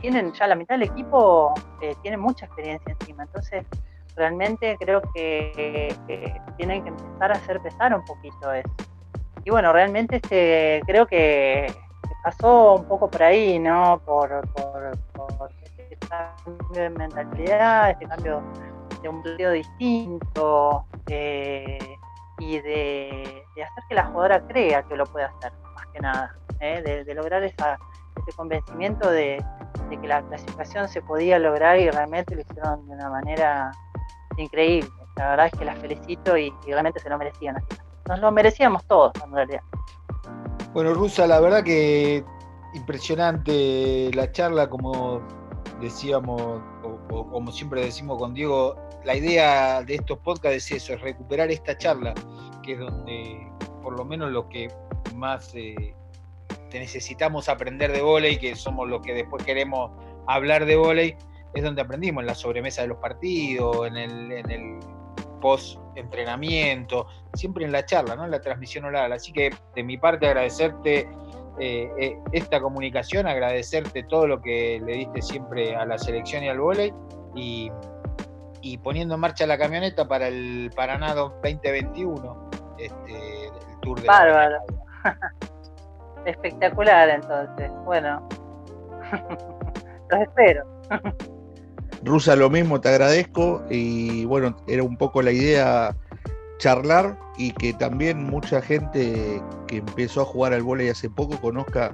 tienen 0.00 0.32
ya 0.32 0.46
la 0.46 0.54
mitad 0.54 0.76
del 0.76 0.88
equipo, 0.88 1.52
eh, 1.82 1.94
tiene 2.00 2.16
mucha 2.16 2.46
experiencia 2.46 2.96
encima. 2.98 3.24
Entonces, 3.24 3.66
realmente 4.16 4.76
creo 4.78 5.02
que, 5.14 5.94
tienen 6.56 6.82
que 6.82 6.90
empezar 6.90 7.32
a 7.32 7.34
hacer 7.34 7.60
pesar 7.60 7.94
un 7.94 8.04
poquito 8.04 8.52
eso. 8.52 8.70
Y 9.44 9.50
bueno, 9.50 9.72
realmente 9.72 10.16
este, 10.16 10.82
creo 10.86 11.06
que 11.06 11.72
pasó 12.22 12.74
un 12.74 12.84
poco 12.84 13.10
por 13.10 13.22
ahí, 13.22 13.58
¿no? 13.58 14.00
Por, 14.04 14.46
por, 14.52 14.90
este 15.70 15.96
cambio 16.08 16.82
de 16.82 16.90
mentalidad, 16.90 17.90
este 17.90 18.06
cambio 18.06 18.42
de 19.02 19.08
un 19.08 19.22
periodo 19.22 19.52
distinto 19.52 20.84
eh, 21.08 21.78
y 22.38 22.60
de, 22.60 23.44
hacer 23.56 23.84
que 23.88 23.94
la 23.94 24.06
jugadora 24.06 24.40
crea 24.46 24.82
que 24.82 24.96
lo 24.96 25.04
puede 25.06 25.26
hacer, 25.26 25.52
más 25.74 25.86
que 25.88 26.00
nada, 26.00 26.34
¿eh? 26.60 27.04
de, 27.06 27.14
lograr 27.14 27.42
esa, 27.42 27.78
ese 28.16 28.36
convencimiento 28.36 29.10
de, 29.10 29.42
que 29.90 30.06
la 30.06 30.22
clasificación 30.22 30.88
se 30.88 31.02
podía 31.02 31.38
lograr 31.38 31.78
y 31.78 31.90
realmente 31.90 32.36
lo 32.36 32.42
hicieron 32.42 32.86
de 32.86 32.94
una 32.94 33.10
manera 33.10 33.72
increíble. 34.36 34.88
La 35.16 35.30
verdad 35.30 35.46
es 35.46 35.58
que 35.58 35.64
las 35.64 35.78
felicito 35.78 36.36
y, 36.36 36.52
realmente 36.66 37.00
se 37.00 37.10
lo 37.10 37.18
merecían. 37.18 37.56
Nos 38.08 38.20
lo 38.20 38.32
merecíamos 38.32 38.84
todos 38.86 39.12
en 39.24 39.32
realidad. 39.32 39.62
Bueno, 40.72 40.94
Rusa, 40.94 41.26
la 41.26 41.40
verdad 41.40 41.62
que 41.62 42.24
impresionante 42.74 44.10
la 44.14 44.30
charla, 44.32 44.68
como 44.68 45.20
decíamos, 45.80 46.40
o, 46.82 47.30
como 47.30 47.52
siempre 47.52 47.84
decimos 47.84 48.18
con 48.18 48.34
Diego, 48.34 48.76
la 49.04 49.16
idea 49.16 49.82
de 49.82 49.96
estos 49.96 50.18
podcasts 50.18 50.56
es 50.56 50.82
eso, 50.82 50.94
es 50.94 51.00
recuperar 51.00 51.50
esta 51.50 51.76
charla, 51.76 52.14
que 52.62 52.74
es 52.74 52.78
donde 52.78 53.50
por 53.82 53.96
lo 53.96 54.04
menos 54.04 54.30
lo 54.30 54.48
que 54.48 54.68
más 55.14 55.52
eh, 55.54 55.94
necesitamos 56.72 57.48
aprender 57.48 57.92
de 57.92 58.02
volei, 58.02 58.38
que 58.38 58.54
somos 58.54 58.88
los 58.88 59.00
que 59.00 59.14
después 59.14 59.44
queremos 59.44 59.90
hablar 60.26 60.66
de 60.66 60.76
volei, 60.76 61.16
es 61.54 61.64
donde 61.64 61.82
aprendimos, 61.82 62.22
en 62.22 62.26
la 62.26 62.34
sobremesa 62.34 62.82
de 62.82 62.88
los 62.88 62.98
partidos, 62.98 63.86
en 63.86 63.96
el, 63.96 64.32
en 64.32 64.50
el 64.50 64.80
post-entrenamiento, 65.40 67.06
siempre 67.34 67.64
en 67.64 67.72
la 67.72 67.84
charla, 67.84 68.14
¿no? 68.14 68.24
en 68.24 68.30
la 68.30 68.40
transmisión 68.40 68.84
oral. 68.84 69.12
Así 69.12 69.32
que 69.32 69.50
de 69.74 69.82
mi 69.82 69.96
parte 69.96 70.26
agradecerte 70.26 71.08
eh, 71.58 71.90
eh, 71.98 72.18
esta 72.32 72.60
comunicación, 72.60 73.26
agradecerte 73.26 74.04
todo 74.04 74.26
lo 74.26 74.40
que 74.40 74.80
le 74.84 74.92
diste 74.92 75.22
siempre 75.22 75.74
a 75.74 75.84
la 75.84 75.98
selección 75.98 76.44
y 76.44 76.48
al 76.48 76.60
volei 76.60 76.92
y, 77.34 77.70
poniendo 78.82 79.14
en 79.14 79.20
marcha 79.20 79.46
la 79.46 79.58
camioneta 79.58 80.06
para 80.06 80.28
el 80.28 80.70
Paraná 80.76 81.14
2021, 81.14 82.50
este, 82.78 83.46
el 83.46 83.80
Tour 83.80 84.00
de 84.00 84.06
Bárbaro. 84.06 84.58
Espectacular, 86.26 87.08
entonces. 87.08 87.70
Bueno, 87.84 88.28
los 90.10 90.20
espero. 90.20 90.64
Rusa, 92.04 92.36
lo 92.36 92.50
mismo, 92.50 92.80
te 92.80 92.88
agradezco. 92.88 93.62
Y 93.70 94.24
bueno, 94.24 94.56
era 94.66 94.82
un 94.82 94.96
poco 94.96 95.22
la 95.22 95.32
idea 95.32 95.96
charlar 96.58 97.18
y 97.38 97.52
que 97.52 97.72
también 97.72 98.24
mucha 98.24 98.60
gente 98.60 99.42
que 99.66 99.78
empezó 99.78 100.22
a 100.22 100.24
jugar 100.26 100.52
al 100.52 100.62
vóley 100.62 100.90
hace 100.90 101.08
poco 101.08 101.40
conozca 101.40 101.92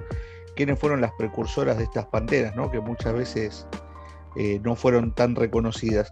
quiénes 0.57 0.77
fueron 0.77 0.99
las 0.99 1.11
precursoras 1.13 1.77
de 1.77 1.85
estas 1.85 2.05
panteras, 2.07 2.55
¿no? 2.55 2.69
que 2.69 2.81
muchas 2.81 3.13
veces 3.13 3.65
eh, 4.35 4.59
no 4.63 4.75
fueron 4.75 5.13
tan 5.13 5.35
reconocidas. 5.35 6.11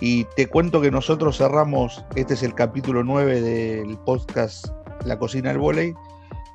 Y 0.00 0.24
te 0.36 0.46
cuento 0.46 0.80
que 0.80 0.90
nosotros 0.90 1.36
cerramos, 1.36 2.04
este 2.14 2.34
es 2.34 2.42
el 2.42 2.54
capítulo 2.54 3.04
9 3.04 3.40
del 3.42 3.98
podcast 3.98 4.68
La 5.04 5.18
cocina 5.18 5.50
del 5.50 5.58
vóley, 5.58 5.94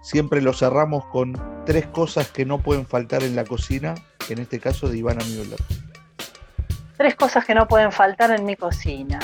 siempre 0.01 0.41
lo 0.41 0.53
cerramos 0.53 1.05
con 1.07 1.39
tres 1.65 1.85
cosas 1.87 2.31
que 2.31 2.45
no 2.45 2.59
pueden 2.59 2.87
faltar 2.87 3.23
en 3.23 3.35
la 3.35 3.43
cocina, 3.43 3.93
en 4.29 4.39
este 4.39 4.59
caso 4.59 4.87
de 4.87 4.97
Ivana 4.97 5.23
Müller. 5.25 5.59
Tres 6.97 7.15
cosas 7.15 7.45
que 7.45 7.53
no 7.53 7.67
pueden 7.67 7.91
faltar 7.91 8.31
en 8.31 8.45
mi 8.45 8.55
cocina. 8.55 9.19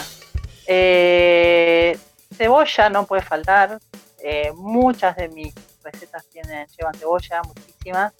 Eh, 0.68 1.98
cebolla 2.36 2.90
no 2.90 3.06
puede 3.06 3.22
faltar. 3.22 3.80
Eh, 4.24 4.52
muchas 4.56 5.16
de 5.16 5.30
mis 5.30 5.54
recetas 5.84 6.26
tienen, 6.28 6.68
llevan 6.78 6.94
cebolla, 6.96 7.42
muchísimas. 7.44 8.14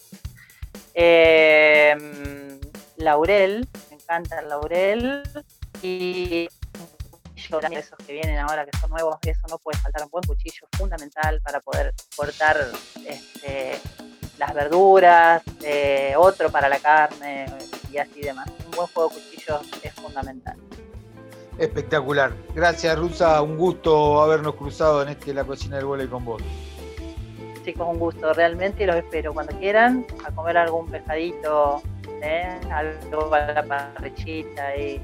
Eh, 0.94 2.58
laurel, 2.96 3.68
me 3.90 3.96
encanta 3.96 4.40
el 4.40 4.48
laurel. 4.48 5.22
Y 5.82 6.48
esos 7.72 7.96
que 8.06 8.12
vienen 8.12 8.38
ahora 8.38 8.64
que 8.64 8.76
son 8.78 8.90
nuevos, 8.90 9.16
eso 9.22 9.46
no 9.48 9.58
puede 9.58 9.78
faltar. 9.78 10.04
Un 10.04 10.10
buen 10.10 10.24
cuchillo 10.24 10.66
fundamental 10.76 11.40
para 11.42 11.60
poder 11.60 11.92
cortar 12.16 12.56
este, 13.06 13.80
las 14.42 14.54
verduras, 14.54 15.42
eh, 15.62 16.14
otro 16.16 16.50
para 16.50 16.68
la 16.68 16.78
carne 16.78 17.46
y 17.92 17.98
así 17.98 18.20
demás. 18.20 18.48
Un 18.66 18.70
buen 18.72 18.88
juego 18.88 19.10
de 19.10 19.14
cuchillos 19.14 19.60
es 19.82 19.92
fundamental. 19.94 20.56
Espectacular. 21.58 22.32
Gracias, 22.52 22.98
Rusa. 22.98 23.40
Un 23.40 23.56
gusto 23.56 24.20
habernos 24.20 24.56
cruzado 24.56 25.02
en 25.02 25.10
este 25.10 25.32
La 25.32 25.44
Cocina 25.44 25.76
del 25.76 25.84
Vole 25.84 26.08
con 26.08 26.24
vos. 26.24 26.42
Chicos, 27.64 27.86
un 27.88 28.00
gusto 28.00 28.32
realmente 28.32 28.82
y 28.82 28.86
los 28.86 28.96
espero 28.96 29.32
cuando 29.32 29.56
quieran 29.58 30.04
a 30.26 30.32
comer 30.32 30.56
algún 30.56 30.88
pescadito, 30.88 31.80
¿eh? 32.20 32.58
algo 32.72 33.30
para 33.30 33.52
la 33.52 33.62
parrillita 33.62 34.76
y 34.76 35.00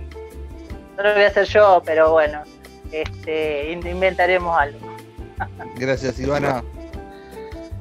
no 0.96 1.04
lo 1.04 1.12
voy 1.12 1.22
a 1.22 1.28
hacer 1.28 1.44
yo, 1.44 1.80
pero 1.84 2.10
bueno, 2.10 2.42
este, 2.90 3.70
inventaremos 3.70 4.58
algo. 4.58 4.80
Gracias, 5.76 6.18
Ivana. 6.18 6.64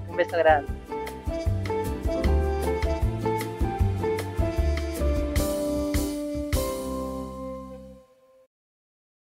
Un 0.08 0.16
beso 0.16 0.38
grande. 0.38 0.77